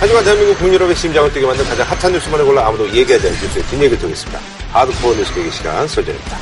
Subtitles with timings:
[0.00, 3.98] 하지만 대한민국 국민여러분의 심장을 뛰게 만든 가장 핫한 뉴스만을 골라 아무도 얘기하지 않을 뉴스의 뒷얘기를
[3.98, 4.40] 드리겠습니다.
[4.72, 6.38] 하드코어 뉴스 계기 시간 설정입니다.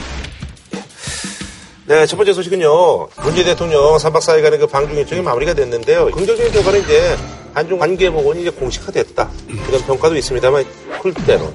[1.86, 3.08] 네, 첫 번째 소식은요.
[3.24, 6.06] 문재인 대통령 3박 4일간의 그 방중 일정이 마무리가 됐는데요.
[6.12, 7.16] 긍정적인 결과는 이제
[7.52, 9.28] 한중 관계 복원이 이제 공식화됐다.
[9.48, 10.64] 이런 평가도 있습니다만
[11.00, 11.52] 쿨대로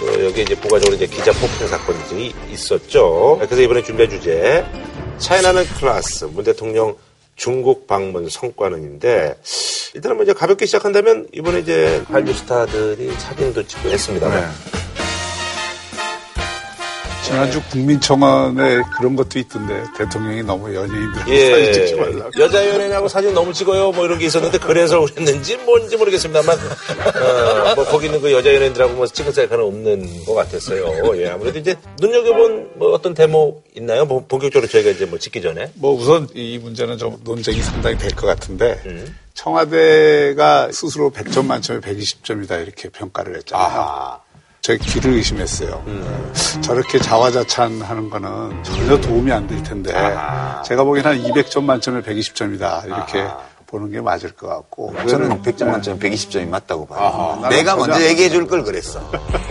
[0.00, 3.36] 또 여기 이제 부가적으로 이제 기자 폭행 사건 등이 있었죠.
[3.42, 4.64] 그래서 이번에 준비한 주제
[5.18, 6.96] 차이나는 클라스 문 대통령
[7.42, 9.36] 중국 방문 성과는인데
[9.94, 14.81] 일단은 뭐 이제 가볍게 시작한다면 이번에 이제 한류 스타들이 사진도 찍고 했습니다만 네.
[17.22, 21.72] 지난주 국민청원에 그런 것도 있던데 대통령이 너무 연예인들 사진 예.
[21.72, 22.30] 찍지 말라고.
[22.40, 23.92] 여자 연예인하고 사진 너무 찍어요.
[23.92, 28.94] 뭐 이런 게 있었는데 그래서 그랬는지 뭔지 모르겠습니다만 어, 뭐 거기 있는 그 여자 연예인들하고
[28.94, 31.16] 뭐 찍은 셀카는 없는 것 같았어요.
[31.20, 34.04] 예, 아무래도 이제 눈여겨본 뭐 어떤 대목 있나요?
[34.04, 35.70] 뭐 본격적으로 저희가 이제 뭐 찍기 전에.
[35.74, 39.16] 뭐 우선 이 문제는 좀 논쟁이 상당히 될 것 같은데 음.
[39.34, 43.64] 청와대가 스스로 100점 만점에 120점이다 이렇게 평가를 했잖아요.
[43.66, 44.20] 아하.
[44.62, 45.82] 제 귀를 의심했어요.
[45.88, 46.32] 음.
[46.62, 49.92] 저렇게 자화자찬하는 거는 전혀 도움이 안 될 텐데
[50.64, 53.26] 제가 보기에는 한 200점 만점에 120점이다 이렇게
[53.66, 57.38] 보는 게 맞을 것 같고 저는 100점 만점 120점이 맞다고 봐요.
[57.42, 57.74] 나는 내가.
[57.74, 59.00] 먼저 얘기해 줄 걸 그랬어.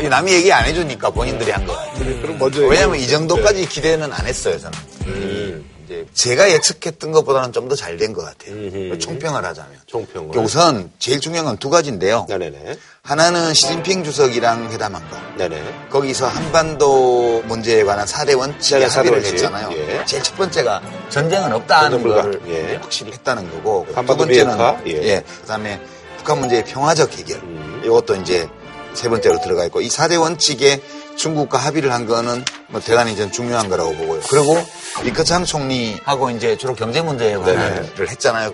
[0.10, 1.78] 남이 얘기 안 해주니까 본인들이 한 거야.
[2.22, 4.78] 그럼 먼저 왜냐면 이 정도까지 기대는 안 했어요, 저는.
[5.08, 5.71] 음.
[5.92, 8.54] 이제 제가 예측했던 것보다는 좀 더 잘 된 것 같아요.
[8.56, 8.98] 음흠.
[9.00, 9.72] 총평을 하자면.
[9.86, 10.38] 총평을.
[10.38, 12.26] 우선 제일 중요한 건 두 가지인데요.
[12.30, 12.78] 네네네.
[13.04, 15.18] 하나는 시진핑 주석이랑 회담한 거.
[15.38, 15.88] 네네.
[15.90, 19.32] 거기서 한반도 문제에 관한 사대 원칙에 네, 사대 합의를.
[19.34, 19.70] 했잖아요.
[19.74, 20.06] 예.
[20.06, 22.02] 제일 첫 번째가 전쟁은 없다는.
[22.04, 22.76] 거를 예.
[22.76, 24.82] 확실히 했다는 거고 두 한반도 번째는 비핵화.
[24.88, 24.92] 예.
[25.04, 25.24] 예.
[25.42, 25.82] 그다음에
[26.18, 27.40] 북한 문제의 평화적 해결.
[27.40, 27.82] 음.
[27.84, 28.48] 이것도 이제
[28.94, 30.82] 세 번째로 들어가 있고 이 사대 원칙에
[31.18, 34.22] 중국과 합의를 한 거는 뭐 대단히 전 중요한 거라고 보고요.
[34.30, 34.58] 그리고
[35.04, 38.54] 리커창 총리하고 이제 주로 경제 문제에 관한을 했잖아요.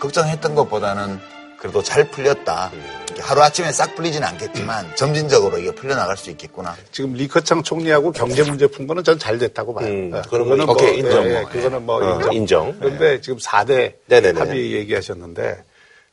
[0.00, 1.18] 걱정했던 것보다는
[1.58, 2.70] 그래도 잘 풀렸다.
[2.74, 2.84] 음.
[3.18, 6.76] 하루 아침에 싹 풀리지는 않겠지만 점진적으로 이게 풀려나갈 수 있겠구나.
[6.92, 9.86] 지금 리커창 총리하고 경제 문제 푼 거는 전 잘 됐다고 봐요.
[9.88, 11.24] 음, 네, 그거는 뭐, 오케이, 인정.
[11.24, 12.32] 예, 예, 그거는 뭐 어, 인정.
[12.34, 12.76] 인정.
[12.78, 14.38] 그런데 지금 4대 네네네.
[14.38, 15.64] 합의 얘기하셨는데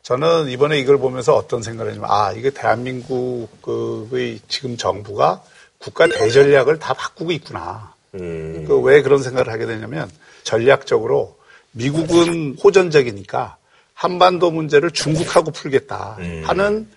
[0.02, 5.42] 저는 이번에 이걸 보면서 어떤 생각을 했냐면 아, 이게 대한민국의 지금 정부가
[5.84, 7.94] 국가 대전략을 다 바꾸고 있구나.
[8.16, 8.66] 음.
[8.68, 10.10] 그왜 그런 생각을 하게 되냐면
[10.44, 11.38] 전략적으로
[11.72, 13.58] 미국은 호전적이니까
[13.94, 16.44] 한반도 문제를 중국하고 풀겠다 음.
[16.46, 16.88] 하는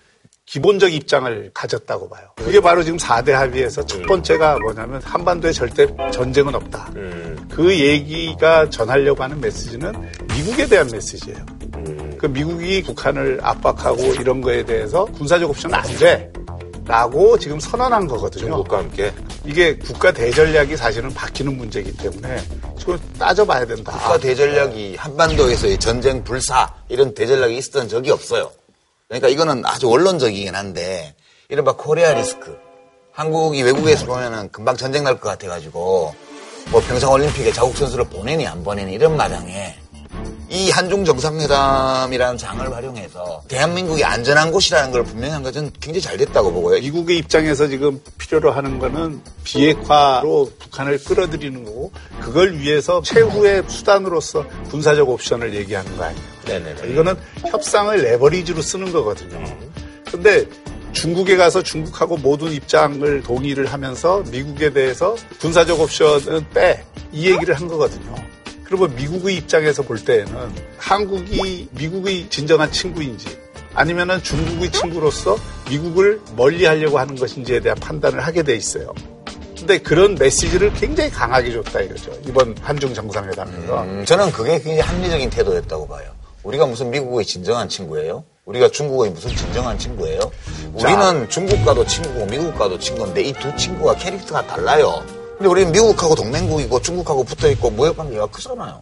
[0.45, 2.29] 기본적 입장을 가졌다고 봐요.
[2.35, 6.89] 그게 바로 지금 4대 합의에서 첫 번째가 뭐냐면 한반도에 절대 전쟁은 없다.
[6.95, 7.47] 음.
[7.51, 9.91] 그 얘기가 전하려고 하는 메시지는
[10.33, 11.45] 미국에 대한 메시지예요.
[11.75, 12.15] 음.
[12.17, 16.31] 그 미국이 북한을 압박하고 이런 거에 대해서 군사적 옵션은 안 돼.
[16.87, 18.45] 라고 지금 선언한 거거든요.
[18.45, 19.13] 중국과 함께.
[19.45, 22.41] 이게 국가 대전략이 사실은 바뀌는 문제이기 때문에
[22.79, 23.91] 지금 따져봐야 된다.
[23.91, 28.49] 국가 대전략이 한반도에서의 전쟁 불사 이런 대전략이 있었던 적이 없어요.
[29.07, 31.13] 그러니까 이거는 아주 원론적이긴 한데
[31.49, 32.57] 이른바 코리아 리스크.
[33.11, 36.13] 한국이 외국에서 보면은 금방 전쟁 날 것 같아가지고
[36.69, 39.75] 뭐 평창 올림픽에 자국 선수를 보내니 안 보내니 이런 마당에
[40.49, 46.53] 이 한중 정상회담이라는 장을 활용해서 대한민국이 안전한 곳이라는 걸 분명히 한 것은 굉장히 잘 됐다고
[46.53, 46.79] 보고요.
[46.79, 51.91] 미국의 입장에서 지금 필요로 하는 거는 비핵화로 북한을 끌어들이는 거고
[52.21, 56.23] 그걸 위해서 최후의 수단으로서 군사적 옵션을 얘기하는 거 아니에요.
[56.45, 56.93] 네네네.
[56.93, 57.15] 이거는
[57.47, 59.43] 협상을 레버리지로 쓰는 거거든요.
[60.09, 60.45] 근데
[60.93, 66.83] 중국에 가서 중국하고 모든 입장을 동의를 하면서 미국에 대해서 군사적 옵션은 빼.
[67.11, 68.15] 이 얘기를 한 거거든요.
[68.67, 70.33] 그러면 미국의 입장에서 볼 때에는
[70.77, 73.37] 한국이 미국의 진정한 친구인지
[73.73, 75.37] 아니면은 중국의 친구로서
[75.69, 78.93] 미국을 멀리 하려고 하는 것인지에 대한 판단을 하게 돼 있어요.
[79.57, 82.11] 근데 그런 메시지를 굉장히 강하게 줬다 이거죠.
[82.25, 83.83] 이번 한중 정상회담에서.
[83.83, 86.11] 음, 저는 그게 굉장히 합리적인 태도였다고 봐요.
[86.43, 88.23] 우리가 무슨 미국의 진정한 친구예요?
[88.45, 90.19] 우리가 중국의 무슨 진정한 친구예요?
[90.73, 95.03] 우리는 중국과도 친구고 미국과도 친구인데 이 두 친구가 캐릭터가 달라요.
[95.37, 98.81] 근데 우리는 미국하고 동맹국이고 중국하고 붙어있고 무역관계가 크잖아요.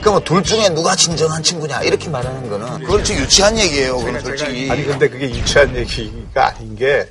[0.00, 3.98] 그러면 둘 중에 누가 진정한 친구냐 이렇게 말하는 거는 그건 좀 유치한 얘기예요.
[3.98, 4.70] 그건 솔직히.
[4.70, 7.08] 아니 근데 그게 유치한 얘기가 아닌 게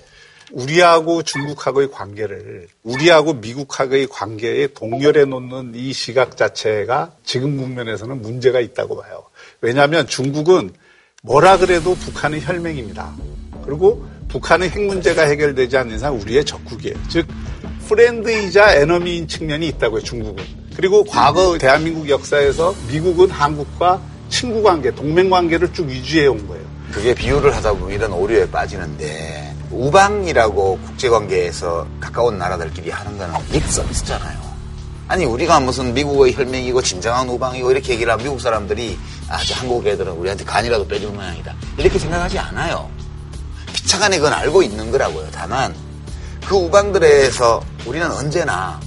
[0.52, 9.02] 우리하고 중국하고의 관계를 우리하고 미국하고의 관계에 동렬해 놓는 이 시각 자체가 지금 국면에서는 문제가 있다고
[9.02, 9.26] 봐요.
[9.60, 10.72] 왜냐하면 중국은
[11.24, 13.14] 뭐라 그래도 북한은 혈맹입니다.
[13.66, 16.96] 그리고 북한의 핵 문제가 해결되지 않는 이상 우리의 적국이에요.
[17.10, 17.28] 즉
[17.94, 20.02] 프렌드이자 에너미인 측면이 있다고요.
[20.02, 20.44] 중국은.
[20.76, 26.64] 그리고 과거 대한민국 역사에서 미국은 한국과 친구 관계, 동맹 관계를 쭉 유지해 온 거예요.
[26.92, 34.40] 그게 비유를 하다 보면 이런 오류에 빠지는데 우방이라고 국제관계에서 가까운 나라들끼리 하는 거는 립 서비스잖아요.
[35.08, 38.98] 아니 우리가 무슨 미국의 혈맹이고 진정한 우방이고 이렇게 얘기를 하면 미국 사람들이
[39.30, 42.90] 아저 한국 애들은 우리한테 간이라도 빼주는 모양이다 이렇게 생각하지 않아요.
[43.86, 45.28] 차관에 그건 알고 있는 거라고요.
[45.32, 45.76] 다만
[46.48, 48.80] 그 우방들에서 우리는 언제나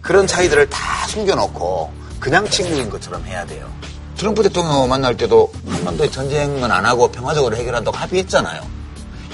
[0.00, 3.70] 그런 차이들을 다 숨겨놓고 그냥 친구인 것처럼 해야 돼요.
[4.16, 8.62] 트럼프 대통령 만날 때도 한반도의 전쟁은 안 하고 평화적으로 해결한다고 합의했잖아요.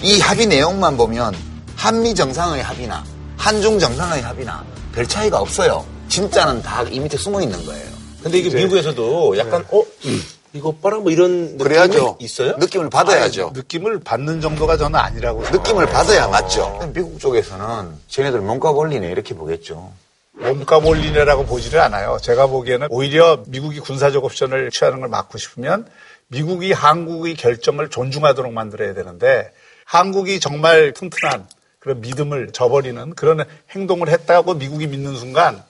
[0.03, 1.35] 이 합의 내용만 보면
[1.77, 3.03] 한미 정상의 합의나
[3.37, 5.85] 한중 정상의 합의나 별 차이가 없어요.
[6.09, 7.95] 진짜는 다 이 밑에 숨어 있는 거예요.
[8.23, 9.83] 근데 이게 미국에서도 약간 어
[10.55, 12.17] 이거 봐라 뭐 이런 느낌이 그래야죠.
[12.21, 12.57] 있어요?
[12.59, 13.51] 느낌을 받아야죠.
[13.55, 15.87] 느낌을 받는 정도가 저는 아니라고 느낌을.
[15.87, 16.79] 받아야 맞죠.
[16.95, 19.93] 미국 쪽에서는 쟤네들 몸값 올리네 이렇게 보겠죠.
[20.35, 22.19] 몸값 올리네라고 보지를 않아요.
[22.23, 25.87] 제가 보기에는 오히려 미국이 군사적 옵션을 취하는 걸 막고 싶으면
[26.29, 29.51] 미국이 한국의 결정을 존중하도록 만들어야 되는데
[29.85, 31.49] 한국이 정말 튼튼한
[31.81, 35.63] 그런 믿음을 저버리는 그런 행동을 했다고 미국이 믿는 순간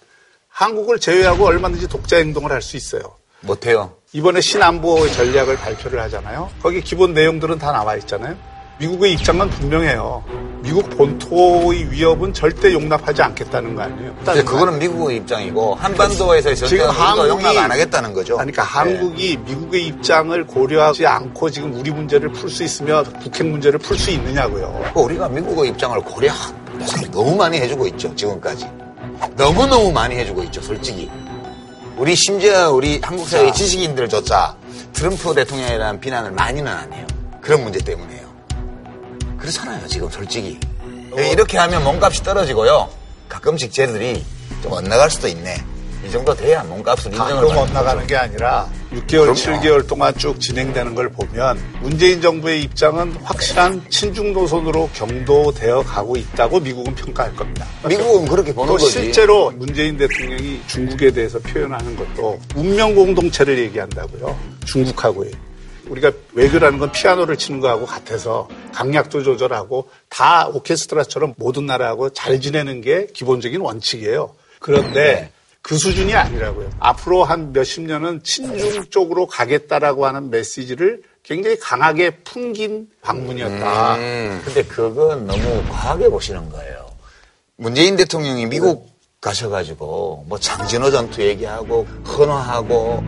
[0.48, 3.16] 한국을 제외하고 얼마든지 독자 행동을 할 수 있어요.
[3.46, 3.92] 못해요.
[4.12, 6.48] 이번에 신안보 전략을 발표를 하잖아요.
[6.62, 8.34] 거기 기본 내용들은 다 나와 있잖아요.
[8.78, 10.24] 미국의 입장은 분명해요.
[10.60, 14.14] 미국 본토의 위협은 절대 용납하지 않겠다는 거 아니에요.
[14.24, 18.34] 근데 그거는 미국의 입장이고 한반도에서의 지금 전쟁은 한국이- 용납 안 하겠다는 거죠.
[18.36, 23.96] 그러니까 한국이 미국의 입장을 고려하지 않고 지금 우리 문제를 풀 수 있으며 북핵 문제를 풀
[23.98, 24.90] 수 있느냐고요.
[24.94, 26.64] 그 우리가 미국의 입장을 고려한
[27.12, 28.66] 너무 많이 해주고 있죠 지금까지
[29.36, 31.08] 너무 너무 많이 해주고 있죠 솔직히
[31.96, 34.56] 우리 심지어 우리 한국 사회 지식인들조차
[34.92, 37.06] 트럼프 대통령이라는 비난을 많이는 안 해요.
[37.40, 38.24] 그런 문제 때문에요.
[39.38, 40.58] 그렇잖아요 지금 솔직히.
[41.16, 42.88] 이렇게 하면 몸값이 떨어지고요.
[43.28, 44.24] 가끔씩 쟤들이
[44.62, 45.62] 좀 엇나갈 수도 있네.
[46.04, 49.34] 이 정도 돼야 몸값을 인정을 가끔 받는 엇나가는 게 아니라 6개월, 그럼요.
[49.34, 56.60] 7개월 동안 쭉 진행되는 걸 보면 문재인 정부의 입장은 확실한 친중 노선으로 경도되어 가고 있다고
[56.60, 57.66] 미국은 평가할 겁니다.
[57.88, 64.38] 미국은 그렇게 보는 또 거지 실제로 문재인 대통령이 중국에 대해서 표현하는 것도 운명 공동체를 얘기한다고요.
[64.66, 65.32] 중국하고의.
[65.88, 72.80] 우리가 외교라는 건 피아노를 치는 거하고 같아서 강약도 조절하고 다 오케스트라처럼 모든 나라하고 잘 지내는
[72.80, 74.34] 게 기본적인 원칙이에요.
[74.60, 75.32] 그런데 네.
[75.64, 76.68] 그 수준이 아니라고요.
[76.78, 83.96] 앞으로 한 몇십 년은 친중 쪽으로 가겠다라고 하는 메시지를 굉장히 강하게 풍긴 방문이었다.
[83.96, 86.90] 음, 근데 그건 너무 과하게 보시는 거예요.
[87.56, 88.90] 문재인 대통령이 미국
[89.22, 93.02] 가셔가지고 뭐 장진호 전투 얘기하고 헌화하고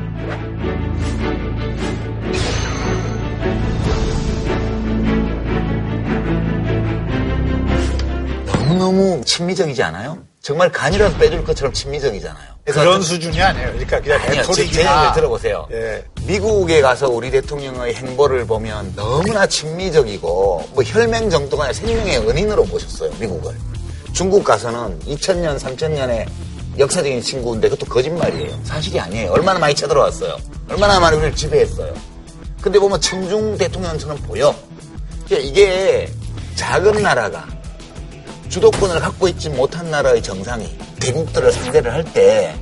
[8.47, 10.26] 너무너무 친미적이지 않아요?
[10.47, 12.55] 정말 간이라도 빼줄 것처럼 친미적이잖아요.
[12.67, 13.67] 그런 수준이 아니에요.
[13.73, 15.67] 그러니까 그냥 아니요, 레토릭이나 들어보세요.
[15.73, 16.05] 예.
[16.23, 23.11] 미국에 가서 우리 대통령의 행보를 보면 너무나 친미적이고 뭐 혈맹 정도가 아니라 생명의 은인으로 보셨어요
[23.19, 23.57] 미국을.
[24.13, 26.29] 중국 가서는 2000년, 3000년에
[26.79, 28.57] 역사적인 친구인데 그것도 거짓말이에요.
[28.63, 29.33] 사실이 아니에요.
[29.33, 30.37] 얼마나 많이 쳐들어왔어요.
[30.69, 31.93] 얼마나 많이 우리를 지배했어요.
[32.63, 34.55] 근데 보면 친중 대통령처럼 보여.
[35.27, 36.09] 그러니까 이게
[36.55, 37.56] 작은 나라가
[38.49, 42.55] 주도권을 갖고 있지 못한 나라의 정상이 대국들을 상대를 할 때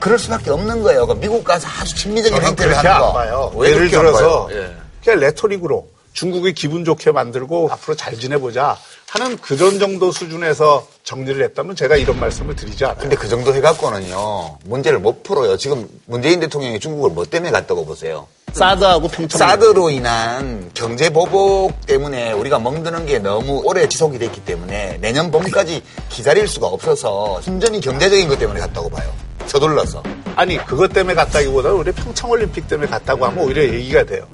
[0.00, 1.06] 그럴 수밖에 없는 거예요.
[1.06, 3.06] 그러니까 미국 가서 아주 친미적인 행태를 하는 거.
[3.08, 3.52] 안 봐요.
[3.56, 4.56] 왜 예를 그렇게 안 들어서 봐요?
[4.60, 4.72] 예.
[5.04, 8.76] 그냥 레토릭으로 중국이 기분 좋게 만들고 앞으로 잘 지내보자
[9.08, 12.98] 하는 그런 정도 수준에서 정리를 했다면 제가 이런 말씀을 드리지 않아요.
[12.98, 15.56] 근데 그 정도 해갖고는요 문제를 못 풀어요.
[15.56, 18.26] 지금 문재인 대통령이 중국을 뭐 때문에 갔다고 보세요.
[18.52, 24.98] 사드하고 평창 사드로 인한 경제 보복 때문에 우리가 멍드는 게 너무 오래 지속이 됐기 때문에
[25.00, 29.10] 내년 봄까지 기다릴 수가 없어서 순전히 경제적인 것 때문에 갔다고 봐요.
[29.48, 30.02] 서둘러서.
[30.36, 34.24] 아니 그것 때문에 갔다기보다 우리 평창올림픽 때문에 갔다고 하면 오히려 얘기가 돼요.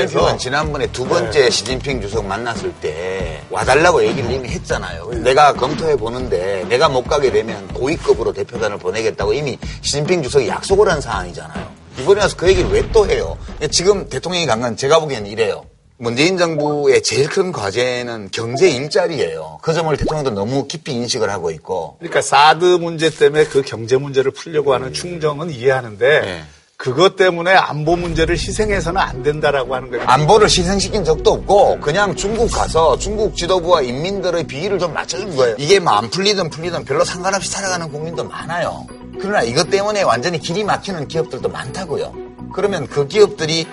[0.00, 5.10] 돼서 지난번에 두 번째 시진핑 주석 만났을 때 와달라고 얘기를 이미 했잖아요.
[5.22, 11.00] 내가 검토해 보는데 내가 못 가게 되면 고위급으로 대표단을 보내겠다고 이미 시진핑 주석이 약속을 한
[11.00, 11.68] 사안이잖아요.
[12.00, 13.36] 이번에 와서 그 얘기를 왜 또 해요?
[13.70, 15.64] 지금 대통령이 간 건 제가 보기에는 이래요.
[16.02, 19.58] 문재인 정부의 제일 큰 과제는 경제 일자리예요.
[19.60, 24.30] 그 점을 대통령도 너무 깊이 인식을 하고 있고 그러니까 사드 문제 때문에 그 경제 문제를
[24.30, 26.42] 풀려고 하는 충정은 이해하는데 네.
[26.78, 30.02] 그것 때문에 안보 문제를 희생해서는 안 된다라고 하는 거예요.
[30.06, 35.54] 안보를 희생시킨 적도 없고 그냥 중국 가서 중국 지도부와 인민들의 비위를 좀 맞춰준 거예요.
[35.58, 38.86] 이게 뭐 안 풀리든 풀리든 별로 상관없이 살아가는 국민도 많아요.
[39.20, 42.14] 그러나 이것 때문에 완전히 길이 막히는 기업들도 많다고요.
[42.54, 43.66] 그러면 그 기업들이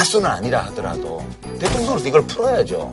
[0.00, 1.22] 다수는 아니라 하더라도
[1.58, 2.90] 대통령으로서 이걸 풀어야죠.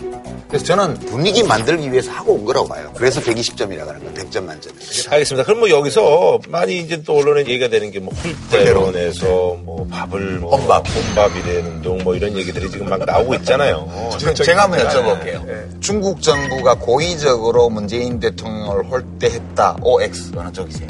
[0.49, 2.91] 그래서 저는 분위기 만들기 위해서 하고 온 거라고 봐요.
[2.95, 4.75] 그래서 120점이라고 하는 건 100점 만점에.
[5.11, 5.45] 알겠습니다.
[5.45, 9.25] 그럼 뭐 여기서 많이 이제 또 언론에 얘기가 되는 게뭐 훌대론에서
[9.63, 10.85] 뭐 밥을 뭐 혼밥.
[10.85, 13.89] 혼밥이라는 운동 뭐 이런 얘기들이 지금 막 나오고 있잖아요.
[14.19, 15.81] 저- 제가 한번 여쭤볼게요.
[15.81, 19.77] 중국 정부가 고의적으로 문재인 대통령을 홀대했다.
[19.81, 20.87] OX 어느 쪽이세요?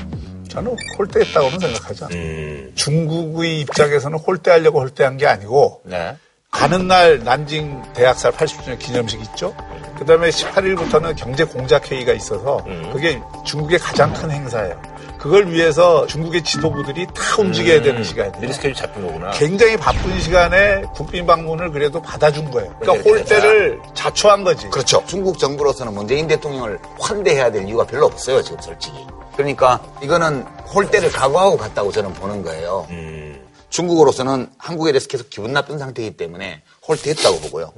[0.57, 2.17] 저는 홀대했다고는 생각하지 않아요.
[2.19, 2.71] 음.
[2.75, 6.15] 중국의 입장에서는 홀대하려고 홀대한 게 아니고 네.
[6.49, 9.53] 가는 날 난징 대학살 80주년 기념식 있죠.
[9.99, 14.81] 그 다음에 18일부터는 경제 공작 회의가 있어서 그게 중국의 가장 큰 행사예요.
[15.19, 18.39] 그걸 위해서 중국의 지도부들이 다 움직여야 되는 시간이에요.
[18.39, 19.31] 미리 스케줄 잡힌 거구나.
[19.31, 22.73] 굉장히 바쁜 시간에 국빈 방문을 그래도 받아준 거예요.
[22.79, 24.69] 그러니까 홀대를 자초한 거지.
[24.69, 25.03] 그렇죠.
[25.07, 29.05] 중국 정부로서는 문재인 대통령을 환대해야 될 이유가 별로 없어요, 지금 솔직히.
[29.37, 30.41] 그러니까 이거는
[30.73, 32.87] 홀대를 각오하고 갔다고 저는 보는 거예요.
[32.89, 33.39] 음.
[33.69, 37.71] 중국으로서는 한국에 대해서 계속 기분 나쁜 상태이기 때문에 홀대했다고 보고요.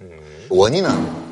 [0.49, 1.29] 원인은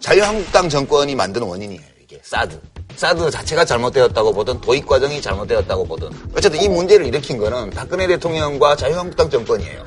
[0.00, 2.20] 자유한국당 정권이 만든 원인이에요, 이게.
[2.22, 2.60] 사드.
[2.96, 8.76] 사드 자체가 잘못되었다고 보든 도입 과정이 잘못되었다고 보든 어쨌든 이 문제를 일으킨 거는 박근혜 대통령과
[8.76, 9.84] 자유한국당 정권이에요.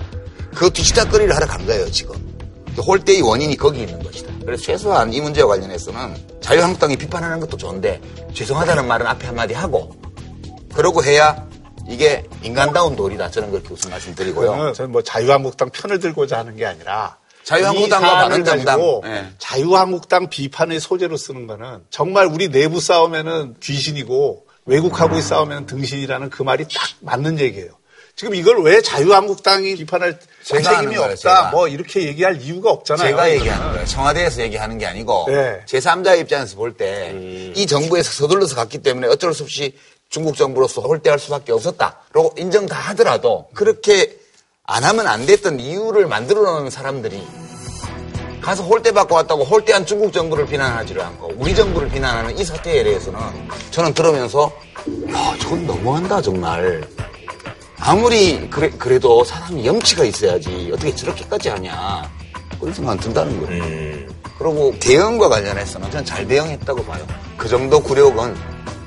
[0.56, 2.15] 그 뒤치다거리를 하러 간 거예요, 지금.
[2.75, 4.31] 그 홀대의 원인이 거기 있는 것이다.
[4.45, 8.01] 그래서 최소한 이 문제와 관련해서는 자유한국당이 비판하는 것도 좋은데
[8.33, 9.95] 죄송하다는 말은 앞에 한마디 하고
[10.74, 11.48] 그러고 해야
[11.88, 13.31] 이게 인간다운 도리다.
[13.31, 14.51] 저는 그렇게 무슨 말씀 드리고요.
[14.51, 19.01] 그거는 저는 뭐 자유한국당 편을 들고자 하는 게 아니라 자유한국당과 바른정당.
[19.05, 19.25] 예.
[19.38, 26.65] 자유한국당 비판의 소재로 쓰는 거는 정말 우리 내부 싸움에는 귀신이고 외국하고의 싸움에는 등신이라는 그 말이
[26.65, 27.71] 딱 맞는 얘기예요.
[28.15, 31.50] 지금 이걸 왜 자유한국당이 비판할 책임이 없다 제가.
[31.51, 33.10] 뭐 이렇게 얘기할 이유가 없잖아요.
[33.10, 33.32] 제가.
[33.32, 33.86] 얘기하는 거예요.
[33.86, 35.62] 청와대에서 얘기하는 게 아니고 네.
[35.68, 39.75] 제3자 입장에서 볼 때이 정부에서 서둘러서 갔기 때문에 어쩔 수 없이
[40.10, 44.18] 중국 정부로서 홀대할 수밖에 없었다라고 인정 다 하더라도 그렇게
[44.63, 47.25] 안 하면 안 됐던 이유를 만들어 놓은 사람들이
[48.41, 53.20] 가서 홀대 받고 왔다고 홀대한 중국 정부를 비난하지를 않고 우리 정부를 비난하는 이 사태에 대해서는
[53.70, 54.51] 저는 들으면서
[55.12, 56.82] 야, 저건 너무한다 정말.
[57.82, 62.10] 아무리 그래, 그래도 사람이 염치가 있어야지 어떻게 저렇게까지 하냐
[62.60, 63.64] 그런 생각 든다는 거예요.
[63.64, 64.08] 음.
[64.38, 67.06] 그리고 대응과 관련해서는 저는 잘 대응했다고 봐요.
[67.38, 68.36] 그 정도 굴욕은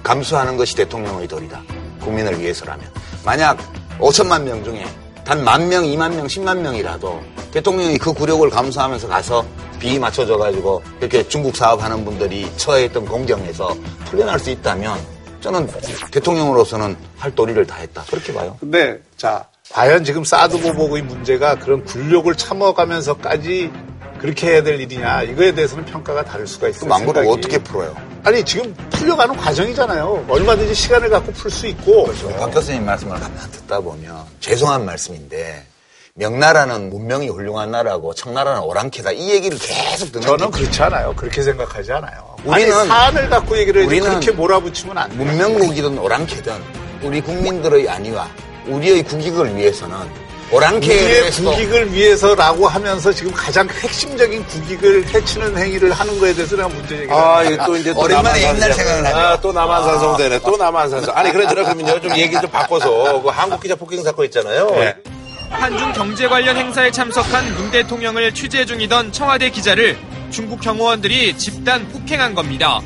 [0.02, 1.60] 감수하는 것이 대통령의 도리다.
[2.00, 2.88] 국민을 위해서라면.
[3.24, 3.58] 만약
[3.98, 4.84] 5천만 명 중에
[5.24, 7.20] 단 만 명, 2만 명, 10만 명이라도
[7.52, 9.44] 대통령이 그 굴욕을 감수하면서 가서
[9.78, 13.74] 비위 맞춰줘가지고 이렇게 중국 사업하는 분들이 처해 있던 공경에서
[14.06, 14.98] 풀려날 수 있다면
[15.44, 15.68] 저는
[16.10, 18.02] 대통령으로서는 할 도리를 다 했다.
[18.08, 18.56] 그렇게 봐요.
[18.58, 23.70] 근데 자 과연 지금 사드 보복의 문제가 그런 굴욕을 참아가면서까지
[24.18, 26.80] 그렇게 해야 될 일이냐 이거에 대해서는 평가가 다를 수가 있어요.
[26.80, 27.38] 그럼 안 그러고 생각이.
[27.38, 27.94] 어떻게 풀어요?
[28.22, 30.24] 아니 지금 풀려가는 과정이잖아요.
[30.30, 32.06] 얼마든지 시간을 갖고 풀 수 있고.
[32.38, 35.66] 박 교수님 말씀을 가만 듣다 보면 죄송한 말씀인데
[36.14, 41.14] 명나라는 문명이 훌륭한 나라고 청나라는 오랑캐다 이 얘기를 계속 듣는 저는 게 그렇지 않아요.
[41.14, 42.33] 그렇게 생각하지 않아요.
[42.44, 45.24] 우리는- 아니, 사안을 갖고 얘기를 해야지 우리는 그렇게 몰아붙이면 안 돼요.
[45.24, 46.52] 문명국이든 오랑캐든
[47.02, 48.28] 우리 국민들의 안위와
[48.66, 49.96] 우리의 국익을 위해서는
[50.50, 56.54] 오랑캐에 우리의 대해서도 국익을 위해서라고 하면서 지금 가장 핵심적인 국익을 해치는 행위를 하는 거에 대해서
[56.56, 57.42] 내가 문제 제기를 아.
[57.42, 58.54] 이게 또 이제 또 오랜만에 남한산성.
[58.56, 59.16] 옛날 생각을 하죠.
[59.16, 60.38] 아, 또 남한산성 되네.
[60.40, 61.16] 또 남한산성.
[61.16, 62.00] 아니, 그래, 그러면요.
[62.00, 63.20] 좀 얘기 좀 바꿔서.
[63.22, 64.70] 그 한국 기자 폭행 사건 있잖아요.
[64.72, 64.94] 네.
[65.54, 69.96] 한중 경제 관련 행사에 참석한 문 대통령을 취재 중이던 청와대 기자를
[70.30, 72.80] 중국 경호원들이 집단 폭행한 겁니다.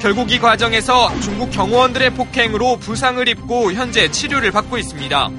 [0.00, 5.30] 결국 이 과정에서 중국 경호원들의 폭행으로 부상을 입고 현재 치료를 받고 있습니다.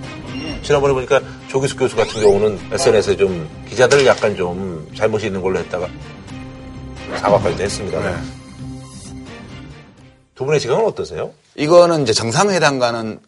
[0.61, 5.87] 지난번에 보니까 조기숙 교수 같은 경우는 SNS에 좀 기자들 약간 좀 잘못이 있는 걸로 했다가
[7.17, 7.99] 사과까지도 했습니다.
[7.99, 8.42] 네.
[10.35, 11.31] 두 분의 시각은 어떠세요?
[11.55, 13.19] 이거는 이제 정상회담과는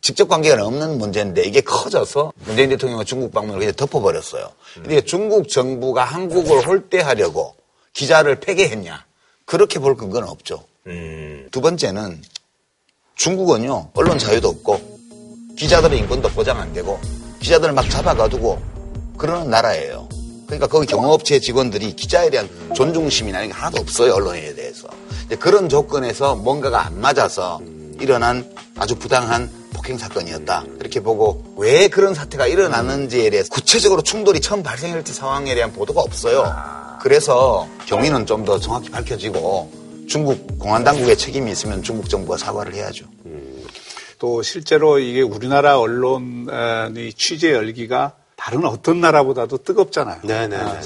[0.00, 4.50] 직접 관계가 없는 문제인데 이게 커져서 문재인 대통령은 중국 방문을 그냥 덮어버렸어요.
[4.74, 7.54] 근데 중국 정부가 한국을 홀대하려고
[7.92, 9.04] 기자를 폐괴했냐?
[9.44, 10.64] 그렇게 볼 근거는 없죠.
[10.86, 12.22] 음, 두 번째는
[13.16, 14.98] 중국은요 언론 자유도 없고
[15.56, 17.00] 기자들의 인권도 보장 안 되고
[17.40, 18.60] 기자들을 막 잡아가두고
[19.16, 20.08] 그러는 나라예요.
[20.48, 24.88] 그러니까 거기 경호업체 직원들이 기자에 대한 존중심이나 이런 게 하나도 없어요 언론에 대해서.
[25.38, 27.60] 그런 조건에서 뭔가가 안 맞아서
[28.00, 34.62] 일어난 아주 부당한 폭행 사건이었다 이렇게 보고 왜 그런 사태가 일어났는지에 대해서 구체적으로 충돌이 처음
[34.62, 36.50] 발생했던 상황에 대한 보도가 없어요.
[37.02, 39.70] 그래서 경위는 좀 더 정확히 밝혀지고
[40.08, 43.04] 중국 공안 당국의 책임이 있으면 중국 정부가 사과를 해야죠.
[44.18, 50.20] 또 실제로 이게 우리나라 언론의 취재 열기가 다른 어떤 나라보다도 뜨겁잖아요.
[50.22, 50.56] 네네네.
[50.56, 50.80] 아,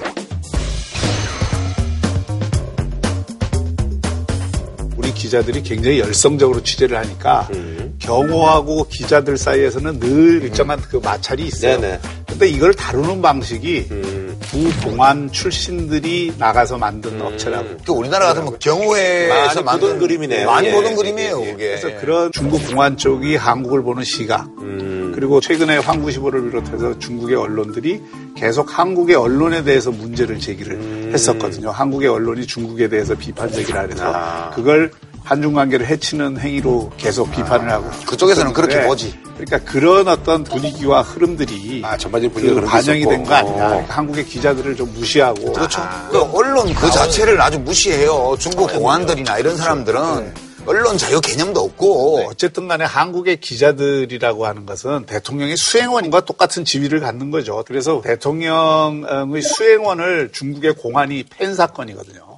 [4.96, 7.94] 우리 기자들이 굉장히 열성적으로 취재를 하니까 음.
[7.98, 11.78] 경호하고 기자들 사이에서는 늘 일정한 그 마찰이 있어요.
[11.78, 12.00] 네네.
[12.26, 14.21] 근데 이걸 다루는 방식이 음.
[14.42, 17.68] 부공안 출신들이 나가서 만든 업체라고.
[17.84, 20.46] 그 우리나라 같으면 경호회에서 많이 보던 만든- 그림이네요.
[20.46, 21.52] 많이 예, 보던 예, 그림이에요, 예, 예.
[21.52, 21.66] 그게.
[21.80, 25.12] 그래서 그런 중국 공안 쪽이 한국을 보는 시각, 음.
[25.14, 28.00] 그리고 최근에 황구시보를 비롯해서 중국의 언론들이
[28.36, 31.10] 계속 한국의 언론에 대해서 문제를 제기를 음.
[31.12, 31.70] 했었거든요.
[31.70, 34.50] 한국의 언론이 중국에 대해서 비판적이라 해서 아.
[34.54, 34.90] 그걸
[35.24, 38.86] 한중 관계를 해치는 행위로 계속 비판을 하고 그쪽에서는 그렇게 네.
[38.86, 39.18] 보지.
[39.36, 43.34] 그러니까 그런 어떤 분위기와 흐름들이 아, 전반적인 분위기가 그 반영이 된 거.
[43.34, 43.68] 아니냐.
[43.68, 45.80] 그러니까 한국의 기자들을 좀 무시하고 그렇죠.
[46.10, 48.36] 그 언론 그 자체를 아주 무시해요.
[48.38, 55.56] 중국 공안들이나 이런 사람들은 언론 자유 개념도 없고 어쨌든 간에 한국의 기자들이라고 하는 것은 대통령의
[55.56, 57.64] 수행원과 똑같은 지위를 갖는 거죠.
[57.66, 62.31] 그래서 대통령의 수행원을 중국의 공안이 팬 사건이거든요.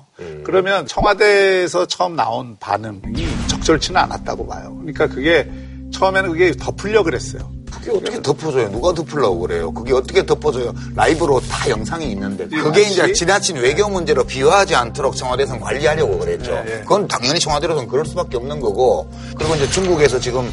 [0.45, 4.75] 그러면 청와대에서 처음 나온 반응이 적절치는 않았다고 봐요.
[4.77, 5.51] 그러니까 그게
[5.93, 7.53] 처음에는 그게 덮으려 그랬어요.
[7.73, 8.71] 그게 어떻게 덮어줘요?
[8.71, 9.73] 누가 덮으려고 그래요?
[9.73, 10.73] 그게 어떻게 덮어줘요?
[10.95, 16.53] 라이브로 다 영상이 있는데 그게 이제 지나친 외교 문제로 비화하지 않도록 청와대에서는 관리하려고 그랬죠.
[16.53, 16.81] 예, 예.
[16.81, 20.51] 그건 당연히 청와대로서는 그럴 수밖에 없는 거고 그리고 이제 중국에서 지금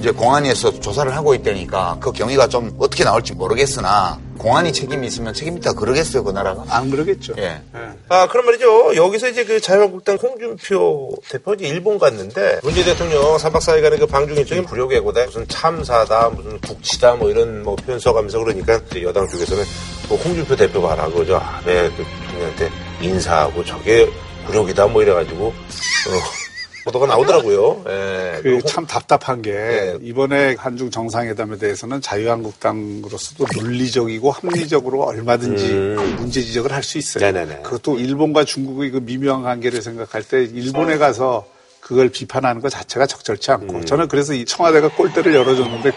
[0.00, 5.58] 이제 공안위에서 조사를 하고 있다니까 그 경위가 좀 어떻게 나올지 모르겠으나 공안위 책임이 있으면 책임
[5.58, 6.64] 있다 그러겠어요 그 나라가?
[6.70, 7.34] 안 그러겠죠.
[7.36, 7.60] 예.
[8.08, 8.96] 아, 그럼 말이죠.
[8.96, 14.38] 여기서 이제 그 자유한국당 홍준표 대표 이제 일본 갔는데 문재인 대통령 3박 4일간의 그 방중
[14.38, 19.62] 일정이 불효계고다 무슨 참사다 무슨 국치다 뭐 이런 뭐 표현 써가면서 그러니까 여당 쪽에서는
[20.08, 22.70] 뭐 홍준표 대표 봐라 그저 아베 그 총리한테
[23.02, 24.08] 인사하고 저게
[24.46, 26.49] 불효기다 뭐 이래가지고 어,
[26.84, 27.84] 보도가 나오더라고요.
[27.88, 28.40] 예.
[28.42, 29.98] 그 참 답답한 게 네.
[30.02, 35.72] 이번에 한중 정상회담에 대해서는 자유한국당으로서도 논리적이고 합리적으로 얼마든지
[36.18, 37.24] 문제 지적을 할 수 있어요.
[37.26, 37.34] 음.
[37.34, 37.62] 네네네.
[37.62, 41.46] 그것도 일본과 중국의 그 미묘한 관계를 생각할 때 일본에 가서
[41.80, 43.84] 그걸 비판하는 것 자체가 적절치 않고 음.
[43.84, 45.92] 저는 그래서 이 청와대가 골대를 열어줬는데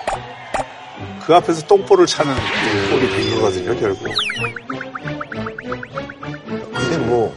[1.25, 2.34] 그 앞에서 똥볼을 차는
[2.90, 4.08] 꼴이 된 거거든요 결국.
[6.74, 7.34] 근데 뭐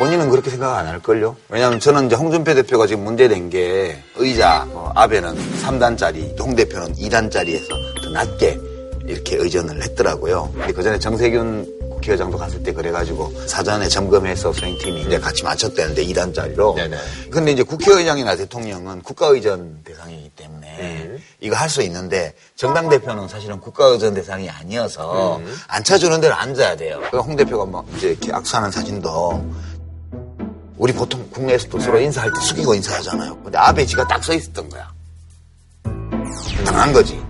[0.00, 1.36] 본인은 그렇게 생각 안 할걸요?
[1.50, 7.68] 왜냐하면 저는 이제 홍준표 대표가 지금 문제된 게 의자 뭐 아베는 3단짜리, 홍 대표는 2단짜리에서
[8.02, 8.58] 더 낮게
[9.04, 10.52] 이렇게 의전을 했더라고요.
[10.54, 16.76] 근데 그 전에 정세균 국회의장도 갔을 때 그래가지고 사전에 점검해서 수행팀이 이제 같이 맞췄다는데 2단짜리로.
[16.76, 16.96] 네네.
[17.30, 24.14] 근데 이제 국회의장이나 대통령은 국가의전 대상이기 때문에 이거 할 수 있는데 정당 대표는 사실은 국가의전
[24.14, 27.02] 대상이 아니어서 앉혀주는 데는 앉아야 돼요.
[27.10, 29.44] 그홍 대표가 막 이제 이렇게 악수하는 사진도
[30.80, 33.36] 우리 보통 국내에서도 서로 인사할 때 숙이고 인사하잖아요.
[33.42, 34.90] 근데 아베 지가 딱 서 있었던 거야.
[36.64, 37.22] 당한 거지.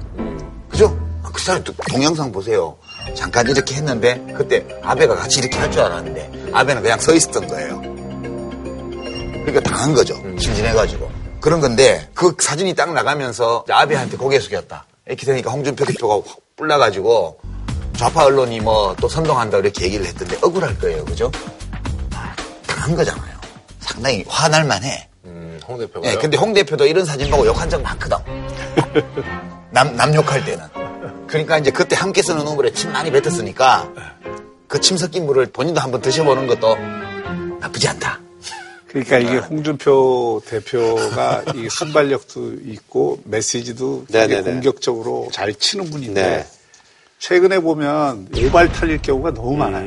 [0.68, 0.96] 그죠?
[1.24, 2.76] 아, 그 사람 또 동영상 보세요.
[3.16, 7.80] 잠깐 이렇게 했는데 그때 아베가 같이 이렇게 할 줄 알았는데 아베는 그냥 서 있었던 거예요.
[7.80, 10.14] 그러니까 당한 거죠.
[10.38, 11.10] 심진해가지고.
[11.40, 14.84] 그런 건데 그 사진이 딱 나가면서 아베한테 고개 숙였다.
[15.08, 17.40] 이렇게 되니까 홍준표 대표가 확 불나가지고
[17.96, 21.04] 좌파 언론이 뭐 또 선동한다 이렇게 얘기를 했던데 억울할 거예요.
[21.04, 21.32] 그죠?
[22.66, 23.39] 당한 거잖아요.
[23.92, 25.08] 상당히 화날 만해.
[25.24, 26.08] 음, 홍 대표가.
[26.10, 28.16] 예, 근데 홍 대표도 이런 사진 보고 욕한 적 많거든.
[29.70, 30.64] 남, 남 욕할 때는.
[31.26, 33.88] 그러니까 이제 그때 함께 쓰는 우물에 침 많이 뱉었으니까
[34.66, 36.76] 그 침 섞인 물을 본인도 한번 드셔보는 것도
[37.60, 38.20] 나쁘지 않다.
[38.88, 44.40] 그러니까 이게 홍준표 대표가 이 순발력도 있고 메시지도 되게.
[44.42, 46.46] 공격적으로 잘 치는 분인데 네.
[47.18, 49.84] 최근에 보면 오발 털릴 경우가 너무 많아요.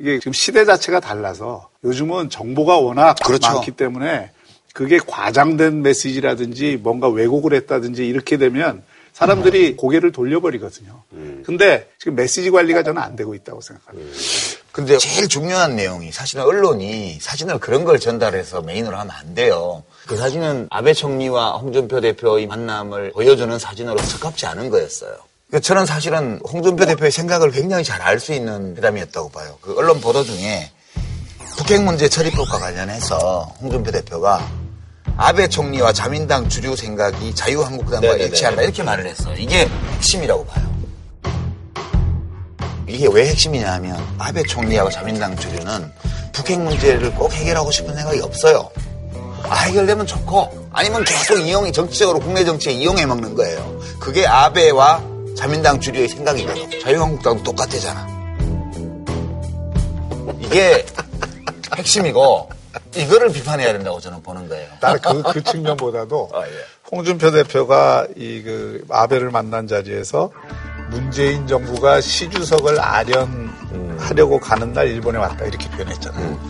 [0.00, 0.02] 음.
[0.02, 3.52] 이게 지금 시대 자체가 달라서 요즘은 정보가 워낙 그렇죠.
[3.52, 4.30] 많기 때문에
[4.72, 8.82] 그게 과장된 메시지라든지 뭔가 왜곡을 했다든지 이렇게 되면
[9.12, 11.02] 사람들이 고개를 돌려버리거든요.
[11.44, 14.16] 근데 지금 메시지 관리가 저는 안 되고 있다고 생각합니다.
[14.72, 19.82] 근데 제일 중요한 내용이 사실은 언론이 사진을 그런 걸 전달해서 메인으로 하면 안 돼요.
[20.06, 25.16] 그 사진은 아베 총리와 홍준표 대표의 만남을 보여주는 사진으로 적합지 않은 거였어요.
[25.50, 29.58] 그러니까 저는 사실은 홍준표 대표의 생각을 굉장히 잘 알 수 있는 회담이었다고 봐요.
[29.60, 30.70] 그 언론 보도 중에
[31.58, 34.48] 북핵 문제 처리법과 관련해서 홍준표 대표가
[35.16, 38.24] 아베 총리와 자민당 주류 생각이 자유한국당과 네네네.
[38.26, 39.34] 일치한다 이렇게 말을 했어요.
[39.36, 40.70] 이게 핵심이라고 봐요.
[42.86, 45.92] 이게 왜 핵심이냐 하면 아베 총리하고 자민당 주류는
[46.32, 48.70] 북핵 문제를 꼭 해결하고 싶은 생각이 없어요.
[49.44, 53.80] 아, 해결되면 좋고 아니면 계속 이용이 정치적으로 국내 정치에 이용해 먹는 거예요.
[53.98, 56.80] 그게 아베와 자민당 주류의 생각이거든.
[56.80, 58.06] 자유한국당도 똑같대잖아.
[60.40, 60.84] 이게
[61.76, 62.48] 핵심이고
[62.96, 64.68] 이거를 비판해야 된다고 저는 보는 거예요.
[64.80, 66.50] 나는 그, 그 측면보다도 아, 예.
[66.90, 70.30] 홍준표 대표가 이 그 아베를 만난 자리에서
[70.90, 76.40] 문재인 정부가 시주석을 아련하려고 가는 날 일본에 왔다 이렇게 표현했잖아요.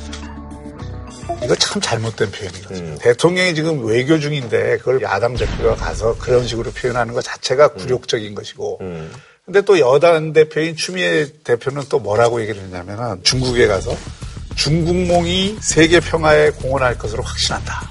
[1.42, 2.98] 이거 참 잘못된 표현이거든요.
[2.98, 8.78] 대통령이 지금 외교 중인데 그걸 야당 대표가 가서 그런 식으로 표현하는 것 자체가 굴욕적인 것이고
[9.46, 13.96] 근데 또 여당 대표인 추미애 대표는 또 뭐라고 얘기를 했냐면은 중국에 가서
[14.54, 17.88] 중국몽이 세계 평화에 공헌할 것으로 확신한다.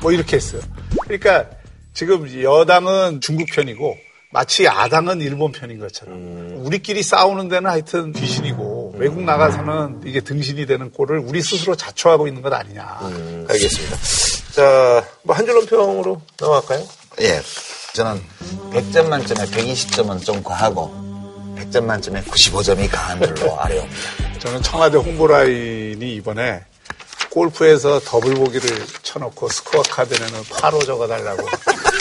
[0.00, 0.62] 뭐 이렇게 했어요.
[1.02, 1.50] 그러니까
[1.92, 3.98] 지금 여당은 중국 편이고
[4.32, 10.90] 마치 야당은 일본 편인 것처럼 우리끼리 싸우는 데는 하여튼 귀신이고 외국 나가서는 이게 등신이 되는
[10.92, 12.98] 꼴을 우리 스스로 자초하고 있는 것 아니냐.
[13.02, 13.96] 음, 알겠습니다.
[14.52, 16.86] 자, 뭐 한 줄 논평으로 넘어갈까요?
[17.20, 17.40] 예.
[17.94, 18.22] 저는
[18.72, 20.90] 100점 만점에 120점은 좀 과하고
[21.58, 24.38] 100점 만점에 95점이 가한 걸로 아뢰옵니다.
[24.38, 26.62] 저는 청와대 홍보라인이 이번에
[27.30, 28.68] 골프에서 더블 보기를
[29.02, 31.46] 쳐놓고 스코어 카드 내는 파로 적어달라고.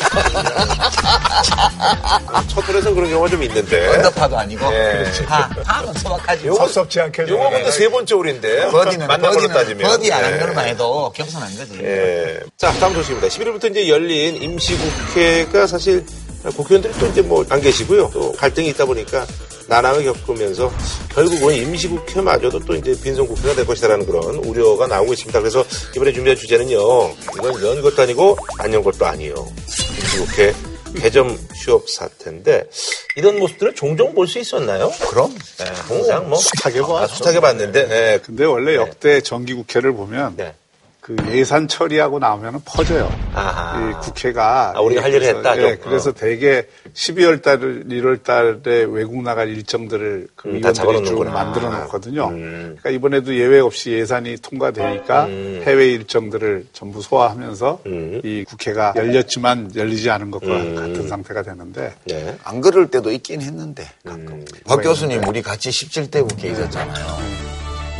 [2.48, 3.88] 첫 홀에서는 그런 경우가 좀 있는데.
[3.96, 5.04] 언더파도 아니고 예.
[5.26, 6.48] 파, 파는 소박하지.
[6.48, 7.28] 섭섭지 않게.
[7.28, 8.70] 요거 근데 세 번째 홀인데.
[8.70, 9.90] 버디는 버디는 따지면.
[9.92, 10.38] 버디 안한 예.
[10.40, 11.80] 걸만 해도 경선한 거지.
[11.84, 12.40] 예.
[12.58, 13.28] 자, 다음 소식입니다.
[13.28, 16.06] 11일부터 이제 열린 임시국회가 사실
[16.56, 18.10] 국회의원들이 또 이제 뭐 안 계시고요.
[18.14, 19.26] 또 갈등이 있다 보니까
[19.70, 20.72] 난항을 겪으면서
[21.14, 25.40] 결국은 임시국회마저도 또 이제 빈손국회가 될 것이다라는 그런 우려가 나오고 있습니다.
[25.40, 25.64] 그래서
[25.96, 26.78] 이번에 준비한 주제는요.
[27.38, 29.36] 이건 연 것도 아니고 안연 것도 아니에요.
[30.02, 30.54] 임시국회
[31.00, 32.64] 개점 휴업 사태인데
[33.16, 34.92] 이런 모습들을 종종 볼 수 있었나요?
[35.10, 37.16] 그럼 네, 항상 뭐 숱하게 아, 보았죠.
[37.16, 38.20] 숱하게 봤는데 네.
[38.26, 40.54] 근데 원래 역대 정기국회를 보면 네.
[41.10, 43.12] 그 예산 처리하고 나오면 퍼져요.
[43.34, 43.90] 아하.
[43.90, 45.64] 이 국회가 아, 우리가 할 일을 그래서, 했다, 좀.
[45.66, 51.24] 예, 그래서 대개 12월 달, 1월 달에 외국 나갈 일정들을 그 음, 다 위원들이 쭉.
[51.24, 52.28] 만들어 놓거든요.
[52.28, 52.76] 음.
[52.78, 55.64] 그러니까 이번에도 예외 없이 예산이 통과되니까 음.
[55.66, 58.22] 해외 일정들을 전부 소화하면서 음.
[58.24, 60.76] 이 국회가 열렸지만 열리지 않은 것과 음.
[60.76, 62.38] 같은 상태가 되는데 네.
[62.44, 64.28] 안 그럴 때도 있긴 했는데 가끔.
[64.28, 64.46] 음.
[64.68, 67.40] 박 교수님 우리 같이 17대 국회 있었잖아요.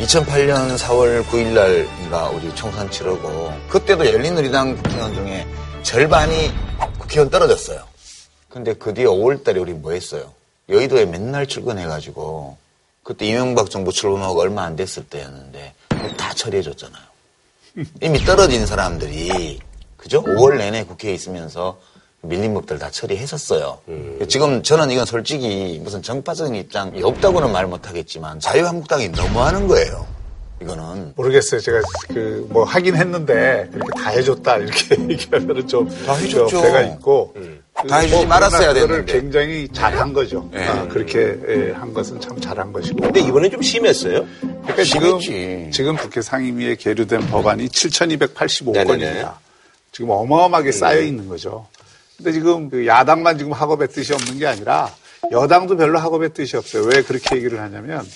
[0.00, 5.46] 2008년 4월 9일 날인가 우리 총선 치르고 그때도 열린우리당 국회의원 중에
[5.82, 6.50] 절반이
[6.98, 7.84] 국회의원 떨어졌어요.
[8.48, 10.32] 근데 그 뒤에 5월 달에 우리 뭐 했어요?
[10.70, 12.56] 여의도에 맨날 출근해가지고
[13.02, 15.74] 그때 이명박 정부 출범하고 얼마 안 됐을 때였는데
[16.16, 17.02] 다 처리해줬잖아요.
[18.00, 19.60] 이미 떨어진 사람들이
[19.98, 20.22] 그죠?
[20.22, 21.78] 5월 내내 국회에 있으면서
[22.22, 23.78] 밀린 법들 다 처리했었어요.
[24.28, 30.06] 지금 저는 이건 솔직히 무슨 정파적인 입장이 없다고는 말 못하겠지만 자유한국당이 너무하는 거예요.
[30.62, 31.60] 이거는 모르겠어요.
[31.60, 36.60] 제가 그 뭐 하긴 했는데 이렇게 다 해줬다 이렇게 얘기하면은 좀다 해줬죠.
[36.60, 37.34] 배가 있고
[37.80, 39.10] 그다 해주지 뭐 말았어야 됐는데.
[39.10, 40.50] 굉장히 잘한 거죠.
[40.54, 40.64] 예.
[40.64, 43.00] 아, 그렇게 예, 한 것은 참 잘한 것이고.
[43.00, 44.26] 근데 이번엔 좀 심했어요.
[44.40, 45.70] 그러니까 지금 심했지.
[45.72, 48.98] 지금 국회 상임위에 계류된 법안이 7,285건입니다.
[48.98, 49.24] 네네네.
[49.92, 51.66] 지금 어마어마하게 쌓여 있는 거죠.
[52.20, 54.90] 근데 지금 그 야당만 지금 학업의 뜻이 없는 게 아니라
[55.32, 56.84] 여당도 별로 학업의 뜻이 없어요.
[56.84, 58.06] 왜 그렇게 얘기를 하냐면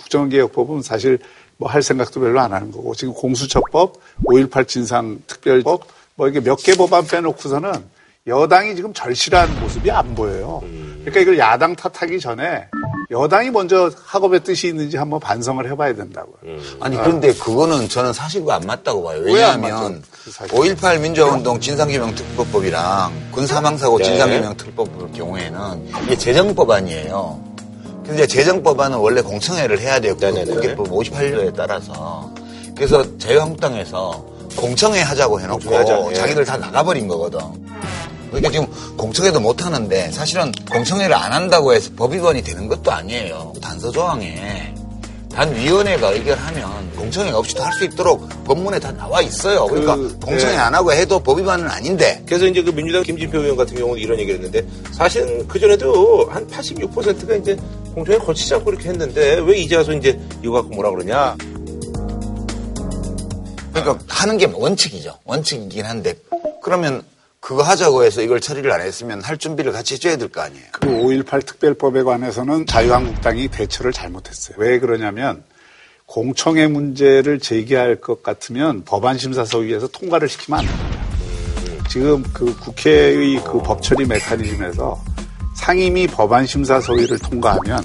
[0.00, 1.18] 국정개혁법은 사실
[1.58, 3.94] 뭐 할 생각도 별로 안 하는 거고 지금 공수처법,
[4.24, 7.72] 5.18 진상특별법 뭐 이게 몇 개 법안 빼놓고서는
[8.26, 10.60] 여당이 지금 절실한 모습이 안 보여요.
[11.00, 12.66] 그러니까 이걸 야당 탓하기 전에
[13.12, 16.58] 여당이 먼저 학업의 뜻이 있는지 한번 반성을 해봐야 된다고요.
[16.80, 19.20] 아니 그런데 그거는 저는 사실과 안 맞다고 봐요.
[19.22, 20.02] 왜냐하면?
[20.24, 20.56] 그 사실.
[20.56, 24.04] 5.18 민주화운동 진상규명특별법이랑 군사망사고 네.
[24.04, 27.52] 진상규명특별법 경우에는 이게 재정법안이에요.
[28.06, 30.16] 근데 재정법안은 원래 공청회를 해야 돼요.
[30.16, 30.32] 그.
[30.32, 32.32] 국회법 58조에 따라서.
[32.74, 34.24] 그래서 자유한국당에서
[34.56, 36.14] 공청회 하자고 해놓고 공청회 하자, 예.
[36.14, 37.38] 자기들 다 나가버린 거거든.
[38.32, 38.66] 그러니까 지금
[38.96, 43.52] 공청회도 못 하는데 사실은 공청회를 안 한다고 해서 법 위반이 되는 것도 아니에요.
[43.60, 44.74] 단서 조항에
[45.30, 49.66] 단 위원회가 의결하면 공청회 없이도 할 수 있도록 법문에 다 나와 있어요.
[49.66, 50.58] 그러니까 그, 공청회 네.
[50.58, 54.18] 안 하고 해도 법 위반은 아닌데 그래서 이제 그 민주당 김진표 의원 같은 경우는 이런
[54.18, 57.56] 얘기를 했는데 사실은 그 전에도 한 86%가 이제
[57.94, 61.36] 공청회 거치지 않고 이렇게 했는데 왜 이제 와서 이제 이거 갖고 뭐라 그러냐.
[63.72, 65.18] 그러니까 하는 게 원칙이죠.
[65.24, 66.14] 원칙이긴 한데
[66.62, 67.02] 그러면
[67.42, 70.64] 그거 하자고 해서 이걸 처리를 안 했으면 할 준비를 같이 해줘야 될 거 아니에요.
[70.70, 74.54] 그 5.18 특별법에 관해서는 자유한국당이 대처를 잘못했어요.
[74.58, 75.42] 왜 그러냐면
[76.06, 81.88] 공청회 문제를 제기할 것 같으면 법안심사소위에서 통과를 시키면 안 됩니다.
[81.90, 85.02] 지금 그 국회의 그 법처리 메커니즘에서
[85.56, 87.84] 상임위 법안심사소위를 통과하면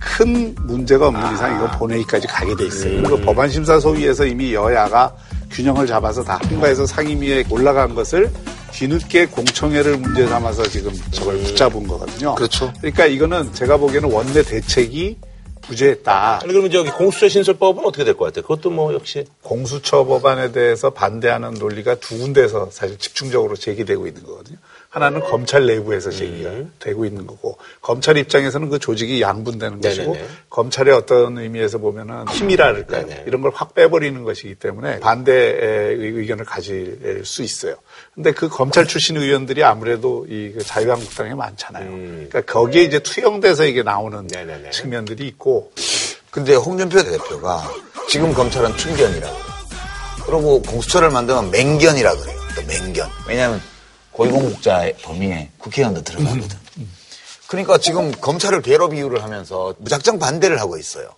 [0.00, 3.00] 큰 문제가 없는 이상 이거 본회의까지 가게 돼 있어요.
[3.02, 5.14] 그리고 법안심사소위에서 이미 여야가
[5.52, 8.28] 균형을 잡아서 다 통과해서 상임위에 올라간 것을
[8.72, 12.34] 뒤늦게 공청회를 문제 삼아서 지금 저걸 붙잡은 거거든요.
[12.34, 12.72] 그렇죠.
[12.78, 15.18] 그러니까 이거는 제가 보기에는 원내 대책이
[15.62, 16.40] 부재했다.
[16.42, 18.42] 아니 그러면 저기 공수처 신설법은 어떻게 될 것 같아요?
[18.42, 24.56] 그것도 뭐 역시 공수처 법안에 대해서 반대하는 논리가 두 군데에서 사실 집중적으로 제기되고 있는 거거든요.
[24.98, 30.28] 하나는 검찰 내부에서 제기가 되고 있는 거고 검찰 입장에서는 그 조직이 양분되는 것이고 네네네.
[30.50, 33.24] 검찰의 어떤 의미에서 보면은 힘이랄까요 네네.
[33.26, 37.76] 이런 걸 확 빼버리는 것이기 때문에 반대의 의견을 가질 수 있어요.
[38.14, 41.88] 근데 그 검찰 출신 의원들이 아무래도 이그 자유한국당에 많잖아요.
[41.90, 44.70] 그러니까 거기에 이제 투영돼서 이게 나오는 네네네.
[44.70, 45.72] 측면들이 있고
[46.30, 47.62] 근데 홍준표 대표가
[48.08, 49.36] 지금 검찰은 충견이라고
[50.26, 52.38] 그리고 공수처를 만들면 맹견이라 그래요.
[52.54, 53.08] 또 맹견.
[53.26, 53.60] 왜냐하면
[54.18, 56.58] 고위공직자의 범위에 국회의원도 들어가거든.
[57.46, 61.08] 그러니까 지금 검찰을 괴로 비유를 하면서 무작정 반대를 하고 있어요.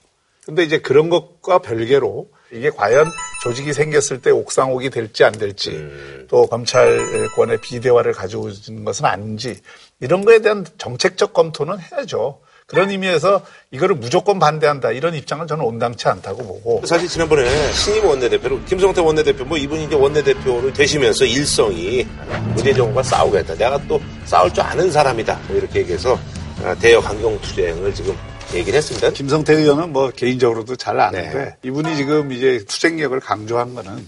[0.45, 3.11] 근데 이제 그런 것과 별개로 이게 과연
[3.43, 5.89] 조직이 생겼을 때 옥상옥이 될지 안 될지
[6.29, 9.61] 또 검찰권의 비대화를 가져오는 것은 아닌지
[10.01, 12.41] 이런 거에 대한 정책적 검토는 해야죠.
[12.71, 18.65] 그런 의미에서 이거를 무조건 반대한다 이런 입장은 저는 온당치 않다고 보고 사실 지난번에 신임 원내대표로
[18.65, 22.07] 김성태 원내대표 뭐 이분이 이제 원내대표로 되시면서 일성이
[22.55, 23.57] 문재정과 싸우겠다.
[23.57, 25.41] 내가 또 싸울 줄 아는 사람이다.
[25.49, 26.17] 뭐 이렇게 얘기해서
[26.65, 28.17] 아, 대여 강경 투쟁을 지금
[28.55, 29.11] 얘기를 했습니다.
[29.11, 31.57] 김성태 의원은 뭐 개인적으로도 잘 아는데 네.
[31.63, 34.07] 이분이 지금 이제 투쟁력을 강조한 거는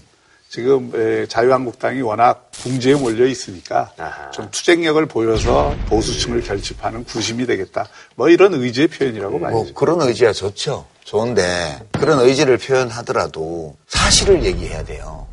[0.53, 4.29] 지금 에, 자유한국당이 워낙 궁지에 몰려 있으니까 아하.
[4.29, 7.87] 좀 투쟁력을 보여서 보수층을 결집하는 구심이 되겠다.
[8.13, 9.73] 뭐 이런 의지의 표현이라고 뭐 봐야죠.
[9.73, 10.85] 그런 의지야 좋죠.
[11.05, 15.25] 좋은데 그런 의지를 표현하더라도 사실을 얘기해야 돼요.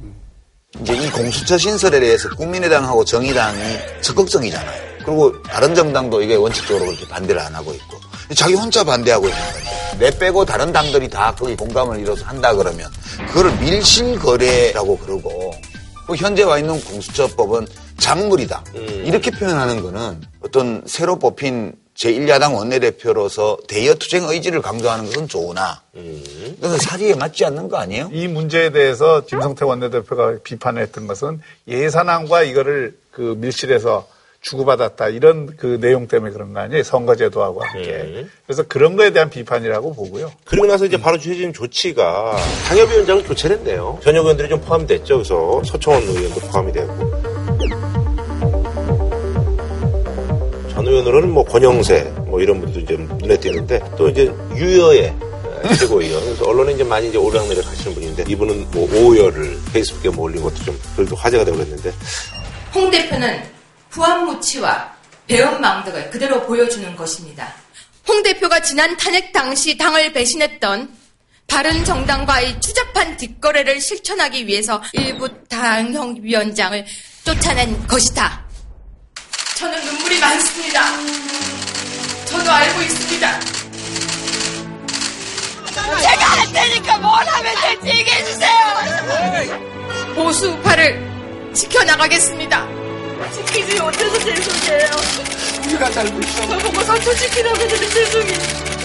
[0.80, 3.61] 이제 이 공수처 신설에 대해서 국민의당하고 정의당이
[4.00, 4.90] 적극적이잖아요.
[5.04, 8.00] 그리고 다른 정당도 이게 원칙적으로 그렇게 반대를 안 하고 있고
[8.34, 12.90] 자기 혼자 반대하고 있는 건데 내 빼고 다른 당들이 다 거기 공감을 이뤄서 한다 그러면
[13.28, 15.52] 그거를 밀실거래라고 그러고
[16.06, 17.66] 그 현재 와 있는 공수처법은
[17.98, 18.64] 작물이다.
[18.74, 26.78] 이렇게 표현하는 거는 어떤 새로 뽑힌 제1야당 원내대표로서 대여 투쟁 의지를 강조하는 것은 좋으나 이것은
[26.78, 28.08] 사리에 맞지 않는 거 아니에요?
[28.12, 34.08] 이 문제에 대해서 김성태 원내대표가 비판했던 것은 예산안과 이거를 그 밀실에서
[34.40, 39.94] 주고받았다 이런 그 내용 때문에 그런 거 아니에요 선거제도하고 함께 그래서 그런 거에 대한 비판이라고
[39.94, 40.33] 보고요.
[40.44, 42.37] 그리고 나서 이제 바로 취해진 조치가
[42.68, 43.98] 당협위원장을 교체를 했네요.
[44.03, 45.16] 전역 의원들이 좀 포함됐죠.
[45.16, 46.88] 그래서 서청원 의원도 포함이 되고.
[50.70, 55.14] 전 의원으로는 뭐 권영세 뭐 이런 분들도 이제 눈에 띄는데 또 이제 유여의
[55.79, 56.24] 최고위원.
[56.24, 60.55] 그래서 언론에 이제 많이 이제 오르락내리락 하시는 분인데 이분은 뭐 오열을 페이스북에 뭐 올린 것도
[60.64, 61.92] 좀 그래도 화제가 되고 그랬는데
[62.74, 63.59] 홍 대표는
[63.90, 64.94] 후한무치와
[65.26, 67.53] 배은망덕을 그대로 보여주는 것입니다.
[68.09, 70.96] 홍 대표가 지난 탄핵 당시 당을 배신했던
[71.46, 76.87] 바른 정당과의 추잡한 뒷거래를 실천하기 위해서 일부 당협위원장을
[77.24, 78.44] 쫓아낸 것이다.
[79.57, 80.81] 저는 눈물이 많습니다.
[82.26, 83.40] 저도 알고 있습니다.
[86.03, 88.50] 제가 할 테니까 뭘 하면 될지 얘기해 주세요.
[90.14, 92.79] 보수파를 지켜나가겠습니다.
[93.32, 94.90] 지키지 못해서 죄송해요.
[95.66, 96.48] 우리가 잘못 있어.
[96.48, 98.80] 저 보고 선처시키라고 해서 죄송해요.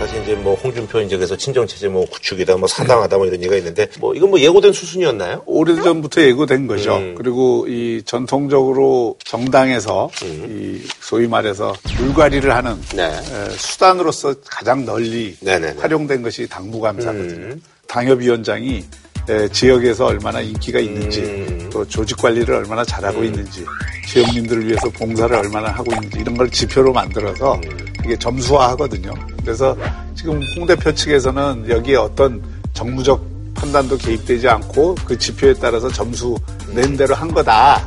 [0.00, 3.86] 사실 이제 뭐 홍준표 이제 그래서 친정체제 뭐 구축이다 뭐 사당하다 뭐 이런 얘기가 있는데
[3.98, 5.42] 뭐 이건 뭐 예고된 수순이었나요?
[5.44, 6.96] 오래전부터 예고된 거죠.
[6.96, 7.14] 음.
[7.18, 12.82] 그리고 이 전통적으로 정당에서 이 소위 말해서 물갈이를 하는 음.
[12.94, 13.04] 네.
[13.08, 15.80] 에, 수단으로서 가장 널리 네네네.
[15.80, 17.46] 활용된 것이 당무감사거든요.
[17.48, 17.62] 음.
[17.86, 18.84] 당협위원장이 에,
[19.52, 21.70] 지역에서 얼마나 인기가 있는지 음.
[21.72, 23.64] 또 조직 관리를 얼마나 잘하고 있는지
[24.08, 27.90] 지역민들을 위해서 봉사를 얼마나 하고 있는지 이런 걸 지표로 만들어서 음.
[28.04, 29.12] 이게 점수화하거든요.
[29.42, 29.76] 그래서
[30.14, 36.36] 지금 홍 대표 측에서는 여기에 어떤 정무적 판단도 개입되지 않고 그 지표에 따라서 점수
[36.74, 37.86] 낸 대로 한 거다.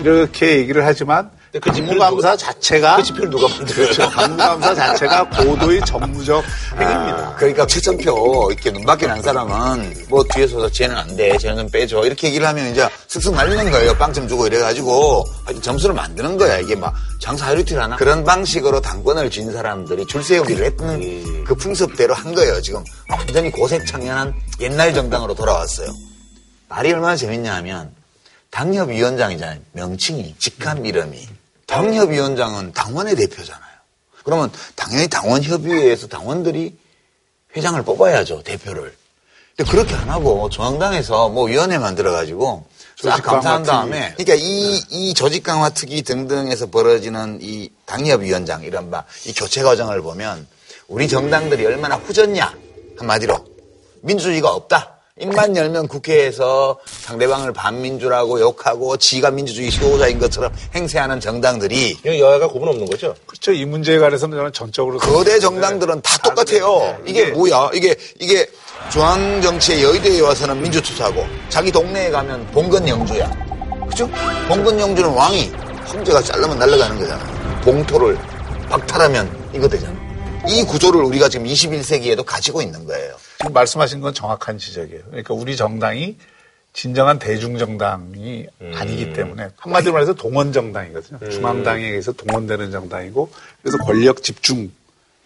[0.00, 3.74] 이렇게 얘기를 하지만 그 지표를 당무감사 누가- 자체가 그 지표를 누가 만들었죠?
[3.74, 4.10] 그렇죠.
[4.10, 6.42] 당무감사 자체가 고도의 정무적
[6.80, 7.34] 행위입니다.
[7.36, 12.04] 그러니까 최천표 이렇게 눈 밖에 난 사람은 뭐 뒤에서 쟤는 안 돼, 쟤는 좀 빼줘
[12.06, 13.94] 이렇게 얘기를 하면 이제 쓱쓱 말리는 거예요.
[13.98, 15.24] 빵점 주고 이래가지고
[15.60, 16.58] 점수를 만드는 거야.
[16.58, 22.14] 이게 막 장사 하루이틀 하나 그런 방식으로 당권을 쥔 사람들이 줄 세우기를 했던 그 풍습대로
[22.14, 22.62] 한 거예요.
[22.62, 25.88] 지금 완전히 고색창연한 옛날 정당으로 돌아왔어요.
[26.70, 27.94] 말이 얼마나 재밌냐 하면
[28.50, 29.58] 당협위원장이잖아요.
[29.72, 31.28] 명칭이 직함 이름이
[31.66, 33.72] 당협위원장은 당원의 대표잖아요.
[34.24, 36.76] 그러면 당연히 당원협의회에서 당원들이
[37.56, 38.94] 회장을 뽑아야죠, 대표를.
[39.56, 42.64] 근데 그렇게 안 하고 중앙당에서 뭐 위원회 만들어가지고
[43.02, 43.62] 싹 감사한.
[43.64, 49.62] 다음에 그러니까 이, 이 조직 강화 특위 등등에서 벌어지는 이 당협위원장 이런 바 이 교체
[49.62, 50.46] 과정을 보면
[50.88, 52.54] 우리 정당들이 얼마나 후졌냐
[52.98, 53.44] 한마디로
[54.02, 54.91] 민주주의가 없다.
[55.20, 62.86] 입만 열면 국회에서 상대방을 반민주라고 욕하고 지가 민주주의 수호자인 것처럼 행세하는 정당들이 여야가 구분 없는
[62.86, 63.14] 거죠?
[63.26, 63.52] 그렇죠.
[63.52, 66.98] 이 문제에 관해서는 저는 전적으로 거대 정당들은 다 똑같아요.
[67.04, 67.70] 이게 뭐야?
[67.74, 68.46] 이게 이게
[68.90, 73.30] 중앙 정치의 여의도에 와서는 민주투사고 자기 동네에 가면 봉건 영주야.
[73.90, 74.08] 그죠?
[74.48, 75.52] 봉건 영주는 왕이
[75.84, 77.60] 황제가 잘라면 날아가는 거잖아.
[77.62, 78.18] 봉토를
[78.70, 79.94] 박탈하면 이거 되잖아.
[80.48, 83.14] 이 구조를 우리가 지금 21세기에도 가지고 있는 거예요.
[83.42, 85.02] 지금 말씀하신 건 정확한 지적이에요.
[85.10, 86.16] 그러니까 우리 정당이
[86.72, 91.28] 진정한 대중정당이 아니기 때문에 한마디로 말해서 동원정당이거든요.
[91.28, 94.70] 중앙당에 의해서 동원되는 정당이고 그래서 권력 집중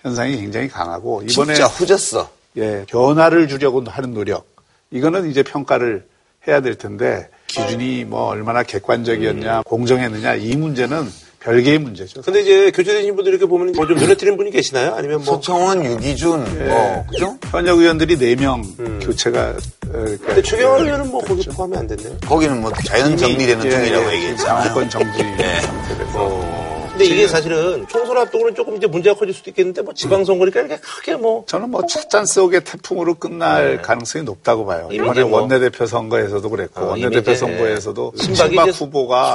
[0.00, 2.30] 현상이 굉장히 강하고 이번에 진짜 후졌어.
[2.56, 4.46] 예, 변화를 주려고 하는 노력
[4.90, 6.06] 이거는 이제 평가를
[6.48, 11.06] 해야 될 텐데 기준이 뭐 얼마나 객관적이었냐 공정했느냐 이 문제는
[11.46, 12.22] 별개의 문제죠.
[12.22, 14.94] 근데 이제 교체되신 분들 이렇게 보면 뭐좀 눈에 띄는 분이 계시나요?
[14.96, 15.36] 아니면 뭐.
[15.36, 17.38] 소청원, 유기준, 뭐 그죠?
[17.52, 19.56] 현역 의원들이 4명 교체가 어,
[19.92, 22.16] 그러니까 근데 추경호 의원은 뭐 거기 포함이 안 됐네요.
[22.26, 24.64] 거기는 뭐 자연 정리되는 예, 중이라고 예, 얘기했잖아요.
[24.64, 25.60] 정권 정지 네.
[25.62, 26.65] 상태에서
[26.96, 31.16] 근데 이게 사실은 총선 앞두고는 조금 이제 문제가 커질 수도 있겠는데 뭐 지방선거니까 이렇게 크게
[31.16, 31.44] 뭐.
[31.46, 34.88] 저는 뭐 찻잔 속의 태풍으로 끝날 가능성이 높다고 봐요.
[34.90, 39.32] 이번에 뭐- 원내대표 선거에서도 그랬고 어, 이미 원내대표 선거에서도 신박 이제 후보가.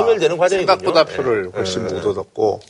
[0.49, 1.15] 생각보다 네.
[1.15, 2.61] 표를 훨씬 못 얻었고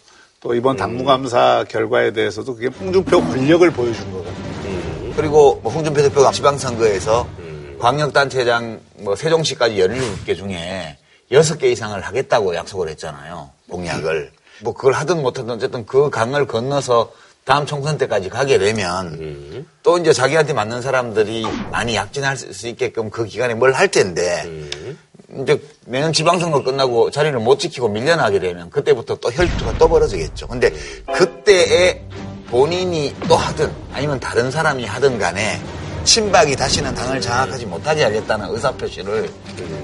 [0.41, 0.77] 또 이번 음.
[0.77, 5.13] 당무감사 결과에 대해서도 그게 홍준표 권력을 보여준 거거든요.
[5.15, 7.77] 그리고 뭐 홍준표 대표가 지방선거에서 음.
[7.79, 10.97] 광역단체장 뭐 세종시까지 17개 중에
[11.31, 13.51] 6개 이상을 하겠다고 약속을 했잖아요.
[13.69, 14.31] 공약을.
[14.63, 17.11] 뭐 그걸 하든 못하든 어쨌든 그 강을 건너서
[17.43, 19.67] 다음 총선 때까지 가게 되면 음.
[19.83, 24.97] 또 이제 자기한테 맞는 사람들이 많이 약진할 수 있게끔 그 기간에 뭘 할 텐데 음.
[25.41, 30.47] 이제 내년 지방선거 끝나고 자리를 못 지키고 밀려나게 되면 그때부터 또 혈투가 또 벌어지겠죠.
[30.47, 30.71] 근데
[31.15, 32.05] 그때에
[32.47, 35.59] 본인이 또 하든 아니면 다른 사람이 하든 간에
[36.03, 39.29] 친박이 다시는 당을 장악하지 못하게 하겠다는 의사표시를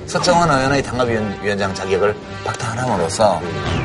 [0.08, 3.42] 서청원 의원의 당협위원장 자격을 박탈함으로써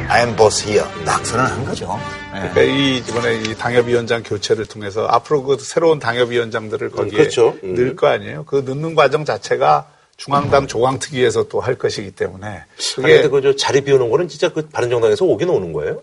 [0.09, 1.99] I am boss here 딱 선언한 거죠.
[2.35, 2.49] 예.
[2.51, 7.55] 그러니까 이 이번에 이 당협위원장 교체를 통해서 앞으로 그 새로운 당협위원장들을 거기에 그렇죠.
[7.63, 7.75] 음.
[7.75, 8.45] 넣을 거 아니에요.
[8.47, 12.63] 그 넣는 과정 자체가 중앙당 조강특위에서 또 할 것이기 때문에
[12.97, 16.01] 그게 그저 자리 비우는 거는 진짜 그 바른정당에서 오긴 오는 거예요?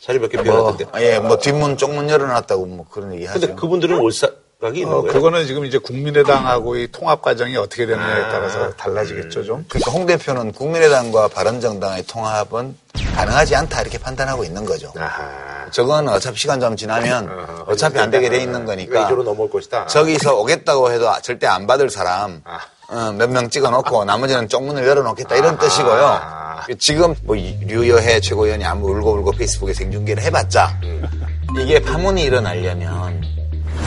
[0.00, 0.86] 자리 몇개 뭐, 비워놨던데.
[1.04, 3.40] 예, 뭐 뒷문 쪽문 열어놨다고 뭐 그런 얘기 하죠.
[3.40, 4.30] 근데 그분들은 올생
[4.60, 5.12] 각이 있는 어, 거예요?
[5.12, 9.64] 그거는 지금 이제 국민의당하고의 통합 과정이 어떻게 되느냐에 따라서 달라지겠죠, 좀.
[9.68, 12.76] 그러니까 홍 대표는 국민의당과 바른정당의 통합은
[13.16, 14.92] 가능하지 않다 이렇게 판단하고 있는 거죠.
[14.98, 15.70] 아하.
[15.70, 17.64] 저건 어차피 시간 좀 지나면 어허.
[17.68, 19.86] 어차피 안 되게 돼 있는 거니까 이쪽으로 넘어올 것이다.
[19.86, 22.58] 저기서 오겠다고 해도 절대 안 받을 사람 아.
[22.88, 26.20] 어, 몇명 찍어놓고 나머지는 쪽문을 열어놓겠다 이런 뜻이고요.
[26.78, 30.78] 지금 뭐 류여해 최고위원이 아무 울고불고 페이스북에 생중계를 해봤자
[31.58, 33.22] 이게 파문이 일어나려면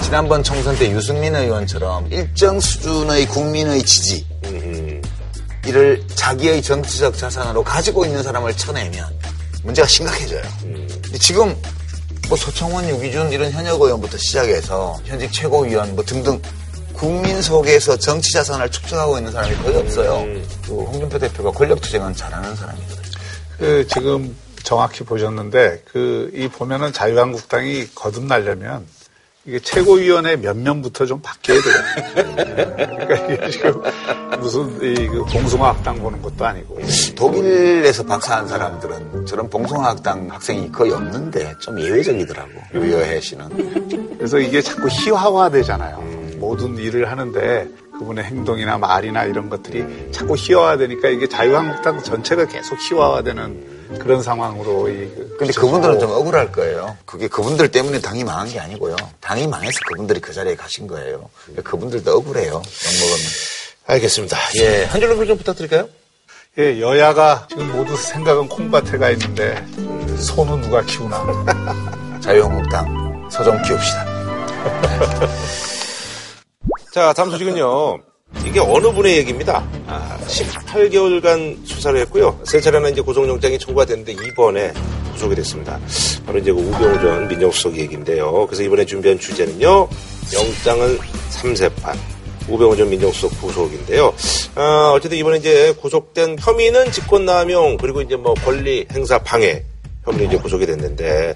[0.03, 4.25] 지난번 총선 때 유승민 의원처럼 일정 수준의 국민의 지지
[5.65, 9.09] 이를 자기의 정치적 자산으로 가지고 있는 사람을 쳐내면
[9.63, 10.41] 문제가 심각해져요.
[10.61, 11.55] 근데 지금
[12.27, 16.39] 뭐 소청원, 유기준 이런 현역 의원부터 시작해서 현직 최고위원 뭐 등등
[16.93, 20.25] 국민 속에서 정치 자산을 축적하고 있는 사람이 거의 없어요.
[20.65, 23.03] 그 홍준표 대표가 권력 투쟁은 잘하는 사람이거든요.
[23.57, 28.85] 그 지금 정확히 보셨는데 그 이 보면은 자유한국당이 거듭나려면
[29.45, 31.75] 이게 최고위원회 몇 명부터 좀 바뀌어야 돼요.
[32.75, 33.81] 그러니까 이게 지금
[34.39, 36.79] 무슨 이그 봉숭아학당 보는 것도 아니고.
[37.13, 42.51] 독일에서 박사한 사람들은 저런 봉송학당 학생이 거의 없는데 좀 예외적이더라고.
[42.73, 44.15] 유여해 씨는.
[44.17, 46.37] 그래서 이게 자꾸 희화화되잖아요.
[46.37, 47.67] 모든 일을 하는데
[47.99, 54.93] 그분의 행동이나 말이나 이런 것들이 자꾸 희화화되니까 이게 자유한국당 전체가 계속 희화화되는 그런 상황으로 이
[55.15, 56.97] 그- 근데 그분들은 좀 억울할 거예요.
[57.05, 58.95] 그게 그분들 때문에 당이 망한 게 아니고요.
[59.21, 61.29] 당이 망해서 그분들이 그 자리에 가신 거예요.
[61.45, 62.51] 그러니까 그분들도 억울해요.
[62.53, 63.19] 욕먹으면.
[63.85, 64.37] 알겠습니다.
[64.57, 65.89] 예, 한 줄로 평좀 부탁드릴까요?
[66.59, 69.65] 예, 여야가 지금 모두 생각은 콩밭에 가 있는데
[70.19, 71.23] 소는 누가 키우나.
[72.21, 74.05] 자유한국당 소좀 키웁시다.
[76.93, 77.99] 자, 다음 소식은요.
[78.45, 79.63] 이게 어느 분의 얘기입니다.
[80.27, 82.39] 18개월간 수사를 했고요.
[82.45, 84.73] 세 차례나 이제 구속영장이 청구가 됐는데 이번에
[85.13, 85.79] 구속이 됐습니다.
[86.25, 88.45] 바로 이제 그 우병우 전 민정수석 얘기인데요.
[88.47, 89.87] 그래서 이번에 준비한 주제는요.
[90.33, 90.99] 영장은
[91.31, 91.97] 3세판.
[92.49, 94.13] 우병우 전 민정수석 구속인데요.
[94.55, 99.63] 어, 어쨌든 이번에 이제 구속된 혐의는 직권남용 그리고 이제 뭐 권리 행사 방해
[100.03, 101.35] 혐의로 이제 구속이 됐는데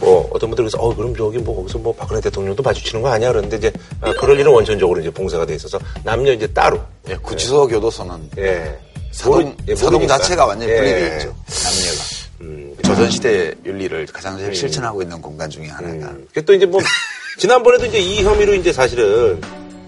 [0.00, 3.28] 뭐 어떤 분들 그래서 어 그럼 저기 뭐 거기서 뭐 박근혜 대통령도 마주치는 거 아니야
[3.30, 7.68] 그러는데 이제 아, 그럴 일은 원천적으로 이제 봉쇄가 돼 있어서 남녀 이제 따로 예, 구치소
[7.68, 8.78] 교도소는 예
[9.12, 10.18] 사동, 모르- 예, 사동 모르니까.
[10.18, 10.76] 자체가 완전히 예.
[10.76, 11.34] 분리되어 있죠.
[11.64, 12.04] 남녀가.
[12.42, 16.12] 음, 조선시대 윤리를 가장 잘 실천하고 있는 공간 중에 하나가.
[16.12, 16.26] 음.
[16.32, 16.80] 그또 이제 뭐
[17.38, 19.38] 지난번에도 이제 이 혐의로 이제 사실은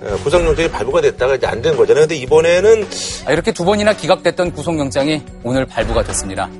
[0.02, 2.02] 어, 구속영장이 발부가 됐다가 이제 안 된 거잖아요.
[2.06, 2.86] 근데 이번에는
[3.24, 6.50] 아, 이렇게 두 번이나 기각됐던 구속영장이 오늘 발부가 됐습니다.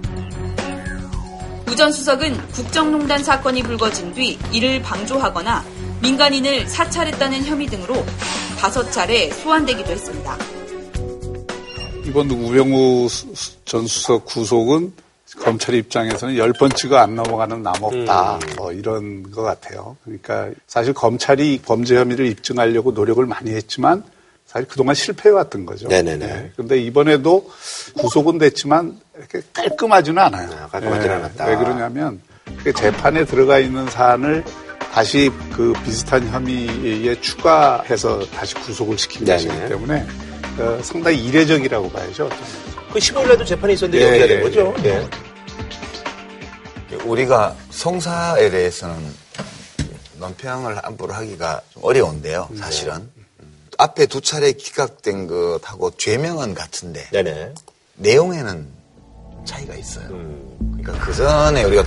[1.72, 5.64] 우전 수석은 국정농단 사건이 불거진 뒤 이를 방조하거나
[6.02, 7.94] 민간인을 사찰했다는 혐의 등으로
[8.58, 10.36] 다섯 차례 소환되기도 했습니다.
[12.04, 13.08] 이번 우병우
[13.64, 14.92] 전 수석 구속은
[15.38, 18.38] 검찰 입장에서는 열 번치가 안 넘어가는 남 없다.
[18.58, 19.96] 뭐 이런 것 같아요.
[20.04, 24.04] 그러니까 사실 검찰이 범죄 혐의를 입증하려고 노력을 많이 했지만
[24.44, 25.88] 사실 그동안 실패해왔던 거죠.
[25.88, 26.52] 네네네.
[26.54, 27.50] 근데 이번에도
[27.96, 29.00] 구속은 됐지만
[29.30, 30.48] 이렇게 깔끔하지는 않아요.
[30.52, 31.18] 아, 깔끔하지는 예.
[31.18, 31.46] 않았다.
[31.46, 32.20] 왜 그러냐면
[32.62, 34.44] 그 재판에 들어가 있는 사안을
[34.92, 39.46] 다시 그 비슷한 혐의에 추가해서 다시 구속을 시킨 네네.
[39.46, 40.06] 것이기 때문에
[40.58, 42.28] 어, 상당히 이례적이라고 봐야죠.
[42.92, 44.74] 그 15일날도 재판이 있었는데 예, 여기가 된 예, 거죠.
[44.84, 45.08] 예.
[47.06, 48.96] 우리가 송사에 대해서는
[50.18, 52.94] 논평을 함부로 하기가 좀 어려운데요, 사실은.
[52.94, 53.12] 음,
[53.78, 57.54] 앞에 두 차례 기각된 것하고 죄명은 같은데 네네.
[57.96, 58.81] 내용에는
[59.44, 60.06] 차이가 있어요.
[60.10, 60.76] 음.
[60.78, 61.84] 그러니까 그 전에 우리가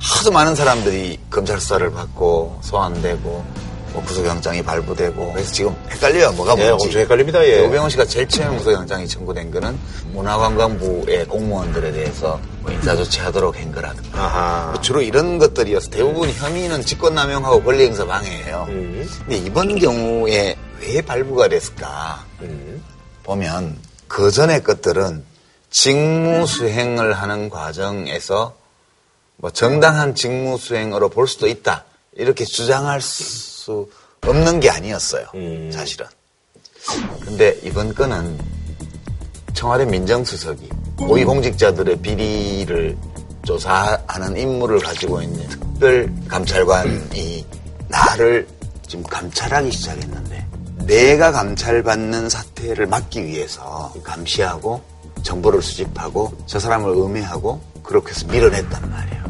[0.00, 3.62] 하도 많은 사람들이 검찰 수사를 받고 소환되고
[3.92, 6.32] 뭐 구속영장이 발부되고 그래서 지금 헷갈려요.
[6.32, 6.86] 뭐가 예, 뭔지.
[6.86, 7.44] 엄청 헷갈립니다.
[7.46, 7.66] 예.
[7.66, 9.78] 오병호 씨가 제일 처음 구속영장이 청구된 거는
[10.12, 14.70] 문화관광부의 공무원들에 대해서 뭐 인사조치하도록 한 거라든가.
[14.72, 18.66] 뭐 주로 이런 것들이어서 대부분 혐의는 직권남용하고 권리행사 방해예요.
[18.70, 19.08] 음.
[19.18, 22.82] 근데 이번 경우에 왜 발부가 됐을까 음.
[23.24, 23.76] 보면
[24.08, 25.22] 그 전의 것들은
[25.72, 28.54] 직무 수행을 하는 과정에서
[29.36, 35.26] 뭐 정당한 직무 수행으로 볼 수도 있다 이렇게 주장할 수 없는 게 아니었어요.
[35.34, 35.70] 음.
[35.72, 36.06] 사실은.
[37.24, 38.38] 근데 이번 건은
[39.54, 40.68] 청와대 민정수석이
[40.98, 42.96] 고위공직자들의 비리를
[43.44, 47.46] 조사하는 임무를 가지고 있는 특별 감찰관이
[47.88, 48.46] 나를
[48.86, 50.46] 지금 감찰하기 시작했는데
[50.84, 54.91] 내가 감찰받는 사태를 막기 위해서 감시하고
[55.22, 59.22] 정보를 수집하고 저 사람을 음해하고 그렇게 해서 밀어냈단 말이에요.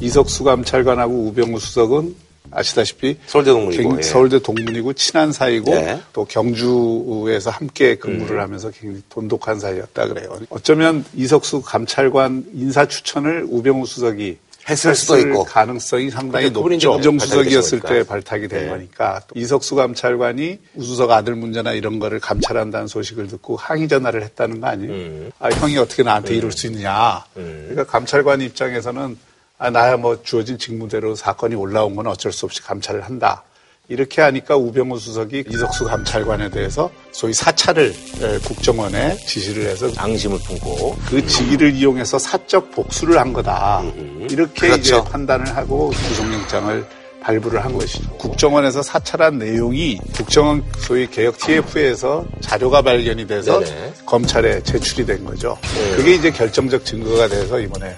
[0.00, 2.14] 이석수 감찰관하고 우병우 수석은
[2.50, 4.02] 아시다시피 서울대 동문이고, 굉- 예.
[4.02, 6.00] 서울대 동문이고 친한 사이고 네.
[6.12, 10.38] 또 경주에서 함께 근무를 하면서 굉장히 돈독한 사이였다 그래요.
[10.50, 14.38] 어쩌면 이석수 감찰관 인사 추천을 우병우 수석이
[14.68, 15.44] 했을 수도 있고.
[15.44, 17.00] 가능성이 상당히 그러니까 높죠.
[17.00, 17.80] 정수석이었을.
[17.80, 18.68] 때 발탁이 된 네.
[18.68, 24.60] 거니까 또 이석수 감찰관이 우수석 아들 문제나 이런 거를 감찰한다는 소식을 듣고 항의 전화를 했다는
[24.60, 24.92] 거 아니에요?
[24.92, 25.32] 음.
[25.38, 27.24] 아 형이 어떻게 나한테 이럴 수 있느냐?
[27.36, 27.66] 음.
[27.68, 29.18] 그러니까 감찰관 입장에서는
[29.58, 33.42] 아, 나야 뭐 주어진 직무대로 사건이 올라온 건 어쩔 수 없이 감찰을 한다.
[33.88, 40.96] 이렇게 하니까 우병우 수석이 이석수 감찰관에 대해서 소위 사찰을 에, 국정원에 지시를 해서 앙심을 품고.
[41.06, 43.82] 그 직위를 이용해서 사적 복수를 한 거다.
[44.30, 44.80] 이렇게 그렇죠.
[44.80, 46.86] 이제 판단을 하고 구속영장을
[47.24, 48.10] 발부를 한 것이죠.
[48.18, 53.94] 국정원에서 사찰한 내용이 국정원 소위 개혁 TF에서 자료가 발견이 돼서 네네.
[54.04, 55.56] 검찰에 제출이 된 거죠.
[55.96, 57.96] 그게 이제 결정적 증거가 돼서 이번에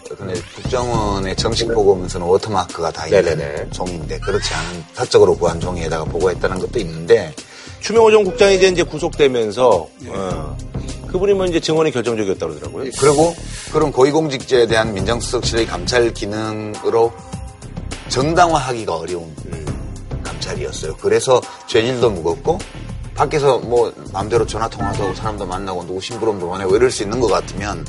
[0.55, 3.71] 국정원의 정식 보고문서는 워터마크가 다 있는 네네네.
[3.71, 7.35] 종인데 그렇지 않은 사적으로 구한 종이에다가 보고했다는 것도 있는데
[7.81, 10.57] 추명호 전 국장이 이제, 이제 구속되면서, 어,
[11.09, 12.91] 그분이 뭐 이제 증언이 결정적이었다고 그러더라고요.
[12.99, 13.35] 그리고
[13.73, 17.13] 그런 고위공직자에 대한 민정수석실의 감찰 기능으로
[18.09, 19.35] 정당화하기가 어려운
[20.23, 20.97] 감찰이었어요.
[20.97, 22.59] 그래서 죄질도 무겁고
[23.15, 27.29] 밖에서 뭐 마음대로 전화 통화도 하고 사람도 만나고 누구 심부름도 보내고 이럴 수 있는 것
[27.29, 27.87] 같으면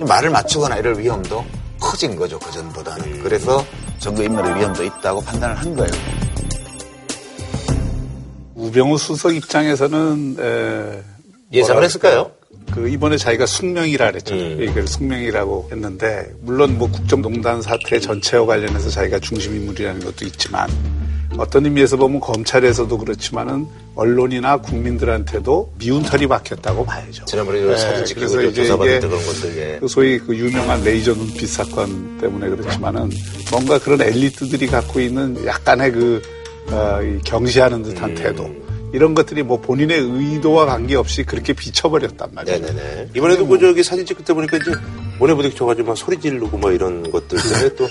[0.00, 1.44] 말을 맞추거나 이럴 위험도
[1.80, 3.22] 커진 거죠 그 전보다는.
[3.22, 3.64] 그래서
[3.98, 5.90] 정부 인멸의 위험도 있다고 판단을 한 거예요.
[8.54, 11.02] 우병우 수석 입장에서는 에,
[11.52, 12.32] 예상을 했을까요?
[12.72, 14.56] 그 이번에 자기가 숙명이라 그랬잖아요.
[14.56, 14.62] 음.
[14.62, 20.68] 이걸 숙명이라고 했는데 물론 뭐 국정농단 사태 전체와 관련해서 자기가 중심 인물이라는 것도 있지만
[21.36, 27.24] 어떤 의미에서 보면 검찰에서도 그렇지만은 언론이나 국민들한테도 미운 털이 박혔다고 봐야죠.
[27.26, 29.78] 지난번에 네, 사진 찍히고 이제 때 그런 것들, 예.
[29.80, 33.10] 그 소위 그 유명한 레이저 눈빛 사건 때문에 그렇지만은
[33.50, 36.22] 뭔가 그런 엘리트들이 갖고 있는 약간의 그
[36.70, 38.50] 어, 이 경시하는 듯한 태도
[38.92, 42.58] 이런 것들이 뭐 본인의 의도와 관계없이 그렇게 비춰버렸단 말이에요.
[42.60, 43.10] 네네네.
[43.14, 44.72] 이번에도 그 저기 사진 찍을 때 보니까 이제
[45.18, 47.88] 모래 부딪혀가지고 막 소리 지르고 뭐 이런 것들 때문에 또.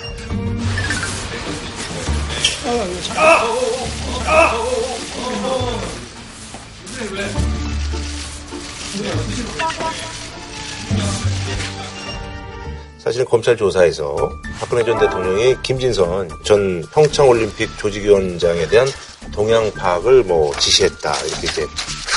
[12.97, 14.29] 사실은 검찰 조사에서
[14.59, 18.85] 박근혜 전 대통령이 김진선 전 평창올림픽 조직위원장에 대한
[19.31, 21.67] 동향 파악을 뭐 지시했다 이렇게 이제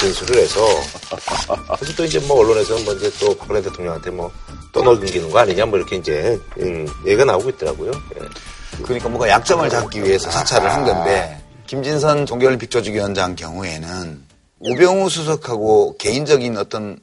[0.00, 0.60] 진술을 해서
[1.78, 4.30] 그래서 또 이제 뭐 언론에서는 뭐 이제 또 박근혜 대통령한테 뭐
[4.72, 7.90] 떠넘기는 거 아니냐 뭐 이렇게 이제 음, 얘기가 나오고 있더라고요.
[7.90, 8.82] 예.
[8.82, 14.24] 그러니까 뭔가 약점을 잡기 위해서 사찰을 한 건데 김진선 동계올림픽 조직위원장 경우에는
[14.60, 16.98] 우병우 수석하고 개인적인 어떤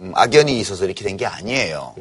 [0.00, 1.94] 음, 악연이 있어서 이렇게 된 게 아니에요.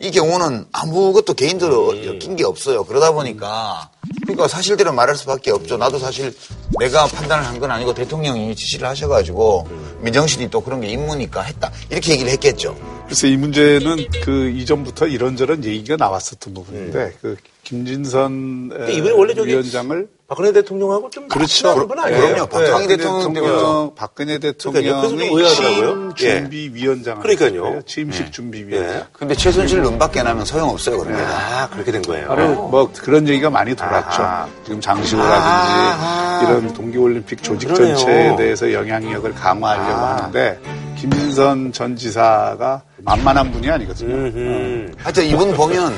[0.00, 2.84] 이 경우는 아무것도 개인적으로 엮인 게 없어요.
[2.84, 3.90] 그러다 보니까
[4.22, 5.76] 그러니까 사실대로 말할 수밖에 없죠.
[5.76, 6.32] 나도 사실
[6.78, 9.66] 내가 판단을 한 건 아니고 대통령이 지시를 하셔가지고
[10.02, 11.72] 민정실이 또 그런 게 임무니까 했다.
[11.90, 12.76] 이렇게 얘기를 했겠죠.
[13.06, 20.08] 그래서 이 문제는 그 이전부터 이런저런 얘기가 나왔었던 부분인데 그 김진선 에, 이번에 원래 위원장을
[20.28, 21.88] 박근혜 대통령하고 좀 그렇죠.
[21.88, 22.20] 건 아니에요.
[22.20, 22.46] 그럼요.
[22.48, 22.96] 박정희 예.
[22.98, 26.14] 대통령 때문에 박근혜 좀 대통령의 의아하더라고요.
[26.14, 26.40] 취임 예.
[26.40, 27.80] 준비 위원장 그러니까요.
[27.86, 28.94] 취임식 준비 위원장.
[28.94, 29.04] 예.
[29.14, 30.98] 근데 최순실 눈 밖에 나면 소용 없어요.
[30.98, 31.22] 그런 게.
[31.22, 32.28] 아 그렇게 된 거예요.
[32.28, 34.22] 바로 뭐 그런 얘기가 많이 돌았죠.
[34.22, 34.48] 아하.
[34.64, 37.96] 지금 장시호라든지 이런 동계올림픽 조직 그러네요.
[37.96, 40.16] 전체에 대해서 영향력을 강화하려고 아.
[40.16, 40.60] 하는데
[40.98, 44.14] 김진선 전 지사가 만만한 분이 아니거든요.
[44.14, 44.18] 어.
[44.18, 44.92] 음흠.
[44.98, 45.94] 하여튼 이분 보면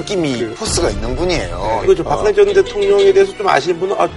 [0.00, 1.80] 느낌이 포스가 있는 분이에요.
[1.84, 4.08] 이거 저 박근혜 전 대통령에 대해서 좀 아시는 분은 아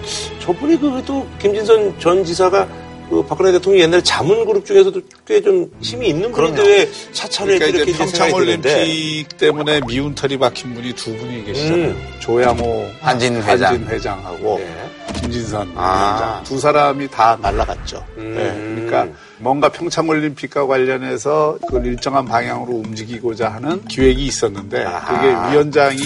[0.42, 2.68] 저분이 그래도 김진선 전 지사가
[3.10, 6.62] 그 박근혜 대통령 옛날 자문그룹 중에서도 꽤 좀 힘이 있는 분인데.
[6.68, 11.88] 왜 사찰을 그러니까 이렇게 평창올림픽 때문에 미운 털이 박힌 분이 두 분이 계시잖아요.
[11.88, 12.08] 음.
[12.20, 13.72] 조양호 한진 회장.
[13.74, 14.90] 한진 회장하고 네.
[15.14, 16.18] 김진선 아.
[16.18, 18.04] 위원장 두 사람이 다 날라갔죠.
[18.18, 18.36] 음.
[18.36, 25.16] 네, 그러니까 뭔가 평창올림픽과 관련해서 그걸 일정한 방향으로 움직이고자 하는 기획이 있었는데 아하.
[25.16, 25.98] 그게 위원장이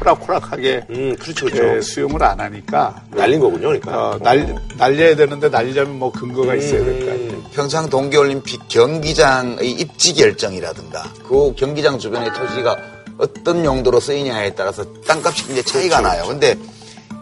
[0.00, 5.48] 호락호락하게 음 그렇죠 예, 그렇죠 수용을 안 하니까 날린 거군요 그러니까 어, 날, 날려야 되는데
[5.50, 7.30] 날리려면 뭐 근거가 있어야 될 거 아니에요.
[7.32, 7.44] 음.
[7.52, 12.76] 평창 동계올림픽 경기장의 입지 결정이라든가 그 경기장 주변의 토지가
[13.18, 16.24] 어떤 용도로 쓰이냐에 따라서 땅값이 굉장히 차이가 나요.
[16.28, 16.54] 근데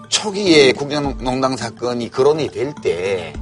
[0.08, 3.32] 초기에 국정농단 사건이 거론이 될 때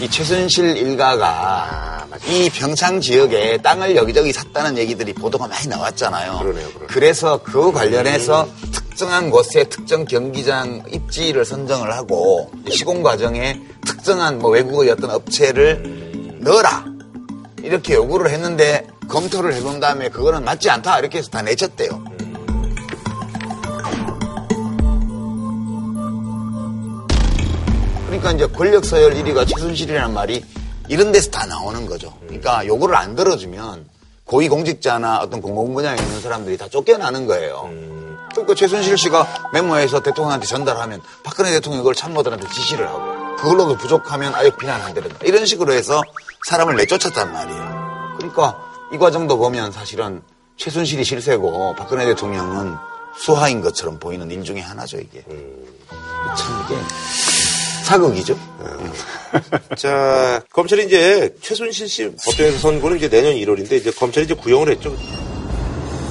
[0.00, 6.38] 이 최순실 일가가 이 평창 지역에 땅을 여기저기 샀다는 얘기들이 보도가 많이 나왔잖아요.
[6.38, 6.86] 그러네요, 그러네요.
[6.88, 14.90] 그래서 그 관련해서 특정한 곳에 특정 경기장 입지를 선정을 하고 시공 과정에 특정한 뭐 외국의
[14.90, 16.84] 어떤 업체를 넣어라
[17.62, 22.02] 이렇게 요구를 했는데 검토를 해본 다음에 그거는 맞지 않다 이렇게 해서 다 내쳤대요.
[28.22, 30.44] 그러니까 이제 권력 서열 1위가 최순실이라는 말이
[30.88, 32.16] 이런 데서 다 나오는 거죠.
[32.26, 33.84] 그러니까 요거를 안 들어주면
[34.26, 37.68] 고위공직자나 어떤 공공 분야에 있는 사람들이 다 쫓겨나는 거예요.
[38.30, 44.50] 그러니까 최순실 씨가 메모해서 대통령한테 전달하면 박근혜 대통령이 그걸 참모들한테 지시를 하고 그걸로도 부족하면 아예
[44.56, 45.16] 비난 안 되는다.
[45.24, 46.00] 이런 식으로 해서
[46.46, 48.14] 사람을 내쫓았단 말이에요.
[48.18, 48.56] 그러니까
[48.92, 50.22] 이 과정도 보면 사실은
[50.58, 52.76] 최순실이 실세고 박근혜 대통령은
[53.16, 55.24] 수하인 것처럼 보이는 일 중에 하나죠, 이게.
[56.36, 56.76] 참 이게
[57.82, 58.38] 사극이죠.
[59.76, 64.94] 자 검찰이 이제 최순실 씨 법정에서 선고는 이제 내년 1월인데 이제 검찰이 이제 구형을 했죠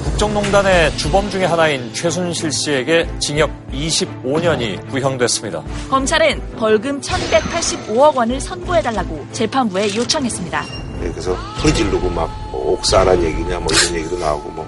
[0.04, 5.62] 국정농단의 주범 중의 하나인 최순실 씨에게 징역 25년이 구형됐습니다.
[5.90, 10.64] 검찰은 벌금 1,185억 원을 선고해달라고 재판부에 요청했습니다.
[11.02, 14.66] 예, 그래서 소리 지르고 막뭐 옥사란 얘기냐 뭐 이런 얘기도 나오고 뭐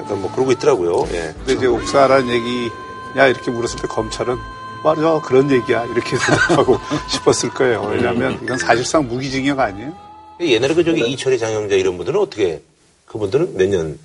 [0.00, 1.34] 약간 뭐 그러고 있더라고요 예.
[1.38, 4.38] 근데 이제 옥사란 얘기냐 이렇게 물었을 때 검찰은
[4.84, 6.78] 맞아 그런 얘기야 이렇게 생각하고
[7.08, 7.82] 싶었을 거예요.
[7.82, 9.92] 왜냐하면 이건 사실상 무기징역 아니에요?
[10.40, 12.62] 옛날에 그 저기 이철희 장영자 이런 분들은 어떻게
[13.06, 13.98] 그분들은 몇 년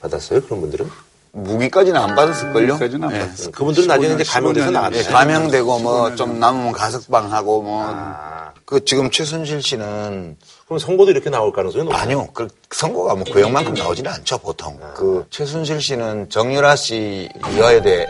[0.00, 0.88] 받았어요 그런 분들은
[1.32, 2.66] 무기까지는 안 받았을걸요?
[2.74, 3.20] 무기까지는 안 예.
[3.20, 4.72] 받았을 그분들은 나중에 이제 15년, 감형돼서 15년.
[4.72, 7.84] 나왔네 예, 감형되고 뭐 좀 남으면 가석방하고 뭐.
[7.88, 8.52] 아.
[8.66, 10.36] 그 지금 최순실 씨는
[10.66, 12.28] 그럼 선고도 이렇게 나올 가능성이 높아요 아니요.
[12.32, 14.78] 그 선고가 뭐 구형만큼 나오지는 않죠, 보통.
[14.94, 18.06] 그 최순실 씨는 정유라 씨 의화여대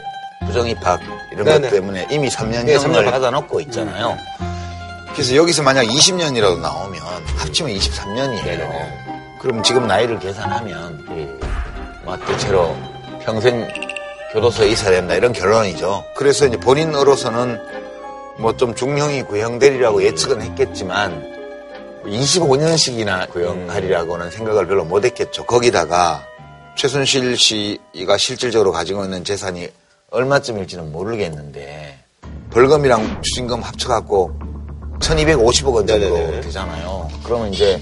[0.47, 1.01] 부정입학
[1.32, 1.61] 이런 네네.
[1.61, 4.16] 것 때문에 이미 3년 네, 형을 3년 받아놓고 있잖아요.
[5.12, 7.01] 그래서 여기서 만약 20년이라도 나오면
[7.38, 8.45] 합치면 23년이에요.
[8.45, 9.05] 네네네.
[9.40, 11.38] 그럼 지금 나이를 계산하면
[12.05, 12.74] 뭐 대체로
[13.24, 13.66] 평생
[14.32, 16.05] 교도소에 있어야 된다 이런 결론이죠.
[16.16, 17.61] 그래서 이제 본인으로서는
[18.38, 21.34] 뭐 좀 중형이 구형되리라고 예측은 했겠지만
[22.05, 25.45] 25년씩이나 구형하리라고는 생각을 별로 못했겠죠.
[25.45, 26.24] 거기다가
[26.76, 29.68] 최순실 씨가 실질적으로 가지고 있는 재산이
[30.15, 31.99] 얼마쯤일지는 모르겠는데
[32.51, 34.39] 벌금이랑 추징금 합쳐갖고
[35.01, 36.41] 1250억 원 정도 네네네.
[36.43, 37.09] 되잖아요.
[37.25, 37.81] 그러면 이제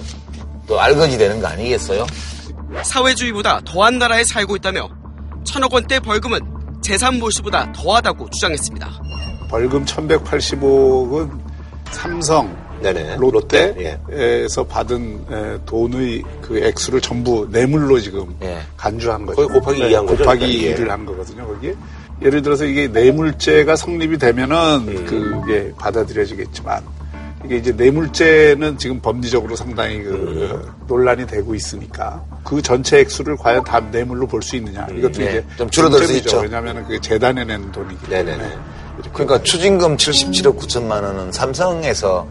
[0.67, 2.07] 또 알거지 되는 거 아니겠어요?
[2.83, 4.89] 사회주의보다 더한 나라에 살고 있다며
[5.45, 6.41] 천억 원대 벌금은
[6.81, 8.91] 재산 몰수보다 더하다고 주장했습니다.
[9.51, 11.39] 벌금 1,180억은
[11.91, 14.69] 삼성, 네네 롯데에서 예.
[14.69, 18.61] 받은 에, 돈의 그 액수를 전부 뇌물로 지금 예.
[18.79, 19.43] 간주한 거죠.
[19.43, 20.75] 네, 거의 곱하기 이한 거죠, 곱하기 그러니까, 예.
[20.75, 21.75] 2를 한 거거든요, 거기에.
[22.25, 24.57] 예를 들어서 이게 뇌물죄가 성립이 되면은
[24.89, 25.07] 음.
[25.07, 26.83] 그게 받아들여지겠지만
[27.45, 30.73] 이게 이제 뇌물죄는 지금 법리적으로 상당히 그 음.
[30.87, 35.45] 논란이 되고 있으니까 그 전체 액수를 과연 다 뇌물로 볼 수 있느냐 이것도 네, 이제
[35.57, 36.13] 좀 줄어들 수.
[36.19, 36.41] 있죠.
[36.41, 38.59] 왜냐하면 그 재단에 내는 돈이기 때문에 네네네.
[39.13, 42.27] 그러니까 추징금 77억 9천만 원은 삼성에서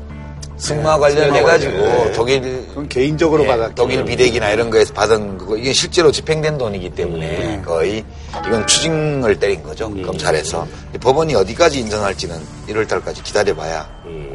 [0.62, 2.12] 승마 관련해가지고 네.
[2.14, 4.06] 독일 그건 개인적으로 예, 받았기 독일.
[4.06, 8.06] 비대기나 이런 거에서 받은 그거 이게 실제로 집행된 돈이기 때문에 거의
[8.46, 10.68] 이건 추징을 때린 거죠 검찰에서
[11.02, 12.38] 법원이 어디까지 인정할지는
[12.70, 13.90] 1월 달까지 기다려봐야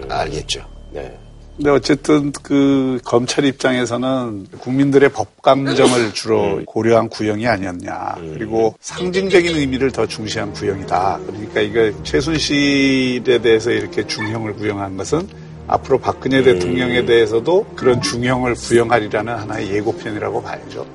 [0.09, 0.64] 알겠죠.
[0.91, 1.16] 네.
[1.57, 8.16] 근데 어쨌든 그 검찰 입장에서는 국민들의 법 감정을 주로 고려한 구형이 아니었냐.
[8.35, 11.18] 그리고 상징적인 의미를 더 중시한 구형이다.
[11.27, 19.35] 그러니까 이거 최순실에 대해서 이렇게 중형을 구형한 것은 앞으로 박근혜 대통령에 대해서도 그런 중형을 구형하리라는
[19.35, 20.87] 하나의 예고편이라고 봐야죠.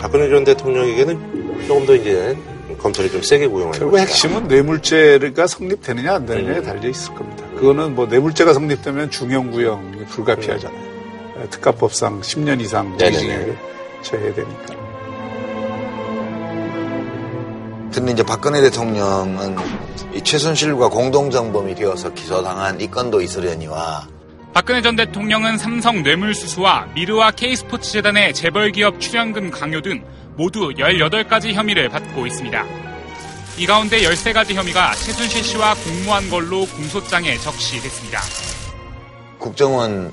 [0.00, 2.36] 박근혜 전 대통령에게는 조금 더 이제
[2.78, 6.62] 검찰이 좀 세게 구형을 결국 핵심은 뇌물죄가 성립되느냐 안 되느냐에 음.
[6.62, 7.44] 달려 있을 겁니다.
[7.56, 10.86] 그거는 뭐 뇌물죄가 성립되면 중형 구형이 불가피하잖아요.
[11.50, 12.90] 특가법상 10년 이상.
[12.90, 13.56] 무기징역에
[14.02, 14.85] 처해야 되니까.
[17.96, 19.56] 근데 이제 박근혜 대통령은
[20.12, 24.06] 이 최순실과 공동정범이 되어서 기소당한 이 건도 있으려니와
[24.52, 30.04] 박근혜 전 대통령은 삼성 뇌물수수와 미르와 K스포츠재단의 재벌기업 출연금 강요 등
[30.36, 32.66] 모두 18가지 혐의를 받고 있습니다.
[33.56, 38.20] 이 가운데 13가지 혐의가 최순실 씨와 공모한 걸로 공소장에 적시됐습니다.
[39.38, 40.12] 국정원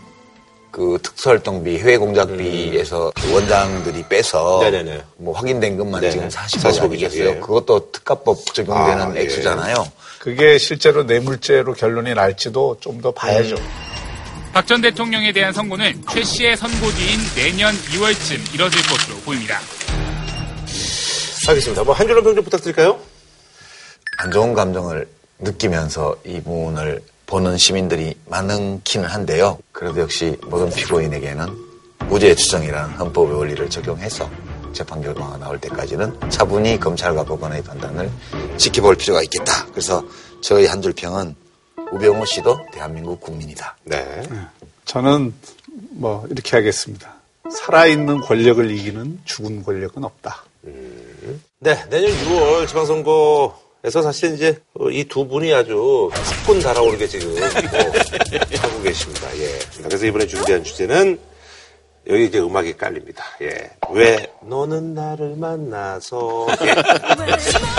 [0.73, 4.63] 그 특수활동비, 해외 공작비에서 그 원장들이 빼서 음.
[4.71, 5.03] 네네네.
[5.17, 6.11] 뭐 확인된 것만 네네.
[6.11, 6.83] 지금 40억 40억 이죠.
[7.05, 7.29] 아니겠어요?
[7.29, 7.35] 예.
[7.39, 9.21] 그것도 특가법 적용되는 아, 예.
[9.21, 9.75] 액수잖아요.
[10.17, 13.55] 그게 실제로 뇌물죄로 결론이 날지도 좀 더 봐야죠.
[14.51, 19.59] 박 전 대통령에 대한 선고는 최 씨의 선고 뒤인 내년 2월쯤 이뤄질 것으로 보입니다.
[21.47, 21.83] 알겠습니다.
[21.83, 22.97] 뭐 한 줄로 평좀 부탁드릴까요?
[24.17, 25.07] 안 좋은 감정을
[25.39, 27.01] 느끼면서 이 부분을
[27.33, 29.57] 보는 시민들이 많기는 한데요.
[29.71, 31.47] 그래도 역시 모든 피고인에게는
[32.07, 34.29] 무죄 추정이라는 헌법의 원리를 적용해서
[34.71, 38.11] 재판 결과가 나올 때까지는 차분히 검찰과 법원의 판단을
[38.57, 39.65] 지켜볼 필요가 있겠다.
[39.71, 40.05] 그래서
[40.41, 41.35] 저희 한 줄 평은
[41.91, 43.77] 우병우 씨도 대한민국 국민이다.
[43.85, 44.21] 네.
[44.85, 45.33] 저는
[45.89, 47.15] 뭐 이렇게 하겠습니다.
[47.51, 50.43] 살아있는 권력을 이기는 죽은 권력은 없다.
[50.61, 54.57] 네, 내년 6월 지방선거 에서 사실 이제
[54.91, 59.27] 이 두 분이 아주 탁분 달아오르게 지금 뭐 하고 계십니다.
[59.37, 59.59] 예.
[59.83, 61.19] 그래서 이번에 준비한 주제는
[62.07, 63.23] 여기 이제 음악이 깔립니다.
[63.41, 63.71] 예.
[63.91, 66.75] 왜 너는 나를 만나서 예.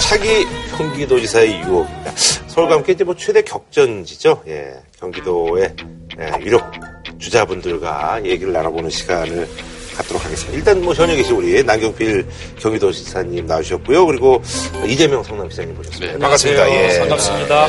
[0.02, 0.44] 차기
[0.76, 2.12] 경기도지사의 유혹입니다.
[2.48, 4.42] 서울과 함께 이제 뭐 최대 격전지죠.
[4.48, 4.74] 예.
[5.00, 5.74] 경기도의
[6.20, 6.70] 예, 유력
[7.18, 9.48] 주자분들과 얘기를 나눠보는 시간을
[9.94, 10.56] 갖도록 하겠습니다.
[10.56, 12.26] 일단 뭐 현역에 계신 우리 남경필
[12.58, 14.06] 경기도 지사님 나오셨고요.
[14.06, 14.42] 그리고
[14.86, 16.18] 이재명 성남시장님 모셨습니다.
[16.18, 16.70] 반갑습니다.
[16.70, 16.98] 예.
[17.00, 17.68] 반갑습니다.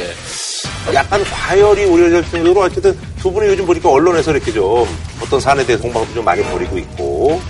[0.93, 4.87] 약간 과열이 우려될 정도로 어쨌든 두 분이 요즘 보니까 언론에서 이렇게 좀
[5.21, 7.41] 어떤 사안에 대해서 공방도 좀 많이 벌이고 있고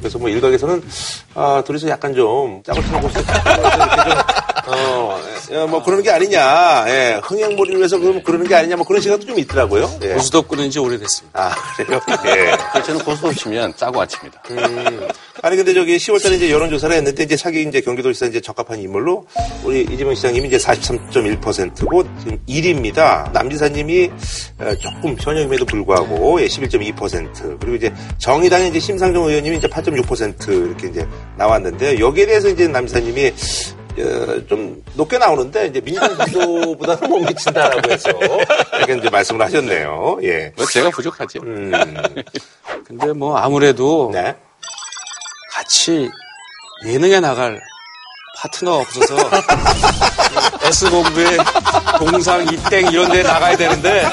[0.00, 0.82] 그래서 뭐 일각에서는
[1.34, 4.18] 아 둘이서 약간 좀 짜고 치는 곳에 이렇게 좀
[4.68, 9.00] 어, 예, 뭐 그러는 게 아니냐, 예, 흥행몰이를 위해서 그럼 그러는 게 아니냐, 뭐 그런
[9.00, 9.90] 시각도 좀 있더라고요.
[10.02, 10.14] 예.
[10.14, 11.40] 고스톱 끊은 지 오래됐습니다.
[11.40, 12.00] 아, 그래요?
[12.26, 12.82] 예.
[12.82, 14.42] 저는 고스톱 치면 짜고 아칩니다.
[14.50, 15.08] 음.
[15.42, 19.24] 아니 근데 저기 10월달에 이제 여론조사를 했는데 이제 차기 이제 경기도지사 이제 적합한 인물로
[19.62, 23.32] 우리 이재명 시장님이 이제 43.1%고 지금 1위입니다.
[23.32, 24.10] 남지사님이
[24.58, 30.88] 어, 조금 현역임에도 불구하고 예, 11.2% 그리고 이제 정의당의 이제 심상정 의원님이 이제 8.6% 이렇게
[30.88, 31.06] 이제
[31.36, 33.77] 나왔는데 여기에 대해서 이제 남지사님이 어,
[34.48, 38.10] 좀 높게 나오는데 이제 민주당 지도보다는 못 미친다라고 해서
[38.76, 40.18] 이렇게 이제 말씀을 하셨네요.
[40.22, 40.52] 예.
[40.56, 41.40] 뭐 제가 부족하죠.
[41.42, 41.72] 음.
[42.86, 44.34] 근데 뭐 아무래도 네.
[45.52, 46.08] 같이
[46.86, 47.60] 예능에 나갈
[48.36, 49.16] 파트너 없어서
[50.62, 51.36] S본부에
[51.98, 54.08] 동상, 이땡 이런 데 나가야 되는데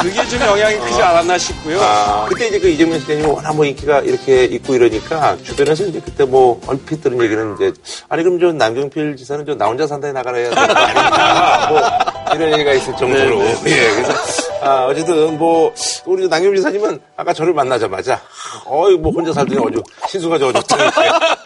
[0.00, 1.80] 그게 좀 영향이 크지 않았나 싶고요.
[1.82, 6.24] 아, 그때 이제 그 이재명 시장님이 워낙 뭐 인기가 이렇게 있고 이러니까 주변에서 이제 그때
[6.24, 7.72] 뭐 얼핏 들은 얘기는 이제
[8.08, 12.52] 아니 그럼 저 남경필 지사는 저 나 혼자 산다에 나가야 되는 거 아닌가 뭐 이런
[12.54, 13.38] 얘기가 있을 정도로.
[13.42, 14.12] 네, 예 그래서
[14.60, 15.74] 아 어쨌든 뭐
[16.06, 18.20] 우리 남경필 지사님은 아까 저를 만나자마자
[18.66, 20.60] 어이 뭐 혼자 살더니 어주 신수가 저 어주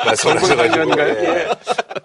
[0.05, 1.49] 말씀을 하셔가지고 예.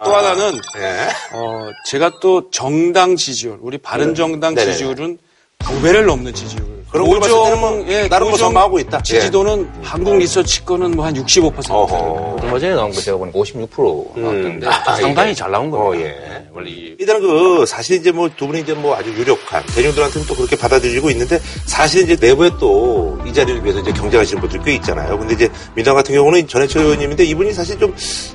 [0.04, 1.08] 또 하나는 예.
[1.36, 4.72] 어, 제가 또 정당 지지율, 우리 바른 정당 네네.
[4.72, 5.18] 지지율은
[5.58, 6.79] 두 배를 넘는 지지율.
[6.90, 9.00] 그런 걸 봤을 때는 뭐 예, 나름 전망하고 있다.
[9.02, 11.70] 지지도는 한국 리서치 거는 뭐한 65%.
[11.70, 12.36] 어허.
[12.42, 15.34] 얼마 전에 나온 거 제가 보니까 56% 나왔던데 아, 상당히 예.
[15.34, 15.88] 잘 나온 겁니다.
[15.88, 16.08] 어, 예.
[16.10, 20.26] 네, 원래 이 일단은 그 사실 이제 뭐 두 분이 이제 뭐 아주 유력한 대중들한테는
[20.26, 24.74] 또 그렇게 받아들이고 있는데 사실 이제 내부에 또 이 자리를 위해서 이제 경쟁하시는 분들 꽤
[24.76, 25.16] 있잖아요.
[25.18, 27.94] 근데 이제 민당 같은 경우는 전해철 의원님인데 이분이 사실 좀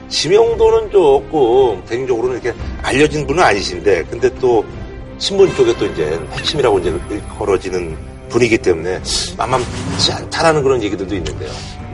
[0.09, 4.63] 지명도는 조금 대중적으로는 이렇게 알려진 분은 아니신데 근데 또
[5.17, 7.97] 신문 쪽에 또 이제 핵심이라고 이제 일컬어지는
[8.29, 9.01] 분이기 때문에
[9.37, 11.49] 만만치 않다라는 그런 얘기들도 있는데요.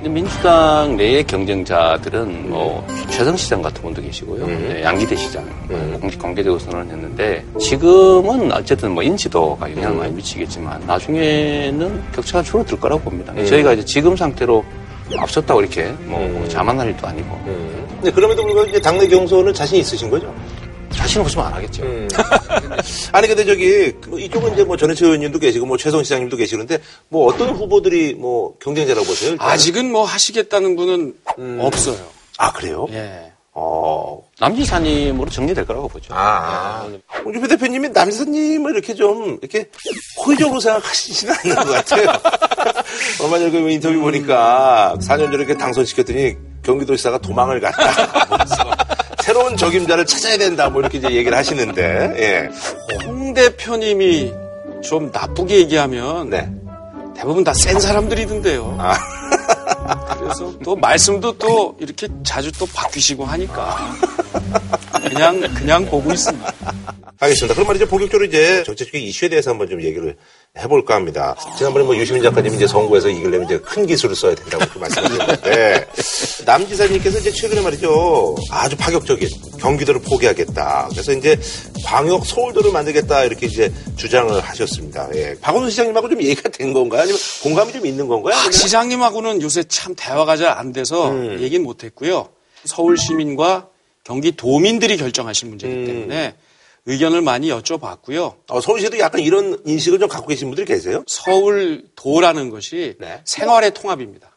[0.09, 4.47] 민주당 내의 경쟁자들은 뭐 최성 시장 같은 분도 계시고요.
[4.47, 5.97] 네, 양기대 시장 음.
[6.01, 13.31] 공식 공개적으로 선언했는데 지금은 어쨌든 뭐 인지도가 영향을 많이 미치겠지만 나중에는 격차가 줄어들 거라고 봅니다.
[13.37, 13.45] 음.
[13.45, 14.65] 저희가 이제 지금 상태로
[15.17, 16.49] 앞섰다고 이렇게 뭐 음.
[16.49, 17.39] 자만할 일도 아니고
[18.01, 20.33] 근데 그럼에도 불구하고 이제 당내 경선은 자신 있으신 거죠?
[20.91, 21.83] 자신 없으면 안 하겠죠.
[21.83, 22.07] 음.
[23.11, 26.79] 아니 근데 저기 그 이쪽은 이제 뭐 전해철 의원님도 계시고 뭐 최성 시장님도 계시는데
[27.09, 29.31] 뭐 어떤 후보들이 뭐 경쟁자라고 보세요?
[29.31, 29.51] 일단은?
[29.51, 31.15] 아직은 뭐 하시겠다는 분은
[31.59, 31.97] 없어요.
[32.37, 32.87] 아 그래요?
[32.91, 33.31] 예.
[33.53, 34.21] 어.
[34.39, 36.13] 남지사님으로 정리될 거라고 보죠.
[36.15, 36.87] 아.
[37.23, 39.69] 홍준표 대표님이 남사님을 이렇게 좀 이렇게
[40.25, 42.07] 호의적으로 생각하시지는 않는 것 같아요.
[43.21, 48.77] 얼마 전에 그 인터뷰 보니까 4년 전에 이렇게 당선시켰더니 경기도지사가 도망을 갔다.
[49.41, 50.69] 새로운 적임자를 찾아야 된다.
[50.69, 52.49] 뭐 이렇게 이제 얘기를 하시는데, 예.
[53.05, 54.31] 홍 대표님이
[54.83, 56.47] 좀 나쁘게 얘기하면 네.
[57.15, 58.77] 대부분 다 센 사람들이던데요.
[58.79, 58.93] 아.
[60.19, 63.77] 그래서 또 말씀도 또 이렇게 자주 또 바뀌시고 하니까
[65.09, 66.53] 그냥 그냥 보고 있습니다.
[67.19, 67.53] 알겠습니다.
[67.55, 67.87] 그럼 말이죠.
[67.87, 70.17] 본격적으로 이제 정치적인 이슈에 대해서 한번 좀 얘기를
[70.59, 71.35] 해볼까 합니다.
[71.57, 75.87] 지난번에 뭐 유시민 작가님이 이제 선거에서 이기려면 이제 큰 기술을 써야 된다고 이렇게 말씀하셨는데
[76.45, 78.35] 남 지사님께서 이제 최근에 말이죠.
[78.51, 79.29] 아주 파격적인
[79.59, 80.89] 경기도를 포기하겠다.
[80.91, 81.39] 그래서 이제
[81.85, 85.07] 광역 서울도를 만들겠다 이렇게 이제 주장을 하셨습니다.
[85.15, 85.35] 예.
[85.39, 87.03] 박원순 시장님하고 좀 얘기가 된 건가요?
[87.03, 88.35] 아니면 공감이 좀 있는 건가요?
[88.35, 92.27] 박 시장님하고는 요새 참 대화가 잘 안 돼서 얘기는 못했고요.
[92.65, 93.69] 서울 시민과
[94.03, 96.35] 경기 도민들이 결정하실 문제이기 때문에
[96.85, 98.35] 의견을 많이 여쭤봤고요.
[98.49, 101.03] 어, 서울시도 약간 이런 인식을 좀 갖고 계신 분들이 계세요?
[101.07, 104.35] 서울도라는 것이 생활의 통합입니다.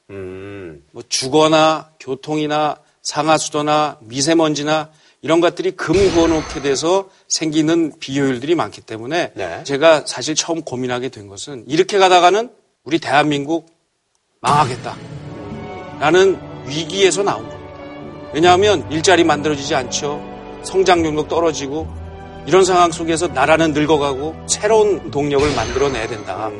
[0.92, 4.90] 뭐 주거나 교통이나 상하수도나 미세먼지나
[5.22, 9.32] 이런 것들이 금거놓게 돼서 생기는 비효율들이 많기 때문에
[9.64, 12.50] 제가 사실 처음 고민하게 된 것은 이렇게 가다가는
[12.84, 13.72] 우리 대한민국
[14.40, 14.94] 망하겠다.
[15.98, 18.30] 라는 위기에서 나온 겁니다.
[18.34, 20.22] 왜냐하면 일자리 만들어지지 않죠.
[20.64, 22.03] 성장률도 떨어지고
[22.46, 26.50] 이런 상황 속에서 나라는 늙어가고 새로운 동력을 만들어내야 된다.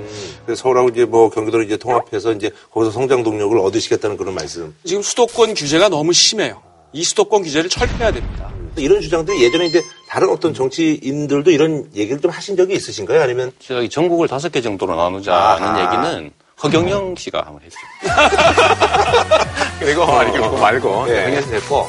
[0.47, 4.75] 그래서 서울하고 이제 뭐 경기도를 이제 통합해서 이제 거기서 성장 동력을 얻으시겠다는 그런 말씀.
[4.85, 6.63] 지금 수도권 규제가 너무 심해요.
[6.93, 8.51] 이 수도권 규제를 철폐해야 됩니다.
[8.77, 13.23] 이런 주장들이 예전에 이제 다른 어떤 정치인들도 이런 얘기를 좀 하신 적이 있으신가요?
[13.23, 15.81] 아니면 저기 전국을 다섯 개 정도로 나누자는 아하.
[16.09, 16.31] 얘기는
[16.63, 17.77] 허경영 씨가 한번 했죠.
[19.79, 21.25] 그리고 어, 아니 그거 말고 예.
[21.25, 21.89] 정해서 됐고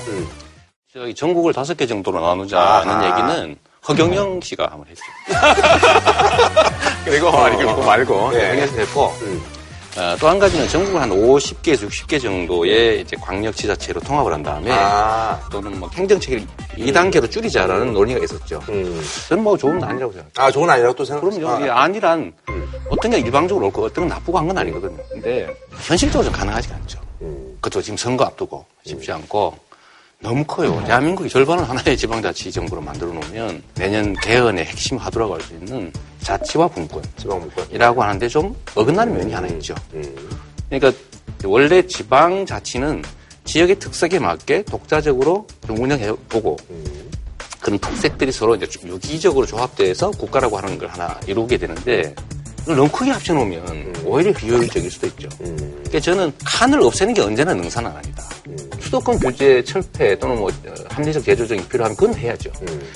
[0.94, 3.06] 저기 전국을 다섯 개 정도로 나누자는 아하.
[3.32, 3.56] 얘기는
[3.88, 5.04] 허경영 씨가 한번 했죠.
[7.06, 8.40] 그리고 아니 그거 말고 예.
[8.50, 9.12] 정해서 됐고
[9.98, 15.40] 어, 또한 가지는 전국을 한 50개에서 60개 정도의 이제 광역지자체로 통합을 한 다음에 아.
[15.50, 16.46] 또는 뭐 행정체계를
[16.78, 18.60] 2단계로 줄이자라는 논의가 있었죠.
[19.30, 20.32] 저는 뭐 좋은 거 아니라고 생각해요.
[20.36, 21.46] 아, 좋은 아니라고 또 생각하세요?
[21.46, 21.62] 그럼요.
[21.62, 22.34] 이게 아니란
[22.90, 24.98] 어떤 게 일방적으로 옳고 어떤 건 나쁘고 한 건 아니거든요.
[25.12, 25.48] 근데
[25.84, 27.00] 현실적으로 좀 가능하지 가 않죠.
[27.62, 29.56] 그것도 지금 선거 앞두고 쉽지 않고
[30.26, 30.84] 너무 커요.
[30.88, 36.68] 대한민국의 절반을 하나의 지방자치 정부로 만들어 놓으면 내년 개헌의 핵심 하도라고 할 수 있는 자치와
[36.68, 37.04] 분권.
[37.70, 39.76] 이라고 하는데 좀 어긋나는 면이 하나 있죠.
[40.68, 40.92] 그러니까
[41.44, 43.04] 원래 지방자치는
[43.44, 46.58] 지역의 특색에 맞게 독자적으로 좀 운영해보고
[47.60, 52.16] 그런 특색들이 서로 이제 좀 유기적으로 조합돼서 국가라고 하는 걸 하나 이루게 되는데
[52.66, 55.30] 이걸 너무 크게 합쳐놓으면 오히려 비효율적일 수도 있죠.
[55.38, 58.24] 그러니까 저는 칸을 없애는 게 언제나 능사는 아니다.
[58.80, 62.50] 수도권 규제 철폐 또는 뭐 어, 합리적 재조정이 필요하면 그건 해야죠.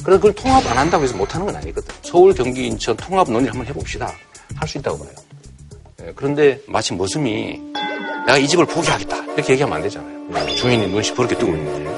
[0.03, 1.87] 그래서 그걸 통합 안 한다고 해서 못 하는 건 아니거든.
[2.01, 4.11] 서울, 경기, 인천 통합 논의를 한번 해봅시다.
[4.55, 5.09] 할 수 있다고 봐요.
[6.01, 7.59] 예, 그런데 마치 머슴이
[8.25, 10.55] 내가 이 집을 포기하겠다 이렇게 얘기하면 안 되잖아요.
[10.55, 11.91] 주인이 눈치 버렇게 뜨고 있는데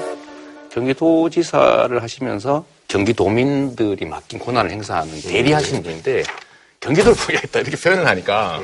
[0.74, 6.22] 경기도지사를 하시면서 경기도민들이 맡긴 권한을 행사하는 대리하시는 분인데
[6.82, 8.60] 경기도를 포기하겠다 이렇게 표현을 하니까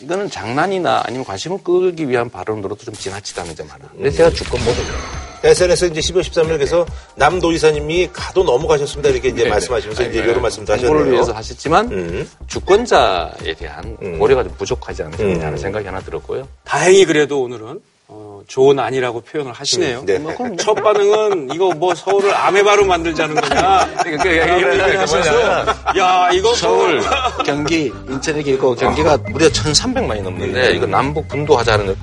[0.00, 3.84] 이거는 장난이나 아니면 관심을 끌기 위한 발언으로도 좀 지나치다는 점 하나.
[3.92, 5.28] 근데 제가 주권 못 올려요.
[5.42, 6.86] SNS에 이제 12월 13일에서
[7.16, 9.08] 남도지사님이 가도 넘어가셨습니다.
[9.08, 9.50] 이렇게 이제 네네.
[9.50, 10.90] 말씀하시면서 이제 아니, 이런 말씀도 하셨네요.
[10.92, 16.48] 홍보를 위해서 하셨지만 주권자에 대한 고려가 좀 부족하지 않으셨느냐 하는 생각이 하나 들었고요.
[16.64, 17.80] 다행히 그래도 오늘은
[18.10, 20.00] 어, 좋은 아니라고 표현을 하시네요.
[20.00, 20.18] 음, 네.
[20.18, 24.02] 뭐 첫 반응은 이거 뭐 서울을 아메바로 만들자는 거냐?
[24.06, 25.66] 이런 하셔서
[25.98, 27.02] 야 이거 서울,
[27.44, 31.94] 경기, 인천 이렇게 있고 경기가 무려 1,300만이 넘는데 이거 남북 분도하자는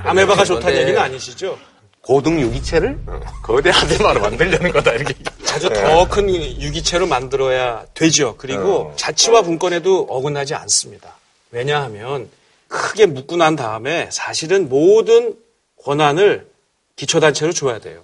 [0.00, 1.56] 아메바가 좋다는 건데 얘기는 아니시죠?
[2.02, 2.98] 고등 유기체를
[3.42, 5.14] 거대 아메바로 만들려는 거다 이렇게.
[5.54, 6.28] 아주 더큰
[6.60, 8.34] 유기체로 만들어야 되죠.
[8.36, 11.14] 그리고 자치와 분권에도 어긋나지 않습니다.
[11.52, 12.28] 왜냐하면
[12.66, 15.36] 크게 묶고 난 다음에 사실은 모든
[15.84, 16.48] 권한을
[16.96, 18.02] 기초단체로 줘야 돼요.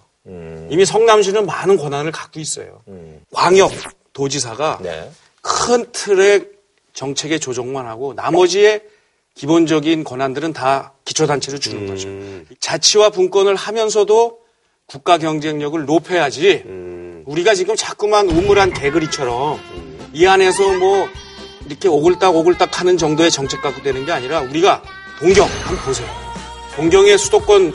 [0.71, 2.83] 이미 성남시는 많은 권한을 갖고 있어요.
[3.33, 3.73] 광역
[4.13, 4.81] 도지사가
[5.41, 6.49] 큰 틀의
[6.93, 8.83] 정책의 조정만 하고 나머지의
[9.35, 12.09] 기본적인 권한들은 다 기초단체로 주는 거죠.
[12.61, 14.41] 자치와 분권을 하면서도
[14.87, 16.65] 국가 경쟁력을 높여야지
[17.25, 19.59] 우리가 지금 자꾸만 우물한 개구리처럼
[20.13, 21.09] 이 안에서 뭐
[21.69, 24.83] 이렇게 오글딱 오글딱 하는 정도의 정책 갖고 되는 게 아니라 우리가
[25.19, 26.09] 동경 한번 보세요.
[26.75, 27.73] 동경의 수도권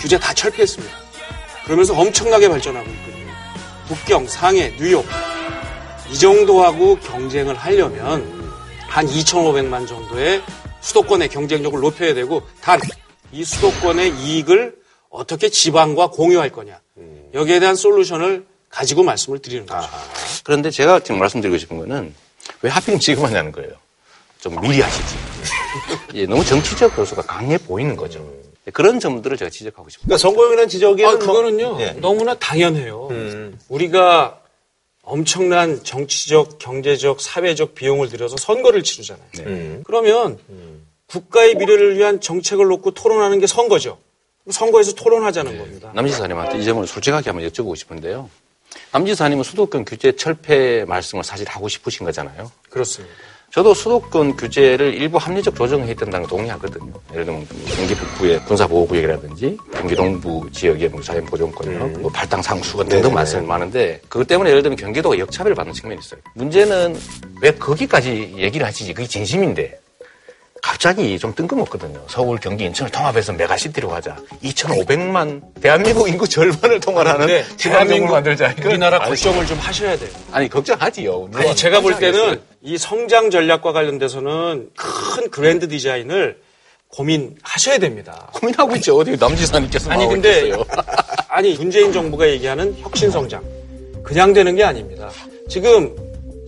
[0.00, 0.94] 규제 다 철폐했습니다.
[1.64, 3.32] 그러면서 엄청나게 발전하고 있거든요.
[3.88, 5.04] 북경, 상해, 뉴욕
[6.10, 8.52] 이 정도하고 경쟁을 하려면
[8.86, 10.42] 한 2,500만 정도의
[10.80, 12.78] 수도권의 경쟁력을 높여야 되고 단
[13.32, 14.76] 이 수도권의 이익을
[15.10, 16.78] 어떻게 지방과 공유할 거냐
[17.34, 19.88] 여기에 대한 솔루션을 가지고 말씀을 드리는 거죠.
[20.44, 22.14] 그런데 제가 지금 말씀드리고 싶은 거는
[22.62, 23.72] 왜 하필 지금 하냐는 거예요.
[24.40, 25.14] 좀 미리 하시지.
[26.14, 28.32] 예, 너무 정치적 요소가 강해 보이는 거죠.
[28.72, 30.06] 그런 점들을 제가 지적하고 싶습니다.
[30.06, 31.92] 그러니까 선거용이라는 지적에는 아, 그거는요 뭐- 예.
[31.92, 33.08] 너무나 당연해요.
[33.68, 34.40] 우리가
[35.02, 39.26] 엄청난 정치적, 경제적, 사회적 비용을 들여서 선거를 치르잖아요.
[39.40, 39.82] 음.
[39.84, 40.38] 그러면
[41.08, 43.98] 국가의 미래를 위한 정책을 놓고 토론하는 게 선거죠.
[44.50, 45.90] 선거에서 토론하자는 겁니다.
[45.94, 48.30] 남지사님한테 이 점을 솔직하게 한번 여쭤보고 싶은데요.
[48.92, 52.50] 남지사님은 수도권 규제 철폐 말씀을 사실 하고 싶으신 거잖아요.
[52.70, 53.14] 그렇습니다.
[53.50, 56.92] 저도 수도권 규제를 일부 합리적 조정해야 된다는 거 동의하거든요.
[57.12, 63.14] 예를 들면 뭐 경기 북부의 군사보호구역이라든지 경기 동부 지역의 뭐 자연보존권이요, 뭐 발당 상수가 등등.
[63.14, 66.20] 말씀이 많은데 그것 때문에 예를 들면 경기도가 역차별을 받는 측면이 있어요.
[66.34, 66.98] 문제는
[67.40, 68.92] 왜 거기까지 얘기를 하시지?
[68.92, 69.80] 그게 진심인데
[70.64, 72.00] 갑자기 좀 뜬금없거든요.
[72.08, 74.16] 서울, 경기, 인천을 통합해서 메가시티로 가자.
[74.42, 78.52] 2,500만 대한민국 인구 절반을 통할하는 네, 지방정부를 만들자.
[78.52, 80.08] 이건 우리나라 아니, 걱정을 좀 하셔야 돼요.
[80.32, 81.28] 아니 걱정하지요.
[81.34, 81.98] 아니, 제가 볼?
[81.98, 86.38] 때는 이 성장 전략과 관련돼서는 큰 그랜드 디자인을
[86.88, 88.30] 고민하셔야 됩니다.
[88.32, 88.96] 고민하고 있죠.
[88.96, 90.64] 어디 남지사님께서 아니 근데 있겠어요.
[91.28, 93.42] 아니 문재인 정부가 얘기하는 혁신 성장
[94.02, 95.10] 그냥 되는 게 아닙니다.
[95.46, 95.94] 지금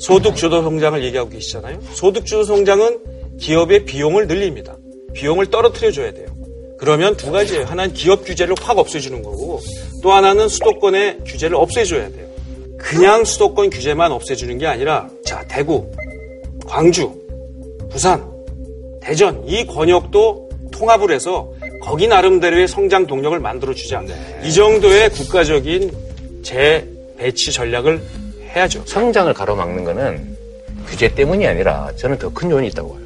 [0.00, 1.82] 소득 주도 성장을 얘기하고 계시잖아요.
[1.92, 4.76] 소득 주도 성장은 기업의 비용을 늘립니다.
[5.14, 6.26] 비용을 떨어뜨려 줘야 돼요.
[6.78, 7.64] 그러면 두 가지예요.
[7.64, 9.60] 하나는 기업 규제를 확 없애주는 거고
[10.02, 12.26] 또 하나는 수도권의 규제를 없애줘야 돼요.
[12.78, 15.90] 그냥 수도권 규제만 없애주는 게 아니라 자 대구,
[16.66, 17.12] 광주,
[17.90, 18.22] 부산,
[19.00, 21.50] 대전 이 권역도 통합을 해서
[21.82, 24.02] 거기 나름대로의 성장 동력을 만들어 주자.
[24.44, 25.90] 이 정도의 국가적인
[26.42, 28.02] 재배치 전략을
[28.54, 28.82] 해야죠.
[28.84, 30.36] 성장을 가로막는 거는
[30.88, 33.05] 규제 때문이 아니라 저는 더 큰 요인이 있다고 봐요.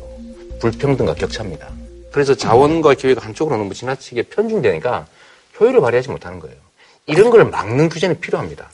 [0.61, 1.69] 불평등과 격차입니다.
[2.13, 5.07] 그래서 자원과 기회가 한쪽으로 너무 지나치게 편중되니까
[5.59, 6.57] 효율을 발휘하지 못하는 거예요.
[7.07, 8.71] 이런 걸 막는 규제는 필요합니다.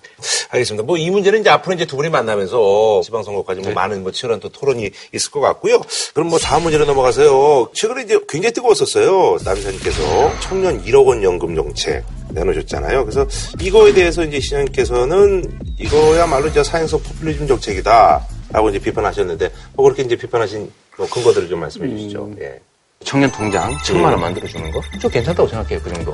[0.51, 0.85] 알겠습니다.
[0.85, 4.49] 뭐 이 문제는 이제 앞으로 이제 두 분이 만나면서 지방선거까지 뭐 많은 뭐 치열한 또
[4.51, 5.81] 토론이 있을 것 같고요.
[6.13, 7.71] 그럼 뭐 다음 문제로 넘어가서요.
[7.73, 9.39] 최근에 이제 굉장히 뜨거웠었어요.
[9.45, 13.05] 남사님께서 청년 1억 원 연금 정책 내놓으셨잖아요.
[13.05, 13.27] 그래서
[13.61, 18.27] 이거에 대해서 이제 시장님께서는 이거야말로 이제 사행성 포퓰리즘 정책이다.
[18.53, 22.31] 라고 이제 비판하셨는데 뭐 그렇게 이제 비판하신 뭐 근거들을 좀 말씀해 주시죠.
[22.41, 22.61] 예.
[23.05, 24.81] 청년 통장 천만 원 만들어 주는 거?
[25.01, 26.13] 저 괜찮다고 생각해요, 그 정도.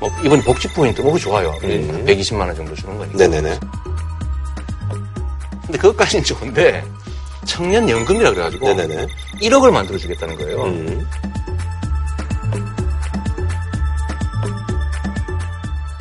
[0.00, 1.52] 뭐 이번 복지 포인트, 뭐 좋아요.
[1.62, 3.16] 120만 원 정도 주는 거니까.
[3.18, 3.58] 네네네.
[5.66, 6.84] 근데 그것까지는 좋은데
[7.44, 9.06] 청년 연금이라 그래가지고 네네네.
[9.40, 10.64] 1억을 만들어 주겠다는 거예요.
[10.64, 11.06] 음.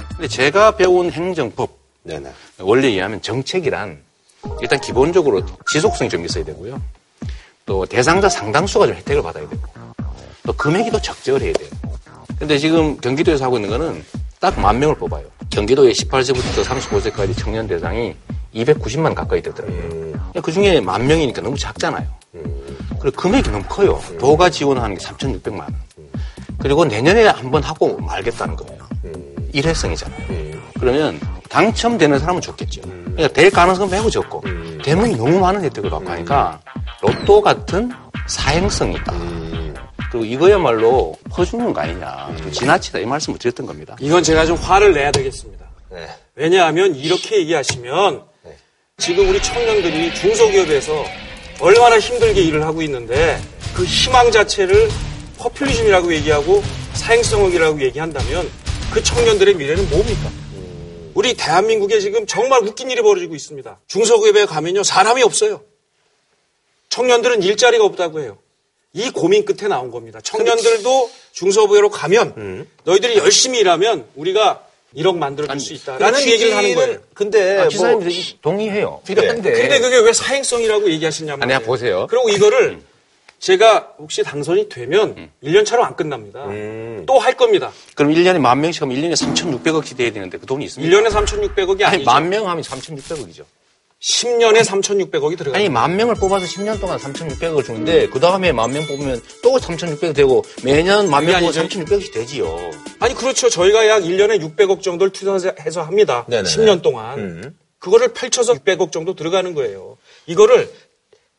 [0.09, 2.31] 근데 제가 배운 행정법 네네.
[2.59, 4.03] 원리에 의하면 정책이란
[4.61, 6.81] 일단 기본적으로 지속성이 좀 있어야 되고요.
[7.65, 9.61] 또 대상자 상당수가 좀 혜택을 받아야 되고
[10.43, 11.69] 또 금액이 더 적절해야 돼요.
[12.39, 14.03] 근데 지금 경기도에서 하고 있는 거는
[14.39, 15.23] 딱 만 명을 뽑아요.
[15.51, 18.15] 경기도에 18세부터 35세까지 청년 대상이
[18.55, 20.13] 290만 가까이 되더라고요.
[20.41, 22.07] 그 중에 만 명이니까 너무 작잖아요.
[22.99, 24.01] 그리고 금액이 너무 커요.
[24.19, 25.75] 도가 지원하는 게 3,600만 원.
[26.59, 28.81] 그리고 내년에 한번 하고 말겠다는 거예요.
[29.53, 30.60] 일회성이잖아요.
[30.81, 32.81] 그러면 당첨되는 사람은 좋겠죠.
[32.81, 34.43] 그러니까 될 가능성은 매우 적고
[34.83, 36.59] 되면 너무 많은 혜택을 받고 하니까
[37.01, 37.91] 로또 같은
[38.27, 39.13] 사행성이 있다.
[40.11, 42.35] 그리고 이거야말로 퍼주는 거 아니냐.
[42.37, 43.95] 좀 지나치다 이 말씀을 드렸던 겁니다.
[43.99, 45.65] 이건 제가 좀 화를 내야 되겠습니다.
[46.35, 48.23] 왜냐하면 이렇게 얘기하시면
[48.97, 51.05] 지금 우리 청년들이 중소기업에서
[51.59, 53.39] 얼마나 힘들게 일을 하고 있는데
[53.75, 54.89] 그 희망 자체를
[55.37, 56.63] 퍼퓰리즘이라고 얘기하고
[56.93, 58.49] 사행성이라고 얘기한다면
[58.91, 60.29] 그 청년들의 미래는 뭡니까?
[61.13, 63.79] 우리 대한민국에 지금 정말 웃긴 일이 벌어지고 있습니다.
[63.87, 65.61] 중소기업에 가면요 사람이 없어요.
[66.89, 68.37] 청년들은 일자리가 없다고 해요.
[68.93, 70.19] 이 고민 끝에 나온 겁니다.
[70.21, 76.99] 청년들도 중소부회로 가면 너희들이 열심히 일하면 우리가 1억 만들어줄 수 있다라는 그 얘기를 하는 거예요.
[77.13, 79.01] 근데 아, 뭐 지사님 동의해요.
[79.05, 79.51] 필요한데.
[79.53, 82.07] 근데 그게 왜 사행성이라고 얘기하시냐면 아니, 보세요.
[82.09, 82.81] 그리고 이거를
[83.41, 86.45] 제가 혹시 당선이 되면 1년 차로 안 끝납니다.
[87.07, 87.71] 또할 겁니다.
[87.95, 90.95] 그럼 1년에 만 명씩 하면 1년에 3,600억씩 돼야 되는데 그 돈이 있습니까?
[90.95, 92.05] 1년에 3,600억이 아니, 아니죠.
[92.05, 93.43] 만명 하면 3,600억이죠.
[93.99, 95.59] 10년에 3,600억이 들어가요.
[95.59, 100.15] 아니, 만 명을 뽑아서 10년 동안 3,600억을 주는데, 그 다음에 만 명 뽑으면 또 3,600억
[100.15, 102.71] 되고, 매년 만 명 뽑으면 3,600억씩 되지요.
[102.99, 103.49] 아니 그렇죠.
[103.49, 106.25] 저희가 약 1년에 600억 정도를 투자해서 합니다.
[106.27, 106.47] 네네네.
[106.49, 107.55] 10년 동안.
[107.79, 109.97] 그거를 펼쳐서 600억 정도 들어가는 거예요.
[110.27, 110.71] 이거를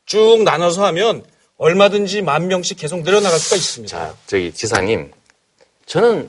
[0.06, 1.24] 쭉 나눠서 하면
[1.62, 4.14] 얼마든지 만 명씩 계속 늘어나갈 수가 있습니다.
[4.26, 5.12] 저기, 지사님.
[5.86, 6.28] 저는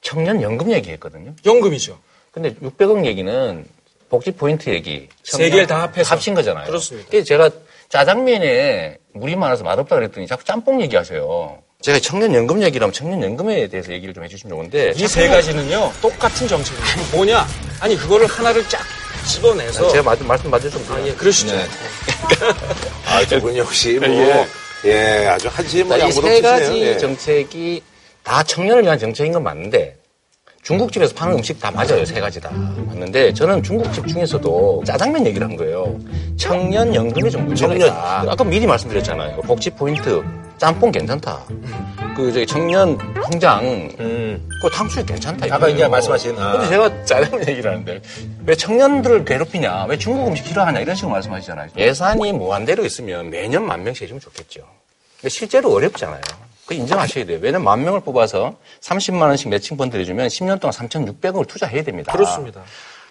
[0.00, 1.34] 청년 연금 얘기했거든요.
[1.44, 1.98] 연금이죠.
[2.32, 3.64] 근데 600억 얘기는
[4.08, 5.06] 복지 포인트 얘기.
[5.22, 6.14] 세 개를 다 합해서.
[6.14, 6.66] 합친 거잖아요.
[6.66, 7.22] 그렇습니다.
[7.22, 7.50] 제가
[7.90, 11.58] 짜장면에 물이 많아서 맛없다 그랬더니 자꾸 짬뽕 얘기하세요.
[11.82, 14.92] 제가 청년 연금 얘기라면 청년 연금에 대해서 얘기를 좀 해주시면 좋은데.
[14.96, 17.16] 이 세 가지는요 똑같은 정책입니다.
[17.16, 17.46] 뭐냐?
[17.80, 18.80] 아니 그거를 하나를 쫙
[19.26, 21.54] 집어내서 제가 말- 말씀 맞으시면 아, 예, 그러시죠.
[23.06, 24.46] 아, 두분 역시 뭐, 예.
[24.86, 25.48] 예, 아주
[25.98, 26.80] 양보도 이세 가지.
[26.82, 26.96] 예.
[26.98, 27.82] 정책이
[28.22, 29.96] 다 청년을 위한 정책인 건 맞는데
[30.62, 32.04] 중국집에서 파는 음식 다 맞아요.
[32.04, 32.50] 세 가지 다.
[32.50, 35.98] 맞는데 저는 중국집 중에서도 짜장면 얘기를 한 거예요.
[36.36, 37.88] 청년 연금이 좀 문제가 청년.
[37.88, 38.24] 있다.
[38.28, 39.40] 아까 미리 말씀드렸잖아요.
[39.42, 40.22] 복지 포인트
[40.60, 41.42] 짬뽕 괜찮다.
[42.14, 45.46] 그 저기 청년 통장 그 탕수육 괜찮다.
[45.46, 45.52] 음.
[45.52, 45.68] 아까.
[45.68, 46.52] 이제 말씀하신, 아.
[46.52, 48.00] 근데 제가 짜장면 얘기를 하는데
[48.44, 49.86] 왜 청년들을 괴롭히냐?
[49.86, 50.80] 왜 중국 음식 싫어하냐?
[50.80, 51.70] 이런 식으로 말씀하시잖아요.
[51.78, 54.60] 예산이 무한대로 있으면 매년 만 명씩 해주면 좋겠죠.
[55.16, 56.20] 근데 실제로 어렵잖아요.
[56.66, 57.38] 그 인정하셔야 돼요.
[57.40, 62.12] 왜냐면 만 명을 뽑아서 30만 원씩 매칭 펀드 해주면 10년 동안 3,600억을 투자해야 됩니다.
[62.12, 62.60] 그렇습니다.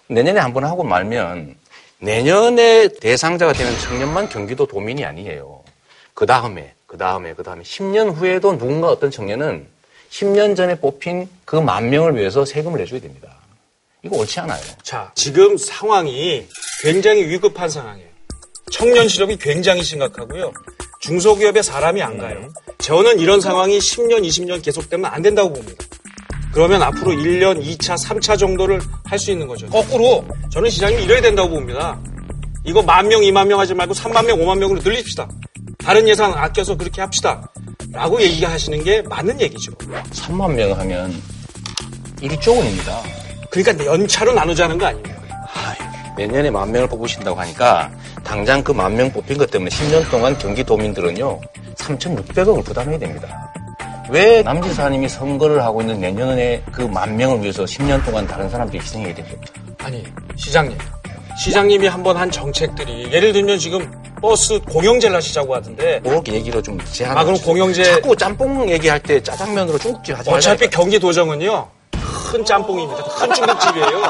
[0.06, 1.56] 내년에 한 번 하고 말면
[1.98, 5.60] 내년에 대상자가 되는 청년만 경기도 도민이 아니에요.
[6.14, 9.64] 그 다음에, 그 다음에, 그 다음에 10년 후에도 누군가 어떤 청년은
[10.10, 13.28] 10년 전에 뽑힌 그 만 명을 위해서 세금을 내줘야 됩니다.
[14.02, 14.60] 이거 옳지 않아요.
[14.82, 16.48] 자, 지금 상황이
[16.82, 18.08] 굉장히 위급한 상황이에요.
[18.72, 20.52] 청년 실업이 굉장히 심각하고요.
[21.00, 22.48] 중소기업에 사람이 안 가요.
[22.78, 25.84] 저는 이런 상황이 10년, 20년 계속되면 안 된다고 봅니다.
[26.52, 29.68] 그러면 앞으로 1년, 2차, 3차 정도를 할 수 있는 거죠.
[29.68, 32.00] 거꾸로 저는 시장님이 이래야 된다고 봅니다.
[32.64, 35.28] 이거 만 명, 2만 명 하지 말고 3만 명, 5만 명으로 늘립시다.
[35.90, 37.50] 다른 예산 아껴서 그렇게 합시다.
[37.90, 39.72] 라고 얘기하시는 게 맞는 얘기죠.
[40.12, 41.20] 3만 명 하면
[42.20, 43.02] 1조 원입니다.
[43.50, 45.16] 그러니까 연차로 나누자는 거 아니에요.
[46.16, 47.90] 내년에 만 명을 뽑으신다고 하니까
[48.22, 51.40] 당장 그 만 명 뽑힌 것 때문에 10년 동안 경기도민들은요
[51.74, 53.52] 3,600억을 부담해야 됩니다.
[54.10, 59.12] 왜 남지사님이 선거를 하고 있는 내년에 그 만 명을 위해서 10년 동안 다른 사람들이 희생해야
[59.12, 59.40] 됩니까?
[59.78, 60.04] 아니,
[60.36, 60.78] 시장님.
[61.42, 67.16] 시장님이 한번 한 정책들이 예를 들면 지금 버스 공영제를 하시자고 하던데 그렇게 얘기로 좀 제한.
[67.16, 70.52] 아, 그럼 공영제 자꾸 짬뽕 얘기할 때 짜장면으로 중국집 하지 말자.
[70.52, 71.68] 어차피 경기도정은요
[72.30, 73.02] 큰 짬뽕입니다.
[73.04, 74.02] 큰 중국집이에요.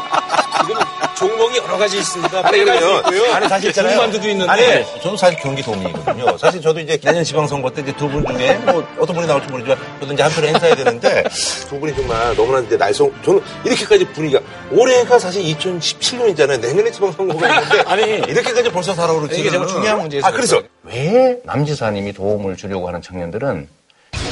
[1.21, 2.39] 종목이 여러 가지 있습니다.
[2.49, 3.35] 아니, 빨간도 그러면.
[3.35, 3.93] 아니, 사실 있잖아요.
[3.97, 6.39] 군만두도 있는데 아니, 저도 사실 경기 도민이거든요.
[6.39, 9.77] 사실 저도 이제 내년 지방선거 때 이제 두 분 중에 뭐 어떤 분이 나올지 모르지만
[10.01, 11.25] 저도 이제 한 표를 행사해야 되는데
[11.68, 14.41] 두 분이 정말 너무나 이제 날송, 저는 이렇게까지 분위기가,
[14.71, 16.59] 올해가 사실 2017년이잖아요.
[16.59, 17.81] 내년에 지방선거가 있는데.
[17.91, 19.39] 아니, 이렇게까지 벌써 살아오르지.
[19.41, 20.27] 이게 정말 중요한 문제에서.
[20.27, 20.62] 아, 그래서.
[20.85, 23.68] 왜 남지사님이 도움을 주려고 하는 청년들은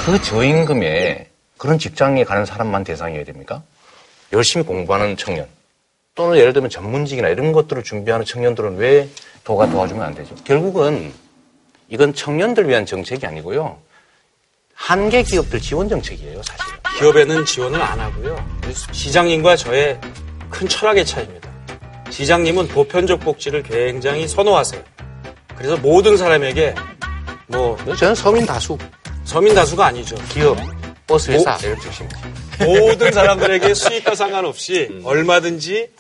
[0.07, 1.27] 그 저임금에
[1.59, 3.63] 그런 직장에 가는 사람만 대상이어야 됩니까?
[4.33, 5.47] 열심히 공부하는 청년
[6.19, 9.09] 또는 예를 들면 전문직이나 이런 것들을 준비하는 청년들은 왜
[9.45, 10.35] 도가 도와주면 안 되죠?
[10.43, 11.13] 결국은
[11.89, 13.79] 이건 청년들 위한 정책이 아니고요.
[14.75, 16.65] 한계 기업들 지원 정책이에요, 사실.
[16.99, 18.37] 기업에는 지원을 안 하고요.
[18.91, 20.01] 시장님과 저의
[20.51, 21.49] 큰 철학의 차이입니다.
[22.11, 24.83] 시장님은 보편적 복지를 굉장히 선호하세요.
[25.57, 26.75] 그래서 모든 사람에게
[27.47, 28.77] 뭐 저는 서민 다수,
[29.23, 30.17] 서민 다수가 아니죠.
[30.31, 30.59] 기업,
[31.07, 31.57] 버스 회사
[32.59, 32.89] 모-.
[32.89, 35.91] 모든 사람들에게 수익과 상관없이 얼마든지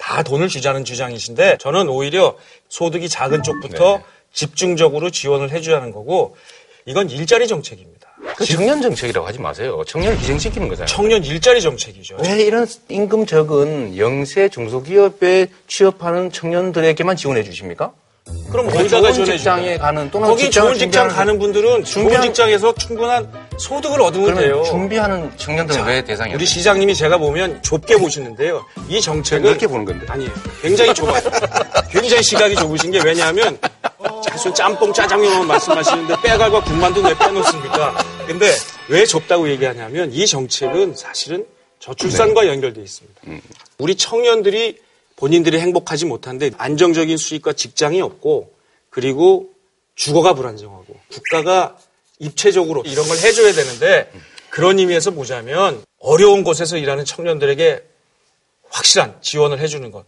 [0.00, 2.36] 다 돈을 주자는 주장이신데 저는 오히려
[2.70, 6.36] 소득이 작은 쪽부터 집중적으로 지원을 해주자는 거고
[6.86, 8.08] 이건 일자리 정책입니다.
[8.36, 9.82] 그 청년 정책이라고 하지 마세요.
[9.86, 10.86] 청년을 기생시키는 거잖아요.
[10.86, 12.16] 청년 일자리 정책이죠.
[12.22, 17.92] 왜 이런 임금 적은 영세 중소기업에 취업하는 청년들에게만 지원해 주십니까?
[18.50, 19.78] 그럼 왜 거기다가 좋은 지원해 직장에.
[19.78, 24.62] 가는 또는 거기 좋은 직장 가는 분들은 좋은 준비하는- 직장에서 충분한 소득을 얻으면 돼요.
[24.64, 28.64] 준비하는 청년들은 왜 대상이 우리 시장님이 제가 보면 좁게 보시는데요.
[28.88, 30.06] 이 정책은 넓게 보는 건데.
[30.08, 30.30] 아니에요.
[30.62, 31.20] 굉장히 좁아요.
[31.90, 33.56] 굉장히 시각이 좁으신 게 왜냐하면
[34.26, 38.04] 자수 짬뽕 짜장면만 말씀하시는데 빼갈과 군만두 왜 빼놓습니까?
[38.26, 38.50] 근데
[38.88, 41.44] 왜 좁다고 얘기하냐면 이 정책은 사실은
[41.78, 43.20] 저출산과 연결돼 있습니다.
[43.78, 44.76] 우리 청년들이
[45.20, 48.52] 본인들이 행복하지 못한데 안정적인 수익과 직장이 없고
[48.88, 49.50] 그리고
[49.94, 51.76] 주거가 불안정하고 국가가
[52.18, 54.10] 입체적으로 이런 걸 해줘야 되는데
[54.48, 57.82] 그런 의미에서 보자면 어려운 곳에서 일하는 청년들에게
[58.70, 60.06] 확실한 지원을 해주는 것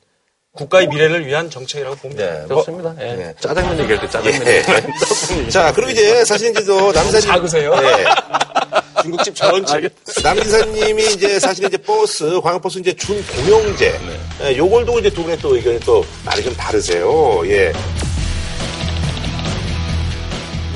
[0.52, 2.40] 국가의 미래를 위한 정책이라고 봅니다.
[2.40, 2.94] 네, 그렇습니다.
[3.00, 3.34] 예.
[3.40, 4.56] 짜장면 얘기할 때 짜장면 예.
[4.58, 5.48] 얘기.
[5.50, 7.20] 자, 그리고 이제 사실 이제 저 남사님.
[7.20, 7.74] 작으세요?
[7.74, 8.04] 네.
[9.02, 10.22] 중국집 집.
[10.22, 14.00] 남기사님이 이제 사실 이제 버스, 광역버스 이제 준공영제.
[14.44, 17.42] 예, 요걸 두고 이제 두 분의 또 의견이 또 말이 좀 다르세요.
[17.46, 17.72] 예.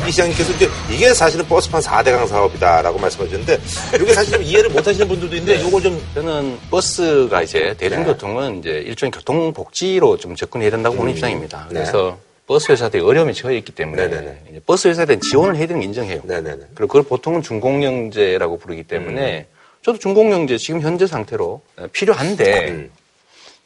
[0.06, 3.60] 이 시장님께서 이제 이게 사실은 버스판 4대강 사업이다라고 말씀하셨는데
[4.00, 8.70] 이게 사실 좀 이해를 못 하시는 분들도 있는데 요걸 좀 저는 버스가 이제 대중교통은 이제
[8.86, 11.66] 일종의 교통복지로 좀 접근해야 된다고 보는 입장입니다.
[11.70, 11.80] 네.
[11.80, 14.60] 그래서 버스 회사들이 어려움에 처해 있기 때문에 네네네.
[14.66, 16.20] 버스 회사들은 지원을 해야 되는 거 인정해요.
[16.24, 16.66] 네네네.
[16.74, 19.46] 그리고 그걸 보통은 준공영제라고 부르기 때문에
[19.84, 21.60] 저도 준공영제 지금 현재 상태로
[21.92, 22.88] 필요한데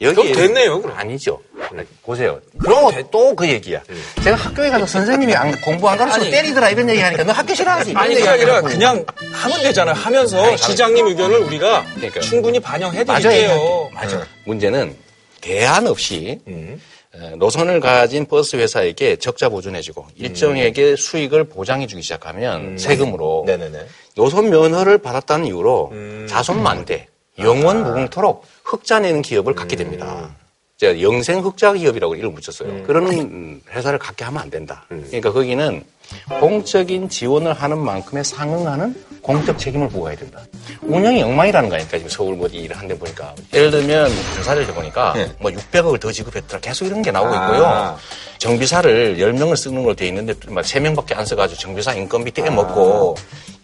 [0.03, 0.97] 여기 그럼 됐네요, 그럼.
[0.97, 1.43] 아니죠.
[2.05, 2.41] 보세요.
[2.59, 3.83] 그럼 또그 얘기야.
[4.25, 6.31] 제가 학교에 가서 선생님이 안- 공부 안 가르치고.
[6.31, 7.93] 때리더라 이런 얘기 하니까 너 학교 싫어하지.
[7.95, 8.63] 아니 그게 아니라.
[8.63, 9.95] 그냥 하면 되잖아요.
[9.95, 12.23] 하면서 아니, 시장님 의견을 우리가 그러니까요.
[12.23, 13.21] 충분히 반영해 맞아요.
[13.21, 13.91] 드릴게요.
[13.93, 14.27] 맞아.
[14.47, 14.97] 문제는
[15.43, 16.77] 대안 없이 에,
[17.39, 23.87] 노선을 가진 버스 회사에게 적자 보존해주고 일정에게 수익을 보장해주기 시작하면 세금으로 네네네.
[24.15, 25.93] 노선 면허를 받았다는 이유로
[26.29, 27.09] 자손 만대
[27.39, 30.31] 영원 무궁토록 흑자 내는 기업을 갖게 됩니다.
[30.77, 32.85] 제가 영생 흑자 기업이라고 이름을 붙였어요.
[32.85, 34.87] 그런 음, 회사를 갖게 하면 안 된다.
[34.89, 35.83] 그러니까 거기는
[36.41, 40.41] 공적인 지원을 하는 만큼의 상응하는 공적 책임을 부과해야 된다.
[40.83, 46.01] 운영이 엉망이라는 거니까 지금 서울 뭐 일을 한데 보니까 예를 들면 조사를 해보니까 뭐 600억을
[46.01, 47.67] 더 지급했더라 계속 이런 게 나오고 있고요.
[47.67, 47.97] 아.
[48.39, 53.17] 정비사를 10명을 쓰는 걸로 돼 있는데 막 3명밖에 안 써가지고 정비사 인건비 떼먹고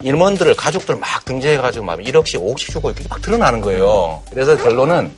[0.03, 4.21] 임원들을 가족들 막 등재해가지고 막 1억씩 5억씩 주고 이렇게 막 드러나는 거예요.
[4.29, 5.11] 그래서 결론은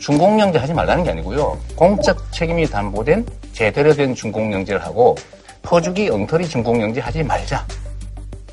[0.00, 1.60] 준공영제 하지 말라는 게 아니고요.
[1.76, 5.14] 공적 책임이 담보된 제대로 된 준공영제를 하고
[5.62, 7.66] 퍼주기 엉터리 준공영제 하지 말자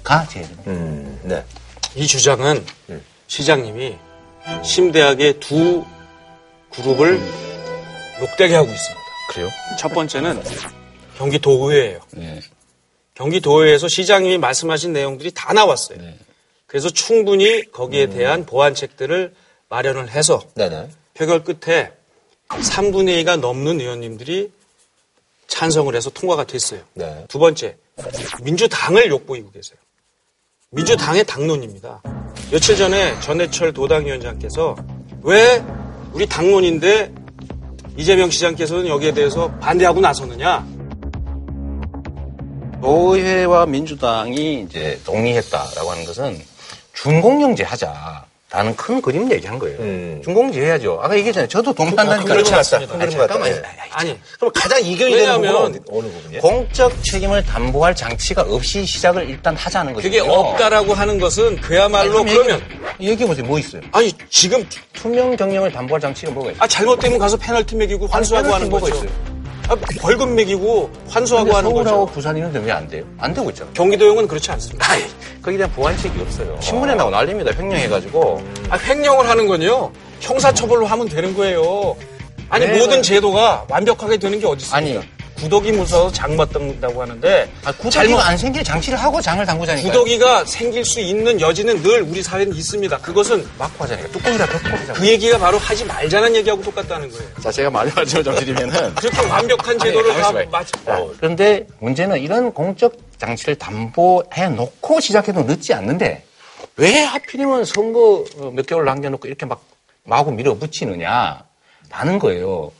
[0.04, 0.47] 가제
[1.24, 1.43] 네.
[1.95, 2.66] 이 주장은
[3.28, 3.97] 시장님이
[4.64, 5.86] 심대하게 두
[6.72, 7.20] 그룹을
[8.20, 9.02] 녹되게 하고 있습니다.
[9.30, 9.49] 그래요?
[9.78, 10.41] 첫 번째는
[11.18, 11.99] 경기도의회예요.
[12.12, 12.39] 네.
[13.16, 15.99] 경기도의회에서 시장님이 말씀하신 내용들이 다 나왔어요.
[16.66, 19.36] 그래서 충분히 거기에 대한 보완책들을
[19.70, 20.89] 마련을 해서 네네.
[21.14, 21.91] 표결 끝에
[22.47, 24.52] 3분의 2가 넘는 의원님들이
[25.47, 26.82] 찬성을 해서 통과가 됐어요.
[26.93, 27.26] 네.
[27.28, 27.78] 두 번째,
[28.41, 29.78] 민주당을 욕보이고 계세요.
[30.74, 32.01] 민주당의 당론입니다.
[32.49, 34.74] 며칠 전에 전해철 도당위원장께서
[35.22, 35.61] 왜
[36.13, 37.13] 우리 당론인데
[37.97, 40.65] 이재명 시장께서는 여기에 대해서 반대하고 나서느냐?
[42.80, 46.39] 노회와 민주당이 이제 동의했다라고 하는 것은
[46.93, 49.78] 준공영제 하자 라는 큰 그림을 얘기한 거예요.
[50.24, 50.99] 준공영제 해야죠.
[51.02, 51.47] 아까 얘기했잖아요.
[51.47, 52.34] 저도 동의한다니까.
[52.34, 52.78] 그렇지 않다.
[52.99, 53.12] 아니.
[53.12, 53.56] 잠깐만요.
[53.91, 56.41] 아니, 그럼 가장 이견이 되는 부분은 어느 부분이에요?
[56.41, 60.04] 공적 책임을 담보할 장치가 없이 시작을 일단 하자는 거죠.
[60.04, 62.62] 그게 없다라고 하는 것은 그야말로 그러면
[62.99, 63.45] 얘기해보세요.
[63.45, 63.82] 뭐 있어요?
[63.93, 66.62] 아니 지금 투명 경영을 담보할 장치가 뭐가 있어요?
[66.62, 69.06] 아 잘못되면 가서 페널티 매기고 환수하고 페널티 하는 뭐가 거죠.
[69.06, 69.30] 있어요?
[69.72, 72.13] 아, 벌금 매기고 환수하고 하는 서울하고 거죠.
[72.13, 73.05] 부산 이런 데는 왜 안 돼요?
[73.17, 73.74] 안 되고 있잖아요.
[73.74, 74.86] 경기도용은 그렇지 않습니다.
[75.41, 76.57] 거기에 대한 보완책이 없어요.
[76.59, 77.51] 신문에 나고 난립니다.
[77.57, 78.43] 횡령해가지고.
[78.69, 79.91] 아, 횡령을 하는 건요.
[80.19, 81.95] 형사처벌로 하면 되는 거예요.
[82.49, 83.01] 아니 네, 모든 네.
[83.01, 84.78] 제도가 완벽하게 되는 게 어디 있습니까?
[84.99, 85.07] 아니.
[85.42, 89.92] 구더기 무서워서 장 맞다고 하는데 아, 구더기가 안 생길 장치를 하고 장을 담그자니까요.
[89.92, 92.98] 구더기가 생길 수 있는 여지는 늘 우리 사회는 있습니다.
[93.00, 94.10] 그것은 막고 하자니까.
[94.10, 94.94] 뚜껑이라 덮고 하자.
[94.94, 97.28] 그 얘기가 바로 하지 말자는 얘기하고 똑같다는 거예요.
[97.42, 98.94] 자, 제가 마지막 말씀을 좀 드리면은.
[98.96, 100.68] 그렇게 완벽한 제도를 다 맞.
[100.86, 106.24] 자, 그런데 문제는 이런 공적 장치를 담보해 놓고 시작해도 늦지 않는데
[106.78, 109.64] 왜 하필이면 선거 어, 몇 개월 남겨놓고 이렇게 막
[110.04, 111.44] 마구 밀어붙이느냐
[111.89, 112.72] 라는 거예요.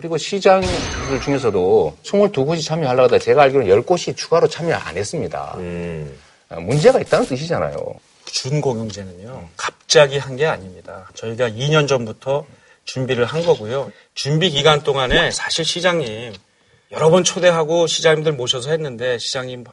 [0.00, 5.54] 그리고 시장들 중에서도 22곳이 참여하려고 하다 제가 알기로는 10곳이 추가로 참여 안 했습니다.
[6.48, 7.76] 어, 문제가 있다는 뜻이잖아요.
[8.24, 11.10] 준공영제는요, 갑자기 한 게 아닙니다.
[11.14, 12.46] 저희가 2년 전부터
[12.84, 13.92] 준비를 한 거고요.
[14.14, 16.32] 준비 기간 동안에 사실 시장님
[16.92, 19.64] 여러 번 초대하고 시장님들 모셔서 했는데 시장님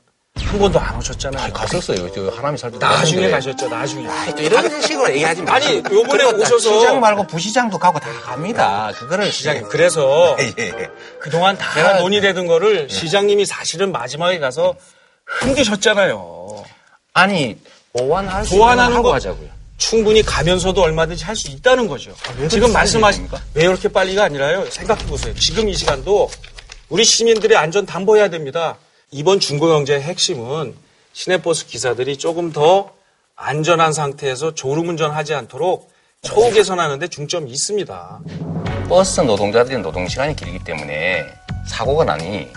[0.45, 1.51] 한 번도 안 오셨잖아요.
[1.53, 2.11] 갔었어요.
[2.13, 2.77] 저 하남이 살때.
[2.77, 4.07] 나중에 가셨죠, 나중에.
[4.35, 5.55] 또 이런 식으로 얘기하지 마.
[5.55, 6.59] 아니, 요번에 오셔서.
[6.79, 8.91] 시장 말고 부시장도 가고 다 갑니다.
[8.95, 10.89] 그거를 시장님, 그래서 예.
[11.19, 14.75] 그동안 다 제가- 논의되던 거를 시장님이 사실은 마지막에 가서
[15.25, 16.63] 흔드셨잖아요.
[17.13, 17.57] 아니
[17.93, 19.49] 보완할 수 보완하는 거 하자고요.
[19.77, 22.11] 충분히 가면서도 얼마든지 할 수 있다는 거죠.
[22.39, 22.89] 왜 지금 빨리
[23.53, 24.69] 왜 이렇게 빨리가 아니라요.
[24.69, 25.33] 생각해 보세요.
[25.35, 26.29] 지금 이 시간도
[26.89, 28.77] 우리 시민들의 안전 담보해야 됩니다.
[29.11, 30.75] 이번 중고경제의 핵심은
[31.13, 32.91] 시내버스 기사들이 조금 더
[33.35, 35.89] 안전한 상태에서 졸음운전하지 않도록
[36.21, 38.19] 처우 개선하는데 중점이 있습니다.
[38.89, 41.25] 버스 노동자들의 노동 시간이 길기 때문에
[41.67, 42.51] 사고가 나니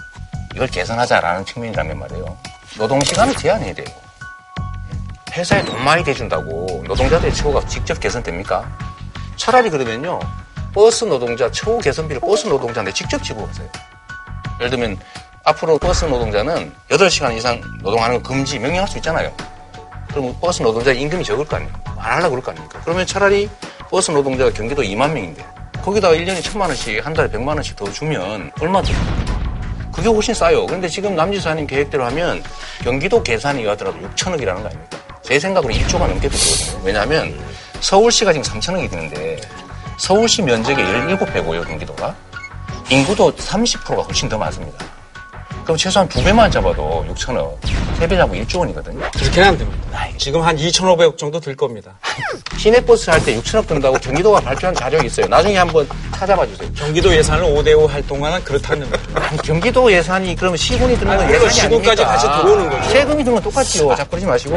[0.55, 2.37] 이걸 개선하자라는 측면이라면 말이에요.
[2.79, 3.87] 노동 시간을 제한해야 돼요.
[5.33, 8.77] 회사에 돈 많이 대준다고 노동자들의 처우가 직접 개선됩니까?
[9.37, 10.19] 차라리 그러면요.
[10.75, 13.69] 버스 노동자 처우 개선비를 버스 노동자한테 직접 지불하세요.
[14.59, 14.99] 예를 들면
[15.51, 19.33] 앞으로 버스 노동자는 8시간 이상 노동하는 거 금지 명령할 수 있잖아요.
[20.09, 21.73] 그럼 버스 노동자 임금이 적을 거 아니에요.
[21.99, 22.81] 안 하려고 그럴 거 아닙니까?
[22.85, 23.49] 그러면 차라리
[23.91, 25.45] 버스 노동자가 경기도 2만 명인데
[25.83, 28.93] 거기다가 1년에 1천만 원씩 한 달에 100만 원씩 더 주면 얼마 더?
[29.93, 30.67] 그게 훨씬 싸요.
[30.67, 32.43] 그런데 지금 남지사님 계획대로 하면
[32.83, 34.99] 경기도 계산이 하더라도 6천억이라는 거 아닙니까?
[35.23, 36.81] 제 생각으로 1조가 넘게 들거든요.
[36.85, 37.39] 왜냐하면
[37.81, 39.41] 서울시가 지금 3천억이 드는데
[39.99, 42.15] 서울시 면적의 17배고요, 경기도가.
[42.89, 44.85] 인구도 30%가 훨씬 더 많습니다.
[45.71, 47.57] 그럼 최소한 두 배만 잡아도 6천억,
[47.97, 49.09] 세 배 잡으면 1조 원이거든요.
[49.13, 50.09] 그렇게는 안 됩니다.
[50.17, 51.97] 지금 한 2,500억 정도 들 겁니다.
[52.59, 55.27] 시내버스 할 때 6천억 든다고 경기도가 발표한 자료가 있어요.
[55.29, 56.69] 나중에 한번 찾아봐 주세요.
[56.75, 59.03] 경기도 예산을 5대 5 할 동안은 그렇다는 거죠.
[59.15, 62.07] 아니, 경기도 예산이 그러면 시군이 드는 건 예산이 시군까지 아닙니까?
[62.07, 62.91] 같이 들어오는 거죠.
[62.91, 63.95] 세금이 드는 건 똑같지요.
[63.95, 64.57] 자꾸 그러지 마시고.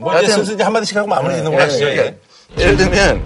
[0.00, 1.84] 뭐 이제 슬슬 이제 한마디씩 하고 마무리 짓는 걸로 하시죠.
[1.86, 2.16] 예, 예.
[2.58, 3.24] 예를 들면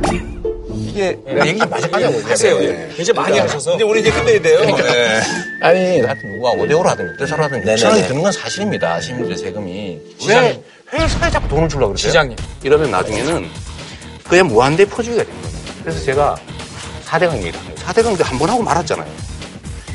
[0.94, 2.20] 이게 얘기 좀 마저 하자고.
[2.22, 2.88] 하세요.
[2.96, 3.74] 이제 많이 하셔서.
[3.74, 4.60] 이제 우리 이제 끝내야 돼요.
[4.64, 5.20] 네.
[5.60, 7.74] 아니, 하여튼 누가 5대5로 하든 6대4로 하든 네네네.
[7.82, 9.00] 6천 원이 드는 건 사실입니다.
[9.00, 10.00] 시민들의 세금이.
[10.28, 10.62] 왜
[10.92, 12.10] 회사에 자꾸 돈을 주려고 그러세요?
[12.10, 12.36] 시장님.
[12.62, 13.48] 이러면 나중에는
[14.22, 15.72] 그게 무한대 퍼주기가 된 겁니다.
[15.82, 16.36] 그래서 제가
[17.06, 17.82] 4대강 얘기를 합니다.
[17.92, 19.10] 4대강도 한 번 하고 말았잖아요.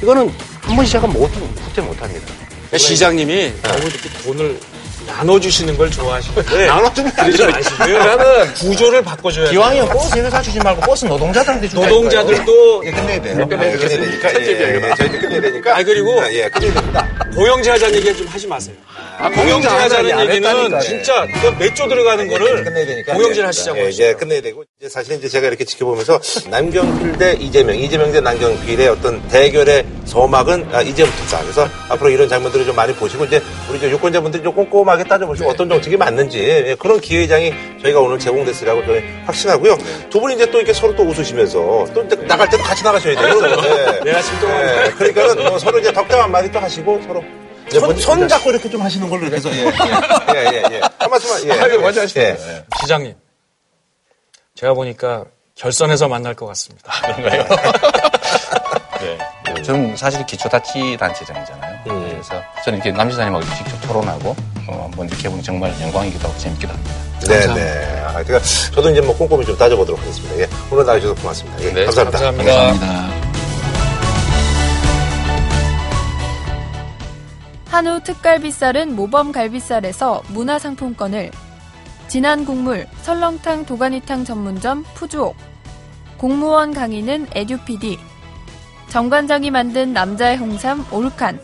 [0.03, 0.30] 이거는
[0.61, 2.26] 한 번 시작하면 못, 후퇴 못 합니다.
[2.51, 4.59] 그러니까 시장님이 너무 이렇게 돈을
[5.07, 7.49] 나눠주시는 걸 좋아하시는데 나눠주면 안 그러지 돼요.
[7.51, 7.99] 마시고요.
[7.99, 9.89] 그러면 구조를 바꿔줘야 기왕이면.
[9.89, 11.81] 버스 이거 사주지 말고 버스 노동자들한테 주자.
[11.81, 13.47] 노동자들도 예, 끝내야 돼요.
[13.47, 14.34] 끝내야 되니까.
[14.41, 14.95] 예, 예, 예.
[14.95, 15.77] 저희도 끝내야 되니까.
[15.77, 17.07] 아 그리고 예, 끝내야 됩니다.
[17.34, 18.76] 공영제 하자는 얘기 좀 하지 마세요.
[19.19, 20.80] 아, 공영제 하자는 안 얘기는.
[20.81, 21.26] 진짜
[21.57, 23.17] 몇조 들어가는 거를 끝내야 되니까.
[23.19, 23.89] 예, 하시자고 예.
[23.89, 26.19] 이제 끝내야 되고 이제 사실 이제 제가 이렇게 지켜보면서
[26.49, 31.41] 남경필 대 이재명, 이재명 대 남경필의 어떤 대결의 서막은 아, 이제부터다.
[31.43, 35.97] 그래서 앞으로 이런 장면들을 좀 많이 보시고 이제 우리 유권자분들이 좀 꼼꼼하게 따져보시고 어떤 정책이
[35.97, 39.77] 맞는지 예, 그런 기회장이 저희가 오늘 제공됐으라고 저희 확신하고요.
[40.09, 43.39] 두 분이 이제 또 이렇게 서로 또 웃으시면서 또 이제 나갈 때도 같이 나가셔야 돼요.
[43.43, 44.03] 예.
[44.03, 47.23] 내가 지금 동안 예, 그러니까는 뭐 서로 이제 덕담 한마디 또 하시고 서로
[47.71, 49.69] 손, 손 잡고 이렇게 좀 하시는 걸로 해서 예, 예,
[50.35, 50.81] 예, 예, 예.
[50.97, 51.51] 한 말씀만 예.
[51.61, 52.19] 아, 먼저 하시죠.
[52.19, 52.38] 예.
[52.81, 53.13] 시장님,
[54.55, 56.91] 제가 보니까 결선에서 만날 것 같습니다.
[57.01, 57.45] 그런가요?
[59.01, 59.61] 네.
[59.61, 61.68] 저는 사실 기초다치 단체장이잖아요.
[61.90, 64.36] 그래서 저는 이렇게 남 지사님하고 직접 토론하고
[64.68, 66.94] 어, 한번 이렇게 해보니 정말 영광이기도 하고 재밌기도 합니다.
[67.28, 68.02] 네네.
[68.06, 68.40] 아, 그러니까
[68.74, 70.40] 저도 이제 뭐 꼼꼼히 좀 따져보도록 하겠습니다.
[70.40, 70.48] 예.
[70.72, 71.64] 오늘 나와주셔서 고맙습니다.
[71.64, 71.74] 예.
[71.74, 72.20] 네, 감사합니다.
[72.20, 73.30] 감사합니다.
[77.68, 81.32] 한우 특갈비살은 모범 갈비살에서 문화상품권을
[82.07, 85.36] 진한 국물 설렁탕 도가니탕 전문점 푸주옥
[86.18, 87.99] 공무원 강의는 에듀피디
[88.90, 91.40] 정관장이 만든 남자의 홍삼 올칸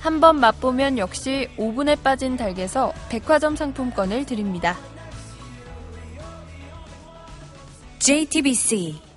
[0.00, 4.76] 한 번 맛보면 역시 오븐에 빠진 닭에서 백화점 상품권을 드립니다.
[7.98, 9.07] JTBC